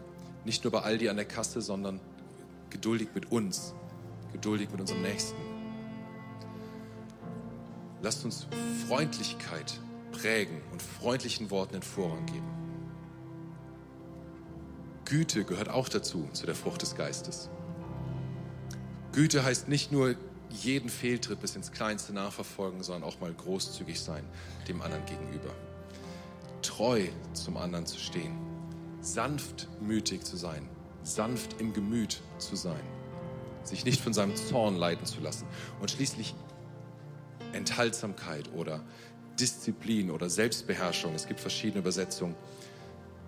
nicht 0.45 0.63
nur 0.63 0.71
bei 0.71 0.83
all 0.83 0.99
die 0.99 1.11
an 1.11 1.17
der 1.17 1.25
Kasse, 1.25 1.61
sondern 1.61 1.99
geduldig 2.71 3.09
mit 3.13 3.33
uns, 3.33 3.75
geduldig 4.33 4.71
mit 4.71 4.81
unserem 4.81 5.03
Nächsten. 5.03 5.37
Lasst 8.03 8.25
uns 8.25 8.47
Freundlichkeit 8.87 9.81
prägen 10.13 10.61
und 10.71 10.81
freundlichen 10.81 11.51
Worten 11.51 11.73
den 11.73 11.83
Vorrang 11.83 12.25
geben. 12.27 12.47
Güte 15.07 15.43
gehört 15.43 15.71
auch 15.71 15.89
dazu, 15.89 16.29
zu 16.33 16.47
der 16.47 16.55
Frucht 16.55 16.83
des 16.83 16.95
Geistes. 16.95 17.51
Güte 19.11 19.43
heißt 19.43 19.67
nicht 19.67 19.91
nur 19.91 20.15
jeden 20.51 20.89
Fehltritt 20.89 21.41
bis 21.41 21.57
ins 21.57 21.73
Kleinste 21.73 22.13
nachverfolgen, 22.13 22.83
sondern 22.83 23.05
auch 23.05 23.21
mal 23.21 23.33
großzügig 23.33 24.01
sein 24.01 24.25
dem 24.69 24.83
anderen 24.83 25.05
gegenüber. 25.07 25.55
Treu 26.63 27.07
zum 27.33 27.57
anderen 27.57 27.87
zu 27.87 27.99
stehen, 27.99 28.37
sanftmütig 29.01 30.25
zu 30.25 30.37
sein, 30.37 30.69
sanft 31.03 31.61
im 31.61 31.73
Gemüt 31.73 32.21
zu 32.39 32.57
sein, 32.57 32.81
sich 33.63 33.85
nicht 33.85 34.01
von 34.01 34.13
seinem 34.13 34.35
Zorn 34.35 34.77
leiten 34.77 35.07
zu 35.07 35.21
lassen 35.21 35.47
und 35.81 35.91
schließlich 35.91 36.35
Enthaltsamkeit 37.53 38.53
oder 38.55 38.83
Disziplin 39.39 40.11
oder 40.11 40.31
Selbstbeherrschung, 40.31 41.15
es 41.15 41.27
gibt 41.27 41.41
verschiedene 41.41 41.81
Übersetzungen, 41.81 42.35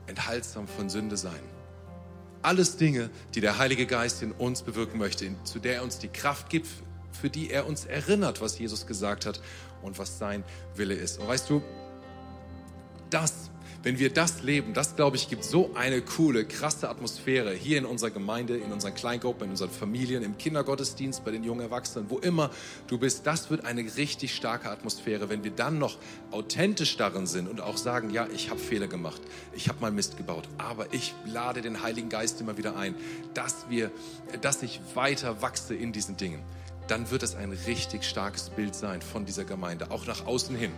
enthaltsam 0.07 0.67
von 0.67 0.89
Sünde 0.89 1.17
sein. 1.17 1.41
Alles 2.43 2.77
Dinge, 2.77 3.11
die 3.35 3.41
der 3.41 3.59
Heilige 3.59 3.87
Geist 3.87 4.23
in 4.23 4.33
uns 4.33 4.63
bewirken 4.63 4.99
möchte, 4.99 5.31
zu 5.45 5.59
der 5.59 5.77
er 5.77 5.83
uns 5.83 5.99
die 5.99 6.09
Kraft 6.09 6.49
gibt, 6.51 6.69
für 7.13 7.31
die 7.31 7.51
er 7.51 7.67
uns 7.67 7.85
erinnert, 7.85 8.41
was 8.41 8.59
Jesus 8.59 8.87
gesagt 8.87 9.27
hat 9.27 9.41
und 9.83 9.99
was 9.99 10.19
sein 10.19 10.45
Wille 10.75 10.95
ist. 10.95 11.19
Und 11.19 11.29
weißt 11.29 11.49
du, 11.51 11.63
das 13.11 13.51
wenn 13.83 13.99
wir 13.99 14.13
das 14.13 14.43
leben, 14.43 14.75
das 14.75 14.97
glaube 14.97 15.17
ich, 15.17 15.29
gibt 15.29 15.45
so 15.45 15.71
eine 15.75 16.03
coole, 16.03 16.45
krasse 16.45 16.89
Atmosphäre 16.89 17.53
hier 17.55 17.79
in 17.79 17.85
unserer 17.85 18.11
Gemeinde, 18.11 18.57
in 18.57 18.73
unseren 18.73 18.95
Kleingruppen, 18.95 19.45
in 19.45 19.51
unseren 19.51 19.71
Familien, 19.71 20.25
im 20.25 20.37
Kindergottesdienst, 20.37 21.25
bei 21.25 21.31
den 21.31 21.45
jungen 21.45 21.61
Erwachsenen, 21.61 22.11
wo 22.11 22.19
immer 22.19 22.51
du 22.89 22.99
bist. 22.99 23.27
Das 23.27 23.51
wird 23.51 23.65
eine 23.65 23.83
richtig 23.97 24.35
starke 24.35 24.71
Atmosphäre, 24.71 25.29
wenn 25.29 25.45
wir 25.45 25.53
dann 25.53 25.79
noch 25.79 25.97
authentisch 26.33 26.97
darin 26.97 27.27
sind 27.27 27.49
und 27.49 27.61
auch 27.61 27.77
sagen, 27.77 28.11
ja, 28.11 28.27
ich 28.35 28.51
habe 28.51 28.59
Fehler 28.59 28.89
gemacht, 28.89 29.21
ich 29.55 29.69
habe 29.69 29.81
mal 29.81 29.93
Mist 29.93 30.17
gebaut, 30.17 30.49
aber 30.59 30.93
ich 30.93 31.15
lade 31.25 31.63
den 31.63 31.83
Heiligen 31.83 32.09
Geist 32.09 32.41
immer 32.41 32.59
wieder 32.59 32.77
ein, 32.77 32.97
dass 33.35 33.67
wir, 33.69 33.93
dass 34.41 34.63
ich 34.63 34.81
weiter 34.95 35.41
wachse 35.41 35.75
in 35.75 35.93
diesen 35.93 36.17
Dingen 36.17 36.43
dann 36.89 37.11
wird 37.11 37.23
es 37.23 37.37
ein 37.37 37.53
richtig 37.67 38.05
starkes 38.05 38.51
Bild 38.51 38.75
sein 38.75 39.03
von 39.03 39.25
dieser 39.25 39.45
Gemeinde, 39.45 39.91
auch 39.91 40.07
nach 40.07 40.27
außen 40.27 40.57
hin, 40.57 40.73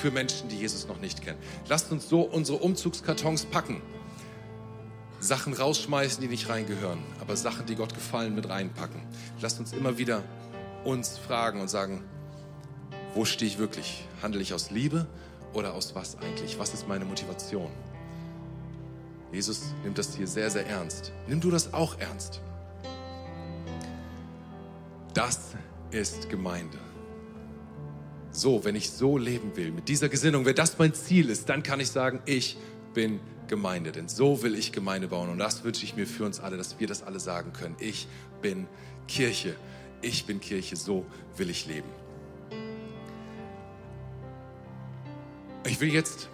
für 0.00 0.10
Menschen, 0.10 0.48
die 0.48 0.56
Jesus 0.56 0.86
noch 0.86 1.00
nicht 1.00 1.22
kennen. 1.22 1.38
Lasst 1.68 1.90
uns 1.90 2.08
so 2.08 2.20
unsere 2.20 2.58
Umzugskartons 2.58 3.46
packen, 3.46 3.82
Sachen 5.20 5.54
rausschmeißen, 5.54 6.20
die 6.20 6.28
nicht 6.28 6.48
reingehören, 6.50 6.98
aber 7.20 7.34
Sachen, 7.36 7.64
die 7.66 7.76
Gott 7.76 7.94
gefallen, 7.94 8.34
mit 8.34 8.48
reinpacken. 8.48 9.00
Lasst 9.40 9.58
uns 9.58 9.72
immer 9.72 9.96
wieder 9.96 10.22
uns 10.84 11.16
fragen 11.16 11.62
und 11.62 11.68
sagen, 11.68 12.04
wo 13.14 13.24
stehe 13.24 13.50
ich 13.50 13.58
wirklich? 13.58 14.06
Handle 14.22 14.42
ich 14.42 14.52
aus 14.52 14.70
Liebe 14.70 15.06
oder 15.54 15.72
aus 15.72 15.94
was 15.94 16.18
eigentlich? 16.18 16.58
Was 16.58 16.74
ist 16.74 16.86
meine 16.86 17.06
Motivation? 17.06 17.70
Jesus 19.32 19.72
nimmt 19.82 19.96
das 19.98 20.14
hier 20.14 20.26
sehr, 20.26 20.50
sehr 20.50 20.66
ernst. 20.66 21.12
Nimm 21.26 21.40
du 21.40 21.50
das 21.50 21.72
auch 21.72 21.98
ernst. 21.98 22.40
Das 25.14 25.54
ist 25.92 26.28
Gemeinde. 26.28 26.76
So, 28.32 28.64
wenn 28.64 28.74
ich 28.74 28.90
so 28.90 29.16
leben 29.16 29.56
will, 29.56 29.70
mit 29.70 29.88
dieser 29.88 30.08
Gesinnung, 30.08 30.44
wenn 30.44 30.56
das 30.56 30.76
mein 30.76 30.92
Ziel 30.92 31.30
ist, 31.30 31.48
dann 31.48 31.62
kann 31.62 31.78
ich 31.78 31.88
sagen, 31.88 32.20
ich 32.26 32.56
bin 32.94 33.20
Gemeinde. 33.46 33.92
Denn 33.92 34.08
so 34.08 34.42
will 34.42 34.56
ich 34.56 34.72
Gemeinde 34.72 35.06
bauen. 35.06 35.28
Und 35.28 35.38
das 35.38 35.62
wünsche 35.62 35.84
ich 35.84 35.94
mir 35.94 36.08
für 36.08 36.24
uns 36.24 36.40
alle, 36.40 36.56
dass 36.56 36.80
wir 36.80 36.88
das 36.88 37.04
alle 37.04 37.20
sagen 37.20 37.52
können. 37.52 37.76
Ich 37.78 38.08
bin 38.42 38.66
Kirche. 39.06 39.54
Ich 40.02 40.26
bin 40.26 40.40
Kirche. 40.40 40.74
So 40.74 41.06
will 41.36 41.48
ich 41.48 41.66
leben. 41.66 41.88
Ich 45.64 45.80
will 45.80 45.92
jetzt 45.92 46.28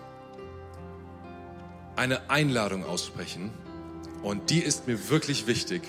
eine 1.96 2.30
Einladung 2.30 2.82
aussprechen. 2.82 3.50
Und 4.22 4.48
die 4.48 4.60
ist 4.60 4.86
mir 4.86 5.10
wirklich 5.10 5.46
wichtig. 5.46 5.82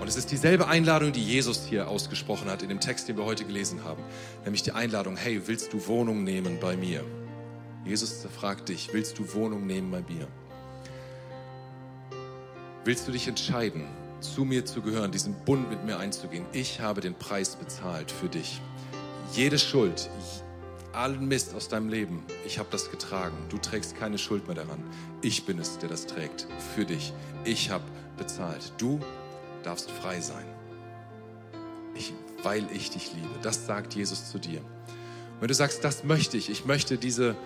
Und 0.00 0.06
es 0.06 0.16
ist 0.16 0.30
dieselbe 0.30 0.68
Einladung, 0.68 1.12
die 1.12 1.24
Jesus 1.24 1.66
hier 1.66 1.88
ausgesprochen 1.88 2.48
hat 2.48 2.62
in 2.62 2.68
dem 2.68 2.80
Text, 2.80 3.08
den 3.08 3.16
wir 3.16 3.24
heute 3.24 3.44
gelesen 3.44 3.82
haben. 3.84 4.02
Nämlich 4.44 4.62
die 4.62 4.72
Einladung, 4.72 5.16
hey, 5.16 5.42
willst 5.46 5.72
du 5.72 5.86
Wohnung 5.86 6.22
nehmen 6.22 6.58
bei 6.60 6.76
mir? 6.76 7.04
Jesus 7.84 8.24
fragt 8.38 8.68
dich, 8.68 8.90
willst 8.92 9.18
du 9.18 9.34
Wohnung 9.34 9.66
nehmen 9.66 9.90
bei 9.90 10.02
mir? 10.02 10.28
Willst 12.84 13.08
du 13.08 13.12
dich 13.12 13.26
entscheiden, 13.26 13.84
zu 14.20 14.44
mir 14.44 14.64
zu 14.64 14.82
gehören, 14.82 15.10
diesen 15.10 15.34
Bund 15.44 15.68
mit 15.68 15.84
mir 15.84 15.98
einzugehen? 15.98 16.46
Ich 16.52 16.80
habe 16.80 17.00
den 17.00 17.14
Preis 17.14 17.56
bezahlt 17.56 18.10
für 18.10 18.28
dich. 18.28 18.60
Jede 19.32 19.58
Schuld, 19.58 20.08
allen 20.92 21.26
Mist 21.26 21.54
aus 21.54 21.68
deinem 21.68 21.88
Leben, 21.88 22.24
ich 22.46 22.58
habe 22.58 22.68
das 22.70 22.90
getragen. 22.90 23.36
Du 23.48 23.58
trägst 23.58 23.96
keine 23.96 24.16
Schuld 24.16 24.46
mehr 24.46 24.56
daran. 24.56 24.82
Ich 25.22 25.44
bin 25.44 25.58
es, 25.58 25.78
der 25.78 25.88
das 25.88 26.06
trägt. 26.06 26.46
Für 26.74 26.84
dich. 26.84 27.12
Ich 27.44 27.70
habe 27.70 27.84
bezahlt. 28.16 28.72
Du 28.78 29.00
darfst 29.68 29.90
frei 29.90 30.20
sein. 30.20 30.46
Ich, 31.94 32.14
weil 32.42 32.66
ich 32.72 32.90
dich 32.90 33.12
liebe. 33.12 33.28
Das 33.42 33.66
sagt 33.66 33.94
Jesus 33.94 34.30
zu 34.30 34.38
dir. 34.38 34.62
Wenn 35.40 35.48
du 35.48 35.54
sagst, 35.54 35.84
das 35.84 36.04
möchte 36.04 36.38
ich, 36.38 36.48
ich 36.48 36.64
möchte 36.64 36.96
diese, 36.96 37.36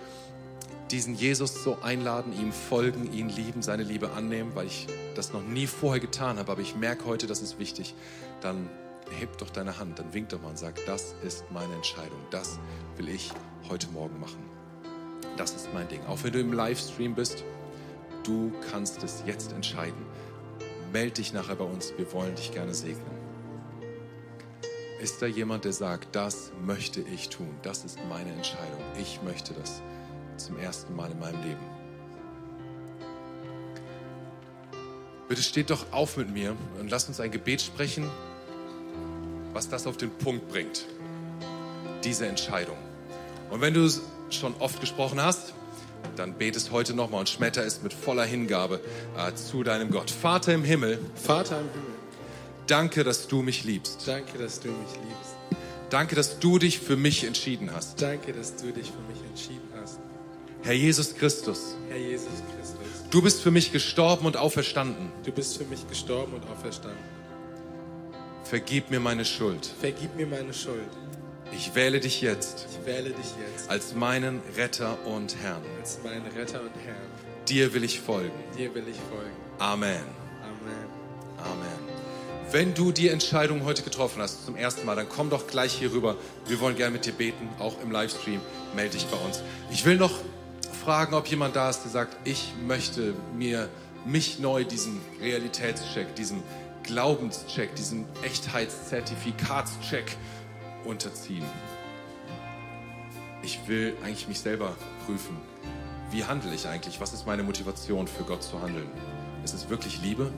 diesen 0.89 1.15
Jesus 1.15 1.63
so 1.63 1.79
einladen, 1.81 2.31
ihm 2.33 2.53
folgen, 2.53 3.11
ihn 3.11 3.27
lieben, 3.27 3.61
seine 3.61 3.83
Liebe 3.83 4.11
annehmen, 4.11 4.55
weil 4.55 4.67
ich 4.67 4.87
das 5.15 5.33
noch 5.33 5.43
nie 5.43 5.67
vorher 5.67 5.99
getan 5.99 6.37
habe, 6.37 6.51
aber 6.51 6.61
ich 6.61 6.75
merke 6.75 7.05
heute, 7.05 7.27
das 7.27 7.41
ist 7.41 7.59
wichtig, 7.59 7.93
dann 8.39 8.69
heb 9.19 9.37
doch 9.37 9.49
deine 9.49 9.77
Hand, 9.77 9.99
dann 9.99 10.13
wink 10.13 10.29
doch 10.29 10.41
mal 10.41 10.49
und 10.49 10.57
sag, 10.57 10.75
das 10.85 11.15
ist 11.23 11.43
meine 11.51 11.73
Entscheidung, 11.75 12.19
das 12.31 12.57
will 12.95 13.09
ich 13.09 13.31
heute 13.69 13.87
Morgen 13.89 14.17
machen. 14.19 14.43
Das 15.35 15.53
ist 15.53 15.73
mein 15.73 15.89
Ding. 15.89 15.99
Auch 16.07 16.23
wenn 16.23 16.31
du 16.31 16.39
im 16.39 16.53
Livestream 16.53 17.15
bist, 17.15 17.43
du 18.23 18.53
kannst 18.71 19.03
es 19.03 19.23
jetzt 19.25 19.51
entscheiden 19.51 20.05
melde 20.93 21.15
dich 21.15 21.33
nachher 21.33 21.55
bei 21.55 21.65
uns. 21.65 21.91
Wir 21.97 22.11
wollen 22.13 22.35
dich 22.35 22.53
gerne 22.53 22.73
segnen. 22.73 23.23
Ist 25.01 25.21
da 25.21 25.25
jemand, 25.25 25.65
der 25.65 25.73
sagt, 25.73 26.15
das 26.15 26.51
möchte 26.63 27.01
ich 27.01 27.27
tun, 27.27 27.49
das 27.63 27.83
ist 27.83 27.99
meine 28.07 28.31
Entscheidung, 28.31 28.79
ich 28.97 29.19
möchte 29.23 29.53
das 29.53 29.81
zum 30.37 30.57
ersten 30.57 30.95
Mal 30.95 31.11
in 31.11 31.19
meinem 31.19 31.41
Leben? 31.41 31.59
Bitte 35.27 35.41
steht 35.41 35.71
doch 35.71 35.91
auf 35.91 36.15
mit 36.15 36.29
mir 36.29 36.55
und 36.79 36.89
lasst 36.89 37.09
uns 37.09 37.19
ein 37.19 37.31
Gebet 37.31 37.61
sprechen, 37.61 38.09
was 39.51 39.67
das 39.67 39.87
auf 39.87 39.97
den 39.97 40.11
Punkt 40.11 40.47
bringt, 40.47 40.85
diese 42.05 42.27
Entscheidung. 42.27 42.77
Und 43.49 43.59
wenn 43.59 43.73
du 43.73 43.83
es 43.83 44.03
schon 44.29 44.53
oft 44.59 44.79
gesprochen 44.79 45.21
hast, 45.21 45.53
dann 46.15 46.37
betest 46.37 46.71
heute 46.71 46.93
nochmal 46.93 47.21
und 47.21 47.29
schmetter 47.29 47.65
es 47.65 47.81
mit 47.81 47.93
voller 47.93 48.25
Hingabe 48.25 48.79
äh, 49.17 49.33
zu 49.35 49.63
deinem 49.63 49.91
Gott. 49.91 50.11
Vater 50.11 50.53
im 50.53 50.63
Himmel. 50.63 50.99
Vater 51.15 51.59
im 51.59 51.69
Himmel. 51.69 51.93
Danke, 52.67 53.03
dass 53.03 53.27
du 53.27 53.41
mich 53.41 53.63
liebst. 53.63 54.07
Danke, 54.07 54.37
dass 54.37 54.59
du 54.59 54.69
mich 54.69 54.93
liebst. 54.95 55.35
Danke, 55.89 56.15
dass 56.15 56.39
du 56.39 56.57
dich 56.57 56.79
für 56.79 56.95
mich 56.95 57.23
entschieden 57.23 57.69
hast. 57.73 58.01
Danke, 58.01 58.33
dass 58.33 58.55
du 58.55 58.71
dich 58.71 58.87
für 58.87 59.01
mich 59.11 59.21
entschieden 59.29 59.67
hast. 59.79 59.99
Herr 60.63 60.73
Jesus 60.73 61.13
Christus. 61.15 61.75
Herr 61.89 61.97
Jesus 61.97 62.29
Christus. 62.55 63.09
Du 63.11 63.21
bist 63.21 63.41
für 63.41 63.51
mich 63.51 63.71
gestorben 63.71 64.25
und 64.25 64.37
auferstanden. 64.37 65.11
Du 65.23 65.31
bist 65.31 65.57
für 65.57 65.65
mich 65.65 65.87
gestorben 65.87 66.33
und 66.33 66.49
auferstanden. 66.49 67.03
Vergib 68.43 68.89
mir 68.89 68.99
meine 68.99 69.25
Schuld. 69.25 69.65
Vergib 69.79 70.15
mir 70.15 70.25
meine 70.25 70.53
Schuld. 70.53 70.89
Ich 71.55 71.75
wähle 71.75 71.99
dich 71.99 72.21
jetzt 72.21 72.67
Ich 72.69 72.85
wähle 72.85 73.11
dich 73.11 73.25
jetzt 73.39 73.69
als 73.69 73.93
meinen 73.93 74.41
Retter 74.57 74.97
und 75.05 75.35
Herrn. 75.41 75.61
als 75.79 75.99
meinen 76.03 76.25
Retter 76.35 76.61
und 76.61 76.71
Herrn. 76.85 76.97
Dir 77.47 77.73
will 77.73 77.83
ich 77.83 77.99
folgen. 77.99 78.31
Dir 78.57 78.73
will 78.73 78.85
ich 78.87 78.97
folgen. 78.97 79.31
Amen. 79.59 80.03
Amen. 80.41 80.87
Amen. 81.37 81.93
Wenn 82.51 82.73
du 82.73 82.91
die 82.91 83.09
Entscheidung 83.09 83.65
heute 83.65 83.81
getroffen 83.83 84.21
hast, 84.21 84.45
zum 84.45 84.55
ersten 84.55 84.85
Mal, 84.85 84.95
dann 84.95 85.09
komm 85.09 85.29
doch 85.29 85.47
gleich 85.47 85.73
hier 85.73 85.91
rüber. 85.91 86.17
Wir 86.47 86.59
wollen 86.59 86.75
gerne 86.75 86.91
mit 86.91 87.05
dir 87.05 87.13
beten, 87.13 87.49
auch 87.59 87.81
im 87.81 87.91
Livestream. 87.91 88.39
Melde 88.75 88.97
dich 88.97 89.05
bei 89.07 89.17
uns. 89.17 89.41
Ich 89.71 89.85
will 89.85 89.97
noch 89.97 90.13
fragen, 90.83 91.13
ob 91.15 91.27
jemand 91.27 91.55
da 91.55 91.69
ist, 91.69 91.83
der 91.83 91.91
sagt, 91.91 92.15
ich 92.27 92.53
möchte 92.65 93.13
mir 93.35 93.69
mich 94.05 94.39
neu 94.39 94.65
diesen 94.65 94.99
Realitätscheck, 95.21 96.15
diesen 96.15 96.43
Glaubenscheck, 96.83 97.73
diesen 97.75 98.05
Echtheitszertifikatscheck 98.21 100.17
unterziehen. 100.85 101.45
Ich 103.41 103.67
will 103.67 103.95
eigentlich 104.03 104.27
mich 104.27 104.39
selber 104.39 104.75
prüfen. 105.05 105.37
Wie 106.11 106.23
handle 106.23 106.53
ich 106.53 106.67
eigentlich? 106.67 107.01
Was 107.01 107.13
ist 107.13 107.25
meine 107.25 107.43
Motivation 107.43 108.07
für 108.07 108.23
Gott 108.23 108.43
zu 108.43 108.61
handeln? 108.61 108.89
Ist 109.43 109.53
es 109.53 109.69
wirklich 109.69 110.01
Liebe? 110.01 110.31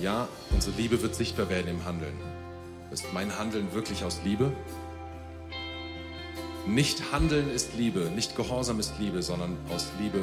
Ja, 0.00 0.28
unsere 0.50 0.76
Liebe 0.76 1.00
wird 1.02 1.14
sichtbar 1.14 1.48
werden 1.48 1.68
im 1.68 1.84
Handeln. 1.84 2.18
Ist 2.90 3.12
mein 3.12 3.38
Handeln 3.38 3.72
wirklich 3.72 4.04
aus 4.04 4.20
Liebe? 4.24 4.52
Nicht 6.66 7.12
Handeln 7.12 7.50
ist 7.50 7.74
Liebe, 7.76 8.10
nicht 8.14 8.36
Gehorsam 8.36 8.80
ist 8.80 8.94
Liebe, 8.98 9.22
sondern 9.22 9.58
aus 9.68 9.88
Liebe 10.00 10.20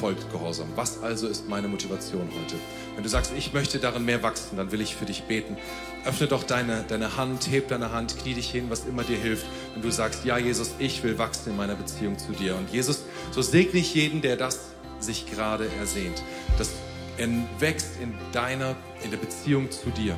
folgt 0.00 0.28
Gehorsam. 0.32 0.66
Was 0.74 1.00
also 1.04 1.28
ist 1.28 1.48
meine 1.48 1.68
Motivation 1.68 2.28
heute? 2.32 2.56
Wenn 2.96 3.04
du 3.04 3.08
sagst, 3.08 3.32
ich 3.36 3.52
möchte 3.52 3.78
darin 3.78 4.04
mehr 4.04 4.24
wachsen, 4.24 4.56
dann 4.56 4.72
will 4.72 4.80
ich 4.80 4.96
für 4.96 5.04
dich 5.04 5.22
beten. 5.22 5.56
Öffne 6.04 6.26
doch 6.26 6.42
deine, 6.42 6.84
deine 6.88 7.16
Hand, 7.16 7.48
heb 7.48 7.68
deine 7.68 7.92
Hand, 7.92 8.18
knie 8.18 8.34
dich 8.34 8.50
hin, 8.50 8.66
was 8.70 8.86
immer 8.86 9.04
dir 9.04 9.16
hilft. 9.16 9.46
Wenn 9.74 9.82
du 9.82 9.92
sagst, 9.92 10.24
ja 10.24 10.36
Jesus, 10.36 10.72
ich 10.80 11.00
will 11.04 11.16
wachsen 11.16 11.50
in 11.50 11.56
meiner 11.56 11.76
Beziehung 11.76 12.18
zu 12.18 12.32
dir. 12.32 12.56
Und 12.56 12.70
Jesus, 12.72 13.04
so 13.30 13.40
segne 13.40 13.78
ich 13.78 13.94
jeden, 13.94 14.20
der 14.20 14.36
das 14.36 14.70
sich 14.98 15.26
gerade 15.26 15.68
ersehnt. 15.78 16.22
Dass 16.58 16.70
er 17.16 17.28
wächst 17.58 18.00
in 18.02 18.14
deiner, 18.32 18.76
in 19.02 19.10
der 19.10 19.18
Beziehung 19.18 19.70
zu 19.70 19.90
dir. 19.90 20.16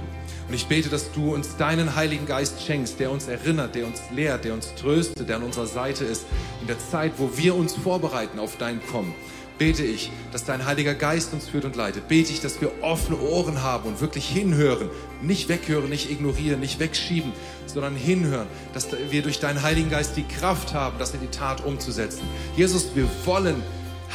Und 0.49 0.55
ich 0.55 0.67
bete, 0.67 0.89
dass 0.89 1.11
du 1.13 1.35
uns 1.35 1.57
deinen 1.57 1.97
Heiligen 1.97 2.27
Geist 2.27 2.63
schenkst, 2.63 3.01
der 3.01 3.11
uns 3.11 3.27
erinnert, 3.27 3.75
der 3.75 3.87
uns 3.87 4.01
lehrt, 4.15 4.45
der 4.45 4.55
uns 4.55 4.75
tröstet, 4.77 5.29
der 5.29 5.37
an 5.37 5.43
unserer 5.43 5.67
Seite 5.67 6.05
ist. 6.05 6.25
In 6.61 6.69
der 6.69 6.79
Zeit, 6.79 7.13
wo 7.19 7.31
wir 7.37 7.57
uns 7.57 7.75
vorbereiten 7.75 8.39
auf 8.39 8.57
dein 8.57 8.81
Kommen, 8.87 9.13
bete 9.59 9.83
ich, 9.83 10.13
dass 10.33 10.45
dein 10.45 10.65
Heiliger 10.65 10.95
Geist 10.95 11.33
uns 11.33 11.49
führt 11.49 11.65
und 11.65 11.75
leitet. 11.75 12.07
Bete 12.07 12.31
ich, 12.33 12.41
dass 12.41 12.61
wir 12.61 12.71
offene 12.83 13.19
Ohren 13.19 13.63
haben 13.63 13.89
und 13.89 14.01
wirklich 14.01 14.29
hinhören. 14.29 14.89
Nicht 15.21 15.49
weghören, 15.49 15.91
nicht 15.91 16.11
ignorieren, 16.11 16.61
nicht 16.61 16.79
wegschieben, 16.79 17.33
sondern 17.67 17.97
hinhören. 17.97 18.47
Dass 18.73 18.89
wir 19.11 19.23
durch 19.23 19.41
deinen 19.41 19.63
Heiligen 19.63 19.91
Geist 19.91 20.17
die 20.17 20.25
Kraft 20.29 20.75
haben, 20.75 20.99
das 20.99 21.13
in 21.15 21.21
die 21.21 21.29
Tat 21.29 21.65
umzusetzen. 21.65 22.23
Jesus, 22.57 22.91
wir 22.95 23.09
wollen 23.25 23.63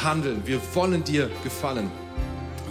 handeln. 0.01 0.41
Wir 0.45 0.61
wollen 0.73 1.03
dir 1.03 1.29
gefallen. 1.43 1.91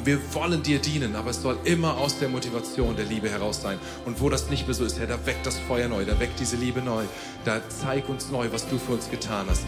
Wir 0.04 0.18
wollen 0.34 0.62
dir 0.62 0.78
dienen, 0.78 1.16
aber 1.16 1.30
es 1.30 1.42
soll 1.42 1.58
immer 1.64 1.96
aus 1.98 2.18
der 2.18 2.28
Motivation 2.28 2.96
der 2.96 3.04
Liebe 3.04 3.28
heraus 3.28 3.60
sein. 3.60 3.78
Und 4.04 4.20
wo 4.20 4.28
das 4.28 4.48
nicht 4.50 4.66
mehr 4.66 4.74
so 4.74 4.84
ist, 4.84 4.98
Herr, 4.98 5.06
da 5.06 5.26
weckt 5.26 5.46
das 5.46 5.58
Feuer 5.58 5.88
neu, 5.88 6.04
da 6.04 6.18
weckt 6.18 6.40
diese 6.40 6.56
Liebe 6.56 6.80
neu. 6.80 7.04
Da 7.44 7.60
zeig 7.68 8.08
uns 8.08 8.30
neu, 8.30 8.48
was 8.52 8.68
du 8.68 8.78
für 8.78 8.92
uns 8.92 9.10
getan 9.10 9.46
hast. 9.48 9.64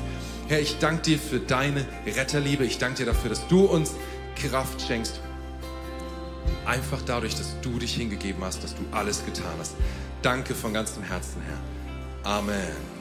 Herr, 0.48 0.60
ich 0.60 0.78
danke 0.78 1.02
dir 1.02 1.18
für 1.18 1.38
deine 1.38 1.86
Retterliebe. 2.06 2.64
Ich 2.64 2.78
danke 2.78 2.98
dir 2.98 3.06
dafür, 3.06 3.30
dass 3.30 3.46
du 3.48 3.64
uns 3.64 3.94
Kraft 4.36 4.80
schenkst. 4.80 5.20
Einfach 6.66 7.00
dadurch, 7.04 7.34
dass 7.34 7.60
du 7.60 7.78
dich 7.78 7.94
hingegeben 7.94 8.42
hast, 8.44 8.62
dass 8.62 8.74
du 8.74 8.82
alles 8.92 9.24
getan 9.24 9.54
hast. 9.58 9.74
Danke 10.22 10.54
von 10.54 10.72
ganzem 10.72 11.02
Herzen, 11.02 11.42
Herr. 11.42 12.30
Amen. 12.30 12.91